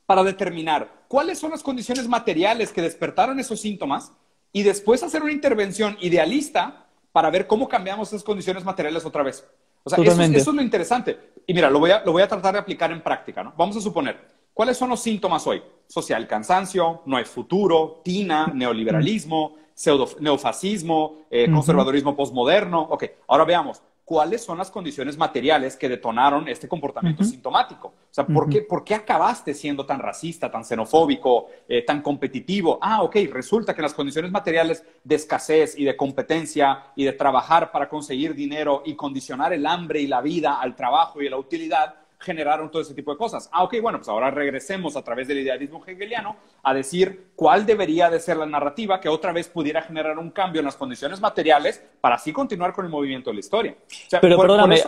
[0.05, 4.11] para determinar cuáles son las condiciones materiales que despertaron esos síntomas
[4.51, 9.47] y después hacer una intervención idealista para ver cómo cambiamos esas condiciones materiales otra vez.
[9.83, 11.17] O sea, eso, es lo interesante.
[11.47, 13.53] Y mira, lo voy, a, lo voy a tratar de aplicar en práctica, ¿no?
[13.57, 14.19] Vamos a suponer,
[14.53, 15.61] ¿cuáles son los síntomas hoy?
[15.87, 22.81] Social cansancio, no hay futuro, tina, neoliberalismo, pseudo neofascismo, eh, conservadorismo postmoderno.
[22.81, 27.87] Ok, ahora veamos cuáles son las condiciones materiales que detonaron este comportamiento sintomático.
[27.87, 32.77] O sea, ¿por, qué, ¿por, qué, acabaste siendo tan racista, tan xenofóbico, eh, tan competitivo?
[32.79, 37.71] Ah, ok, resulta que las condiciones materiales de escasez y de competencia y de trabajar
[37.71, 41.37] para conseguir dinero y condicionar el hambre y la vida al trabajo y a la
[41.37, 43.49] utilidad generaron todo ese tipo de cosas.
[43.51, 48.09] Ah, ok, bueno, pues ahora regresemos a través del idealismo hegeliano a decir cuál debería
[48.09, 51.83] de ser la narrativa que otra vez pudiera generar un cambio en las condiciones materiales
[51.99, 53.75] para así continuar con el movimiento de la historia.
[54.21, 54.81] Pero perdóname.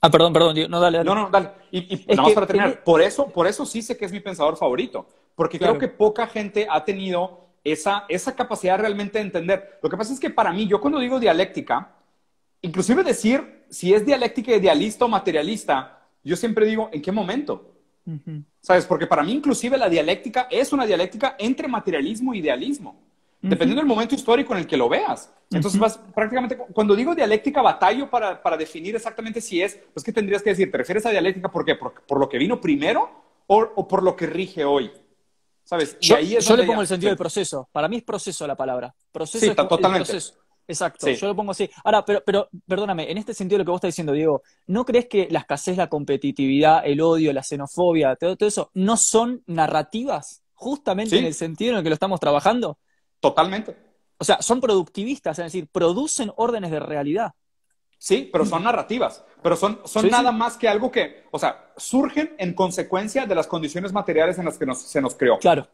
[0.00, 1.50] ah, perdón, perdón, no, dale, No, no, dale.
[1.70, 2.82] Y, vamos para terminar.
[2.82, 6.26] Por, eso, por eso sí sé que es mi pensador favorito, porque creo que poca
[6.26, 9.78] gente ha tenido esa, esa capacidad realmente de entender.
[9.82, 11.92] Lo que pasa es que para mí, yo cuando digo dialéctica,
[12.62, 17.74] inclusive decir si es dialéctica idealista o materialista, yo siempre digo, ¿en qué momento?
[18.60, 18.86] ¿Sabes?
[18.86, 23.00] Porque para mí inclusive la dialéctica es una dialéctica entre materialismo e idealismo,
[23.40, 25.32] dependiendo del momento histórico en el que lo veas.
[25.50, 30.12] Entonces, vas, prácticamente, cuando digo dialéctica, batallo para, para, definir exactamente si es, pues, ¿qué
[30.12, 30.70] tendrías que decir?
[30.70, 31.64] ¿Te refieres a dialéctica por
[32.06, 33.10] ¿Por, lo que vino primero
[33.46, 34.92] o, o, por lo que rige hoy?
[35.64, 35.96] ¿Sabes?
[36.00, 37.68] Y yo, ahí es yo le pongo el sentido del proceso.
[37.72, 38.94] Para mí es proceso la palabra.
[39.12, 40.10] Proceso sí, totalmente.
[40.10, 40.34] Proceso.
[40.70, 41.68] Exacto, yo lo pongo así.
[41.82, 45.08] Ahora, pero, pero perdóname, en este sentido lo que vos estás diciendo, Diego, ¿no crees
[45.08, 51.18] que la escasez, la competitividad, el odio, la xenofobia, todo, eso, no son narrativas justamente
[51.18, 52.78] en el sentido en el que lo estamos trabajando?
[53.18, 53.76] Totalmente.
[54.18, 57.32] O sea, son productivistas, es decir, producen órdenes de realidad.
[57.98, 62.34] Sí, pero son narrativas, pero son, son nada más que algo que, o sea, surgen
[62.38, 65.38] en consecuencia de las condiciones materiales en las que se nos creó.
[65.38, 65.68] Claro.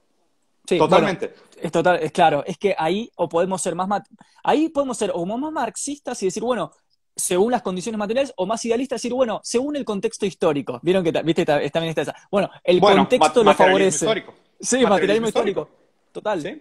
[0.67, 1.35] Totalmente.
[1.61, 4.03] es total, es claro, es que ahí o podemos ser más
[4.43, 6.73] ahí podemos ser o más marxistas y decir, bueno,
[7.15, 10.79] según las condiciones materiales, o más idealistas y decir, bueno, según el contexto histórico.
[10.83, 12.15] Vieron que viste también está esa.
[12.31, 14.05] Bueno, el contexto lo favorece.
[14.05, 14.35] Histórico.
[14.61, 15.69] Sí, materialismo, histórico.
[16.13, 16.43] Total.
[16.43, 16.61] ¿Sí?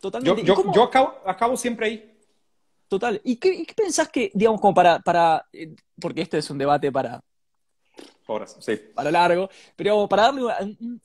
[0.00, 0.42] Totalmente.
[0.42, 0.90] Yo, yo,
[1.26, 2.16] acabo, siempre ahí.
[2.88, 3.20] Total.
[3.22, 7.20] ¿Y qué, pensás que, digamos, como para, para eh, porque este es un debate para
[8.26, 8.76] horas, sí.
[8.94, 10.42] Para largo, pero para darle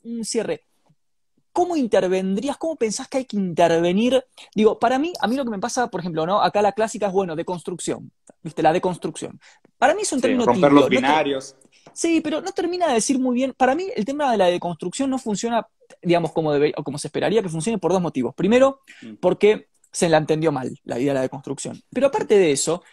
[0.04, 0.62] un cierre,
[1.56, 2.58] ¿cómo intervendrías?
[2.58, 4.22] ¿Cómo pensás que hay que intervenir?
[4.54, 6.42] Digo, para mí, a mí lo que me pasa, por ejemplo, ¿no?
[6.42, 8.12] Acá la clásica es, bueno, deconstrucción,
[8.44, 8.62] ¿viste?
[8.62, 9.40] La deconstrucción.
[9.78, 11.56] Para mí es un término sí, romper los binarios.
[11.94, 13.54] sí, pero no termina de decir muy bien.
[13.56, 15.66] Para mí, el tema de la deconstrucción no funciona,
[16.02, 18.36] digamos, como, debe, o como se esperaría que funcione por dos motivos.
[18.36, 19.14] Primero, mm.
[19.22, 21.82] porque se la entendió mal, la idea de la deconstrucción.
[21.90, 22.84] Pero aparte de eso,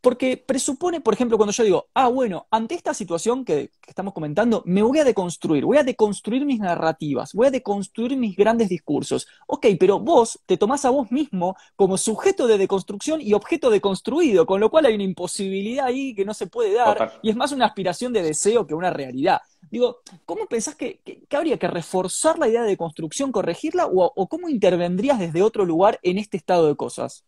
[0.00, 4.62] porque presupone, por ejemplo, cuando yo digo, ah, bueno, ante esta situación que, estamos comentando,
[4.66, 9.26] me voy a deconstruir, voy a deconstruir mis narrativas, voy a deconstruir mis grandes discursos.
[9.46, 14.46] Ok, pero vos te tomás a vos mismo como sujeto de deconstrucción y objeto deconstruido,
[14.46, 17.52] con lo cual hay una imposibilidad ahí que no se puede dar, y es más
[17.52, 19.40] una aspiración de deseo que una realidad.
[19.70, 21.00] Digo, ¿cómo pensás que,
[21.30, 26.18] habría que reforzar la idea de deconstrucción, corregirla, o cómo intervendrías desde otro lugar en
[26.18, 27.24] este estado de cosas?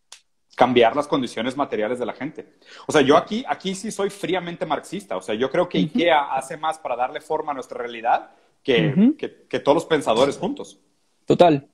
[0.55, 2.53] Cambiar las condiciones materiales de la gente.
[2.87, 5.17] O sea, yo aquí, aquí sí soy fríamente marxista.
[5.17, 8.31] O sea, yo creo que IKEA hace más para darle forma a nuestra realidad
[8.63, 10.79] que, que, todos los pensadores juntos.
[11.25, 11.67] Total.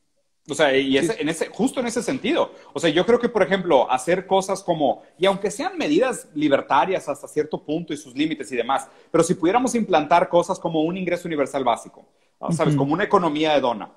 [0.49, 2.51] O sea, y en ese, justo en ese sentido.
[2.71, 7.09] O sea, yo creo que, por ejemplo, hacer cosas como, y aunque sean medidas libertarias
[7.09, 10.95] hasta cierto punto y sus límites y demás, pero si pudiéramos implantar cosas como un
[10.95, 12.07] ingreso universal básico,
[12.51, 12.75] ¿sabes?
[12.75, 13.91] Como una economía de dona,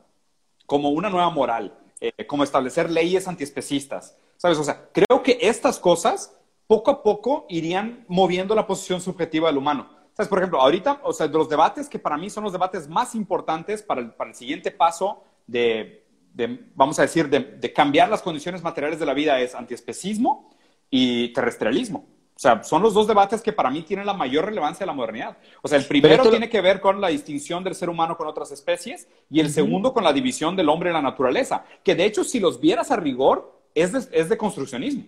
[0.66, 4.56] como una nueva moral, eh, como establecer leyes antiespecistas, ¿Sabes?
[4.56, 6.34] O sea, creo que estas cosas
[6.66, 9.90] poco a poco irían moviendo la posición subjetiva del humano.
[10.14, 10.28] ¿Sabes?
[10.28, 13.14] Por ejemplo, ahorita, o sea, de los debates que para mí son los debates más
[13.14, 18.08] importantes para el, para el siguiente paso de, de vamos a decir, de, de, cambiar
[18.08, 20.48] las condiciones materiales de la vida es antiespecismo
[20.88, 22.06] y terrestrialismo.
[22.40, 24.94] O sea, son los dos debates que para mí tienen la mayor relevancia de la
[24.94, 25.36] modernidad.
[25.60, 28.50] O sea, el primero tiene que ver con la distinción del ser humano con otras
[28.50, 31.66] especies y el segundo con la división del hombre en la naturaleza.
[31.84, 35.04] Que de hecho, si los vieras a rigor, es de, construccionismo.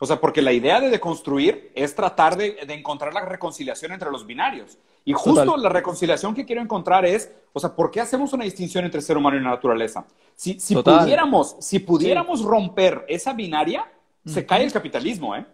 [0.00, 4.26] O sea, porque la idea de deconstruir es tratar de, encontrar la reconciliación entre los
[4.26, 4.78] binarios.
[5.04, 8.86] Y justo la reconciliación que quiero encontrar es, o sea, ¿por qué hacemos una distinción
[8.86, 10.06] entre ser humano y la naturaleza?
[10.34, 13.86] Si, pudiéramos, si pudiéramos romper esa binaria,
[14.24, 15.44] se cae el capitalismo, ¿eh?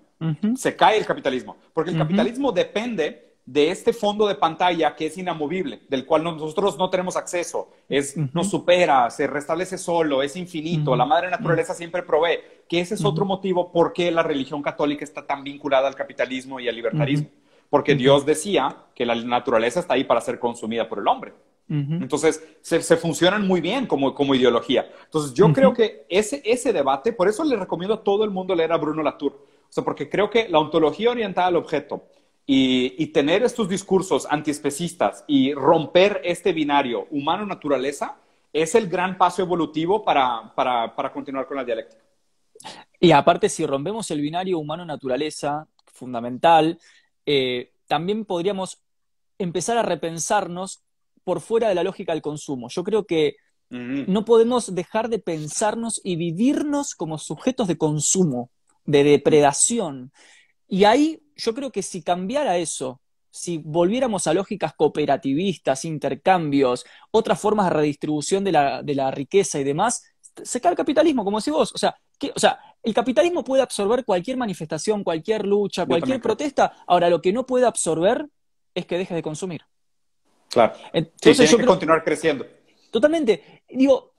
[0.57, 1.57] Se cae el capitalismo.
[1.73, 6.79] Porque el capitalismo depende de este fondo de pantalla que es inamovible, del cual nosotros
[6.79, 12.05] no tenemos acceso, es, nos supera, se restablece solo, es infinito, la madre naturaleza siempre
[12.05, 12.39] provee,
[12.69, 16.61] que ese es otro motivo por qué la religión católica está tan vinculada al capitalismo
[16.61, 17.29] y al libertarismo,
[17.69, 21.33] porque Dios decía que la naturaleza está ahí para ser consumida por el hombre.
[21.69, 24.91] Entonces, se, funcionan muy bien como, como ideología.
[25.05, 28.57] Entonces, yo creo que ese, ese debate, por eso le recomiendo a todo el mundo
[28.57, 29.39] leer a Bruno Latour,
[29.71, 32.05] o sea, porque creo que la ontología orientada al objeto,
[32.53, 38.17] y, tener estos discursos antiespecistas y romper este binario humano-naturaleza
[38.53, 40.53] es el gran paso evolutivo para,
[41.15, 42.03] continuar con la dialéctica.
[42.99, 46.81] Y aparte, si rompemos el binario humano-naturaleza, fundamental,
[47.25, 48.83] eh, también podríamos
[49.39, 50.83] empezar a repensarnos
[51.23, 52.69] por fuera de la lógica del consumo.
[52.69, 53.37] Yo creo que
[53.71, 58.51] no podemos dejar de pensarnos y vivirnos como sujetos de consumo,
[58.91, 60.13] de depredación.
[60.69, 63.01] Y ahí yo creo que si cambiara eso,
[63.31, 70.05] si volviéramos a lógicas cooperativistas, intercambios, otras formas de redistribución de la, riqueza y demás,
[70.43, 71.73] se cae el capitalismo, como decís vos.
[71.75, 71.97] O sea,
[72.35, 76.73] o sea, el capitalismo puede absorber cualquier manifestación, cualquier lucha, cualquier protesta.
[76.87, 78.27] Ahora, lo que no puede absorber
[78.75, 79.63] es que dejes de consumir.
[80.49, 80.75] Claro.
[80.93, 82.47] Entonces, yo que continuar creciendo.
[82.91, 83.63] Totalmente.
[83.69, 84.15] Digo,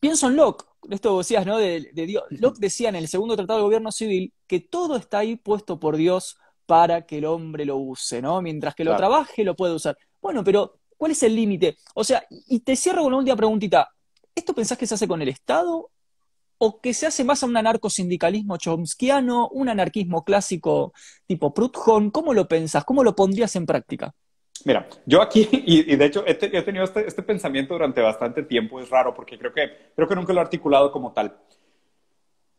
[0.00, 0.69] pienso en Locke.
[0.88, 1.58] Esto decías, ¿no?
[1.58, 2.24] De, Dios.
[2.30, 5.96] Locke decía en el segundo tratado de gobierno civil que todo está ahí puesto por
[5.96, 8.40] Dios para que el hombre lo use, ¿no?
[8.40, 9.98] Mientras que lo trabaje, lo puede usar.
[10.22, 11.76] Bueno, pero ¿cuál es el límite?
[11.94, 13.88] O sea, y te cierro con una última preguntita.
[14.34, 15.90] ¿Esto pensás que se hace con el Estado
[16.58, 20.92] o que se hace más a un anarcosindicalismo chomskiano, un anarquismo clásico
[21.26, 22.10] tipo Proudhon?
[22.10, 22.84] ¿Cómo lo pensás?
[22.84, 24.14] ¿Cómo lo pondrías en práctica?
[24.64, 28.90] Mira, yo aquí, y, de hecho he, tenido este, este, pensamiento durante bastante tiempo, es
[28.90, 31.36] raro porque creo que, creo que nunca lo he articulado como tal.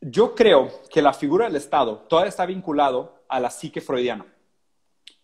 [0.01, 4.25] Yo creo que la figura del Estado todavía está vinculado a la psique freudiana,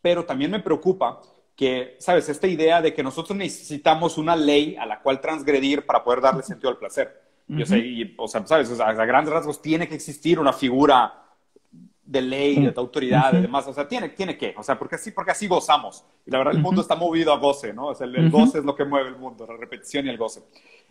[0.01, 1.21] pero también me preocupa
[1.55, 2.29] que, ¿sabes?
[2.29, 6.43] Esta idea de que nosotros necesitamos una ley a la cual transgredir para poder darle
[6.43, 7.25] sentido al placer.
[7.49, 8.77] Yo sé, y, o sea, ¿sabes?
[8.79, 11.26] a grandes rasgos tiene que existir una figura
[12.07, 13.67] de ley, de autoridad, y demás.
[13.67, 16.05] O sea, tiene, tiene que, o sea, porque así, porque así gozamos.
[16.25, 17.87] Y la verdad, el mundo está movido a goce, ¿no?
[17.87, 20.41] O sea, el, goce es lo que mueve el mundo, la repetición y el goce.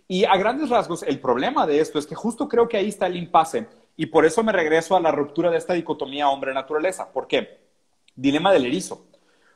[0.07, 3.07] Y a grandes rasgos, el problema de esto es que justo creo que ahí está
[3.07, 3.67] el impasse.
[3.97, 7.11] Y por eso me regreso a la ruptura de esta dicotomía hombre-naturaleza.
[7.11, 7.61] ¿Por qué?
[8.15, 9.07] Dilema del erizo.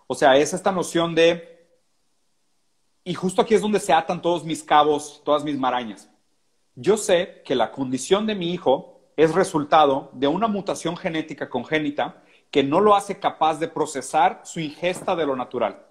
[0.07, 1.61] O sea, es esta noción de...
[3.05, 6.11] Y justo aquí es donde se atan todos mis cabos, todas mis marañas.
[6.75, 12.23] Yo sé que la condición de mi hijo es resultado de una mutación genética congénita
[12.51, 15.85] que no lo hace capaz de procesar su ingesta de lo natural.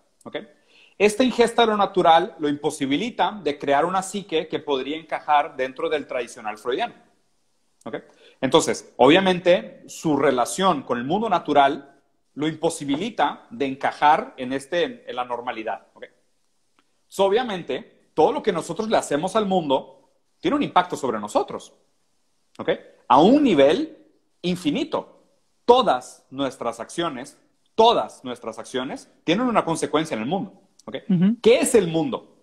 [0.98, 5.90] Esta ingesta de lo natural lo imposibilita de crear una psique que podría encajar dentro
[5.90, 6.96] del tradicional freudiano.
[8.42, 12.02] Entonces, obviamente, su relación con el mundo natural
[12.34, 15.86] lo imposibilita de encajar en, este, en la normalidad.
[17.20, 21.76] obviamente, todo lo que nosotros le hacemos al mundo tiene un impacto sobre nosotros
[23.10, 23.98] a un nivel
[24.42, 25.22] infinito.
[25.66, 27.38] Todas nuestras acciones,
[27.76, 30.54] todas nuestras acciones tienen una consecuencia en el mundo.
[31.42, 32.38] ¿Qué es el mundo?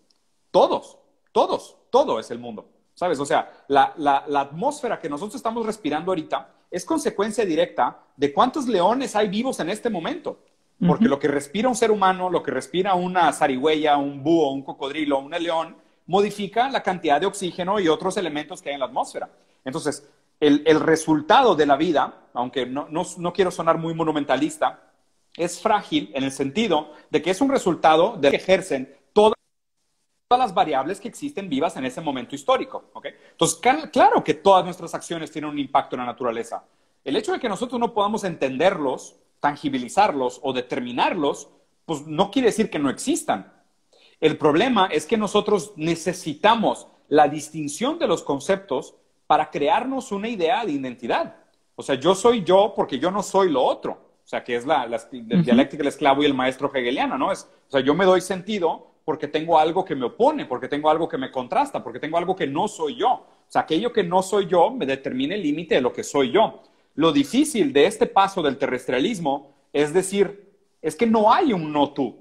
[0.50, 0.98] Todos,
[1.32, 2.68] todos, todo es el mundo.
[2.94, 3.18] ¿Sabes?
[3.20, 3.94] O sea, la,
[4.34, 9.70] atmósfera que nosotros estamos respirando ahorita es consecuencia directa de cuántos leones hay vivos en
[9.70, 10.40] este momento.
[10.86, 14.62] Porque lo que respira un ser humano, lo que respira una zarigüeya, un búho, un
[14.62, 15.76] cocodrilo, un león,
[16.06, 19.30] modifica la cantidad de oxígeno y otros elementos que hay en la atmósfera.
[19.64, 20.06] Entonces,
[20.40, 24.82] el, resultado de la vida, aunque no, quiero sonar muy monumentalista,
[25.36, 29.34] es frágil en el sentido de que es un resultado de que ejercen todas,
[30.30, 32.90] las variables que existen vivas en ese momento histórico.
[33.30, 33.60] Entonces,
[33.92, 36.64] claro que todas nuestras acciones tienen un impacto en la naturaleza.
[37.04, 41.48] El hecho de que nosotros no podamos entenderlos, tangibilizarlos o determinarlos,
[41.84, 43.52] pues no quiere decir que no existan.
[44.20, 48.96] El problema es que nosotros necesitamos la distinción de los conceptos
[49.26, 51.36] para crearnos una idea de identidad.
[51.74, 53.92] O sea, yo soy yo porque yo no soy lo otro.
[54.24, 57.30] O sea, que es la, dialéctica del esclavo y el maestro hegeliano, ¿no?
[57.30, 60.90] Es, o sea, yo me doy sentido porque tengo algo que me opone, porque tengo
[60.90, 63.10] algo que me contrasta, porque tengo algo que no soy yo.
[63.10, 66.32] O sea, aquello que no soy yo me determina el límite de lo que soy
[66.32, 66.62] yo.
[66.96, 71.92] Lo difícil de este paso del terrestrialismo es decir, es que no hay un no
[71.92, 72.16] tú.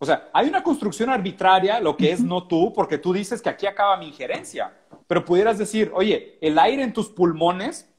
[0.00, 3.50] O sea, hay una construcción arbitraria, lo que es no tú, porque tú dices que
[3.50, 4.72] aquí acaba mi injerencia
[5.10, 7.92] pero pudieras decir, oye, el aire en tus pulmones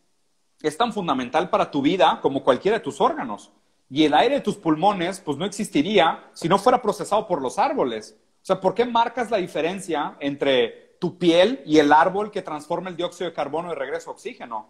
[0.62, 3.52] es tan fundamental para tu vida como cualquiera de tus órganos.
[3.90, 7.60] Y el aire de tus pulmones, pues no existiría si no fuera procesado por los
[7.60, 8.18] árboles.
[8.42, 12.90] O sea, ¿por qué marcas la diferencia entre tu piel y el árbol que transforma
[12.90, 14.70] el dióxido de carbono de regreso a oxígeno?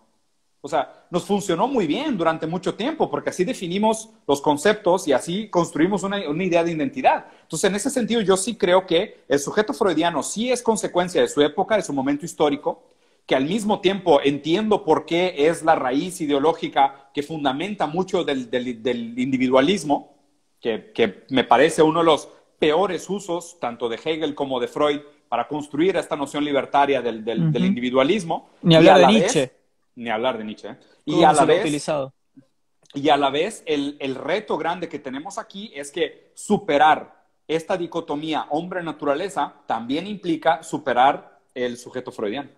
[0.63, 5.13] O sea, nos funcionó muy bien durante mucho tiempo porque así definimos los conceptos y
[5.13, 7.25] así construimos una, idea de identidad.
[7.41, 11.27] Entonces, en ese sentido, yo sí creo que el sujeto freudiano sí es consecuencia de
[11.29, 12.83] su época, de su momento histórico,
[13.25, 18.47] que al mismo tiempo entiendo por qué es la raíz ideológica que fundamenta mucho del,
[19.17, 20.15] individualismo,
[20.59, 22.29] que, me parece uno de los
[22.59, 27.25] peores usos, tanto de Hegel como de Freud, para construir esta noción libertaria del,
[27.55, 28.49] individualismo.
[28.61, 29.60] Ni hablar de Nietzsche
[29.95, 30.69] ni hablar de Nietzsche.
[30.69, 30.77] ¿eh?
[31.05, 32.13] Y a, la vez, utilizado?
[32.93, 37.75] y a la vez, el, el reto grande que tenemos aquí es que superar esta
[37.75, 42.49] dicotomía hombre-naturaleza también implica superar el sujeto freudiano.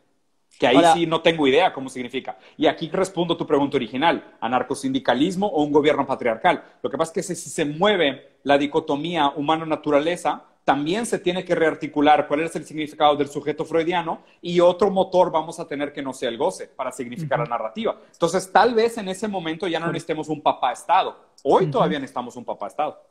[0.59, 2.37] Que ahí sí no tengo idea cómo significa.
[2.57, 6.63] Y aquí respondo a tu pregunta original, anarcosindicalismo o un gobierno patriarcal.
[6.83, 11.55] Lo que pasa es que si se mueve la dicotomía humano-naturaleza, también se tiene que
[11.55, 16.01] rearticular cuál es el significado del sujeto freudiano y otro motor vamos a tener que
[16.01, 17.99] no sea el goce para significar la narrativa.
[18.11, 21.17] Entonces, tal vez en ese momento ya no necesitemos un papá-estado.
[21.43, 23.01] Hoy todavía necesitamos un papá-estado.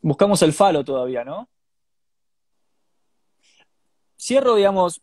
[0.00, 1.48] Buscamos el falo todavía, ¿no?
[4.18, 5.02] Cierro, digamos,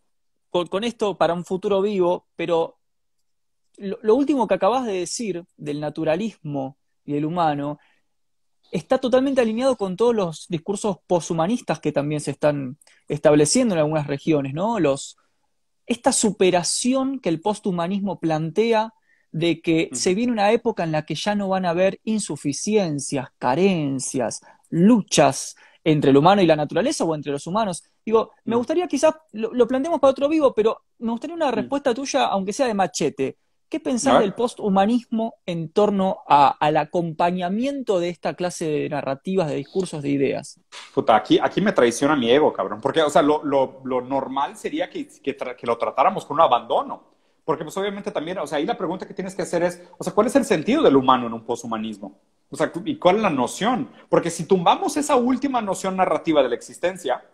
[0.50, 2.78] con, esto para un futuro vivo, pero
[3.76, 7.78] lo, último que acabas de decir del naturalismo y del humano
[8.74, 12.76] está totalmente alineado con todos los discursos poshumanistas que también se están
[13.06, 14.80] estableciendo en algunas regiones, ¿no?
[14.80, 15.16] Los,
[15.86, 18.92] esta superación que el posthumanismo plantea
[19.30, 23.28] de que se viene una época en la que ya no van a haber insuficiencias,
[23.38, 24.40] carencias,
[24.70, 27.84] luchas entre el humano y la naturaleza o entre los humanos.
[28.04, 28.58] Digo, me mm.
[28.58, 31.54] gustaría quizás, lo, planteemos para otro vivo, pero me gustaría una mm.
[31.54, 33.38] respuesta tuya, aunque sea de machete.
[33.74, 40.00] ¿Qué pensás del posthumanismo en torno al acompañamiento de esta clase de narrativas, de discursos,
[40.00, 40.60] de ideas?
[40.94, 42.80] Puta, aquí, aquí me traiciona mi ego, cabrón.
[42.80, 43.42] Porque, o sea, lo,
[43.84, 47.02] normal sería que, que, lo tratáramos con un abandono.
[47.44, 50.04] Porque, pues, obviamente también, o sea, ahí la pregunta que tienes que hacer es, o
[50.04, 52.20] sea, ¿cuál es el sentido del humano en un posthumanismo?
[52.50, 53.90] O sea, ¿y cuál es la noción?
[54.08, 57.24] Porque si tumbamos esa última noción narrativa de la existencia,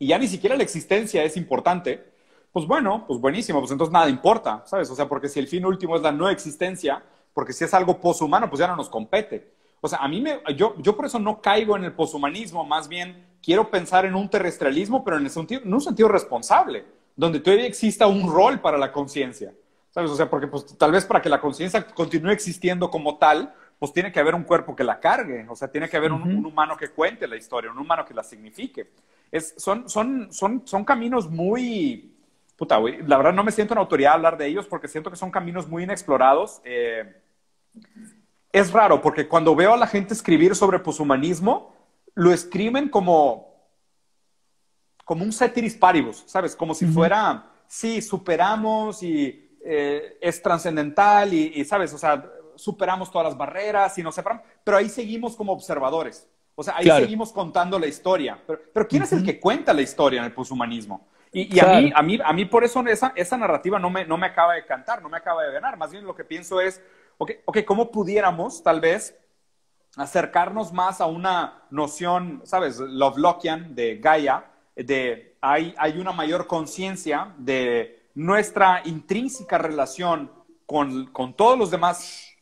[0.00, 2.12] y ya ni siquiera la existencia es importante,
[2.54, 4.88] pues bueno, pues buenísimo, pues entonces nada importa, ¿sabes?
[4.88, 7.02] O sea, porque si el fin último es la no existencia,
[7.32, 9.50] porque si es algo poshumano, pues ya no nos compete.
[9.80, 12.86] O sea, a mí me, yo, yo por eso no caigo en el poshumanismo, más
[12.86, 16.84] bien quiero pensar en un terrestrialismo, pero en, sentido, en un sentido responsable,
[17.16, 19.52] donde todavía exista un rol para la conciencia.
[19.90, 20.12] ¿Sabes?
[20.12, 23.92] O sea, porque pues tal vez para que la conciencia continúe existiendo como tal, pues
[23.92, 26.76] tiene que haber un cuerpo que la cargue, o sea, tiene que haber un, humano
[26.76, 28.92] que cuente la historia, un humano que la signifique.
[29.32, 32.13] Es, son, son, son, son caminos muy,
[32.56, 35.10] puta, güey, la verdad no me siento en autoridad a hablar de ellos porque siento
[35.10, 36.60] que son caminos muy inexplorados.
[36.64, 37.20] Eh,
[38.52, 41.74] es raro porque cuando veo a la gente escribir sobre poshumanismo,
[42.14, 43.68] lo escriben como,
[45.04, 46.54] como un ceteris paribus, ¿sabes?
[46.54, 51.92] Como si fuera, sí, superamos y eh, es trascendental y, y, ¿sabes?
[51.92, 56.28] O sea, superamos todas las barreras y nos separamos, pero ahí seguimos como observadores.
[56.56, 58.40] O sea, ahí seguimos contando la historia.
[58.46, 61.08] Pero, ¿quién es el que cuenta la historia en el poshumanismo?
[61.36, 64.16] Y, a, mí, a, mí, a mí por eso esa, esa narrativa no me, no
[64.16, 65.76] me acaba de cantar, no me acaba de ganar.
[65.76, 66.80] Más bien lo que pienso es,
[67.18, 69.18] ok, okay ¿cómo pudiéramos tal vez
[69.96, 72.78] acercarnos más a una noción, ¿sabes?
[72.78, 74.44] Lovelockian de Gaia,
[74.76, 80.30] de hay, hay una mayor conciencia de nuestra intrínseca relación
[80.66, 82.32] con, con todos los demás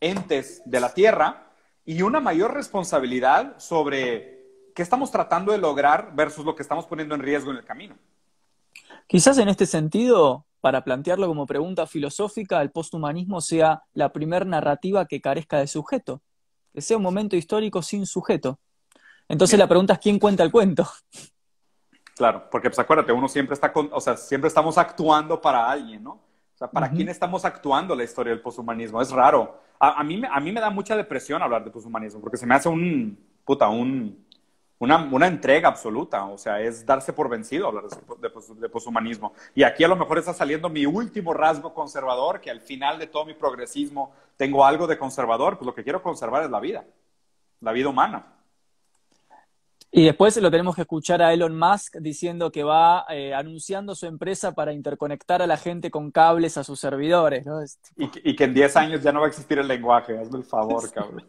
[0.00, 1.50] entes de la Tierra
[1.84, 4.38] y una mayor responsabilidad sobre
[4.76, 7.96] qué estamos tratando de lograr versus lo que estamos poniendo en riesgo en el camino.
[9.08, 15.06] Quizás en este sentido, para plantearlo como pregunta filosófica, el posthumanismo sea la primer narrativa
[15.06, 16.20] que carezca de sujeto,
[16.74, 18.60] que sea un momento histórico sin sujeto.
[19.26, 20.86] Entonces la pregunta es quién cuenta el cuento.
[22.16, 26.02] Claro, porque pues acuérdate, uno siempre está, con, o sea, siempre estamos actuando para alguien,
[26.02, 26.10] ¿no?
[26.10, 29.00] O sea, ¿para quién estamos actuando la historia del poshumanismo?
[29.00, 29.62] Es raro.
[29.80, 32.68] A, mí, a mí me da mucha depresión hablar de poshumanismo, porque se me hace
[32.68, 34.26] un, puta, un,
[34.78, 38.30] una, una, entrega absoluta, o sea, es darse por vencido hablar de,
[38.60, 39.32] de, poshumanismo.
[39.54, 43.08] Y aquí a lo mejor está saliendo mi último rasgo conservador, que al final de
[43.08, 46.84] todo mi progresismo tengo algo de conservador, pues lo que quiero conservar es la vida,
[47.60, 48.38] la vida humana.
[49.90, 54.04] Y después lo tenemos que escuchar a Elon Musk diciendo que va eh, anunciando su
[54.06, 57.60] empresa para interconectar a la gente con cables a sus servidores, ¿no?
[57.96, 60.92] y, que, en 10 años ya no va a existir el lenguaje, hazme el favor,
[60.92, 61.24] cabrón.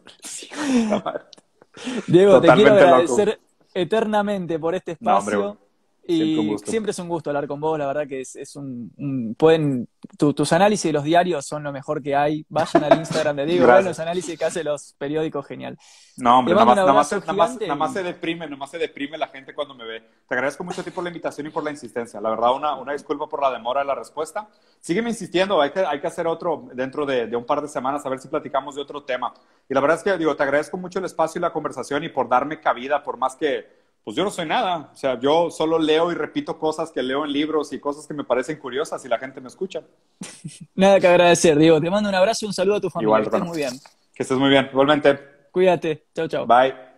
[2.06, 3.40] Diego, te quiero agradecer
[3.74, 5.58] eternamente por este espacio.
[6.06, 10.52] Y siempre es un gusto hablar con vos, la verdad que es, un, pueden, tus
[10.52, 12.44] análisis de los diarios son lo mejor que hay.
[12.48, 15.78] Vayan al Instagram de Diego, los análisis que hace los periódicos, genial.
[16.16, 19.74] No, hombre, nada más, nada, más, se deprime, nada más se deprime la gente cuando
[19.74, 20.00] me ve.
[20.28, 22.20] Te agradezco mucho a ti por la invitación y por la insistencia.
[22.20, 24.48] La verdad, una, una disculpa por la demora de la respuesta.
[24.80, 28.04] Sígueme insistiendo, hay que, hay que hacer otro dentro de, de un par de semanas,
[28.04, 29.32] a ver si platicamos de otro tema.
[29.68, 32.08] Y la verdad es que, digo, te agradezco mucho el espacio y la conversación y
[32.08, 34.90] por darme cabida, por más que pues yo no soy nada.
[34.92, 38.14] O sea, yo solo leo y repito cosas que leo en libros y cosas que
[38.14, 39.82] me parecen curiosas y la gente me escucha.
[40.74, 41.80] Nada que agradecer, Diego.
[41.80, 43.06] Te mando un abrazo y un saludo a tu familia.
[43.08, 43.72] Igual, que estés muy bien.
[44.14, 44.68] Que estés muy bien.
[44.72, 45.18] Igualmente.
[45.50, 46.06] Cuídate.
[46.14, 46.46] Chao, chao.
[46.46, 46.89] Bye.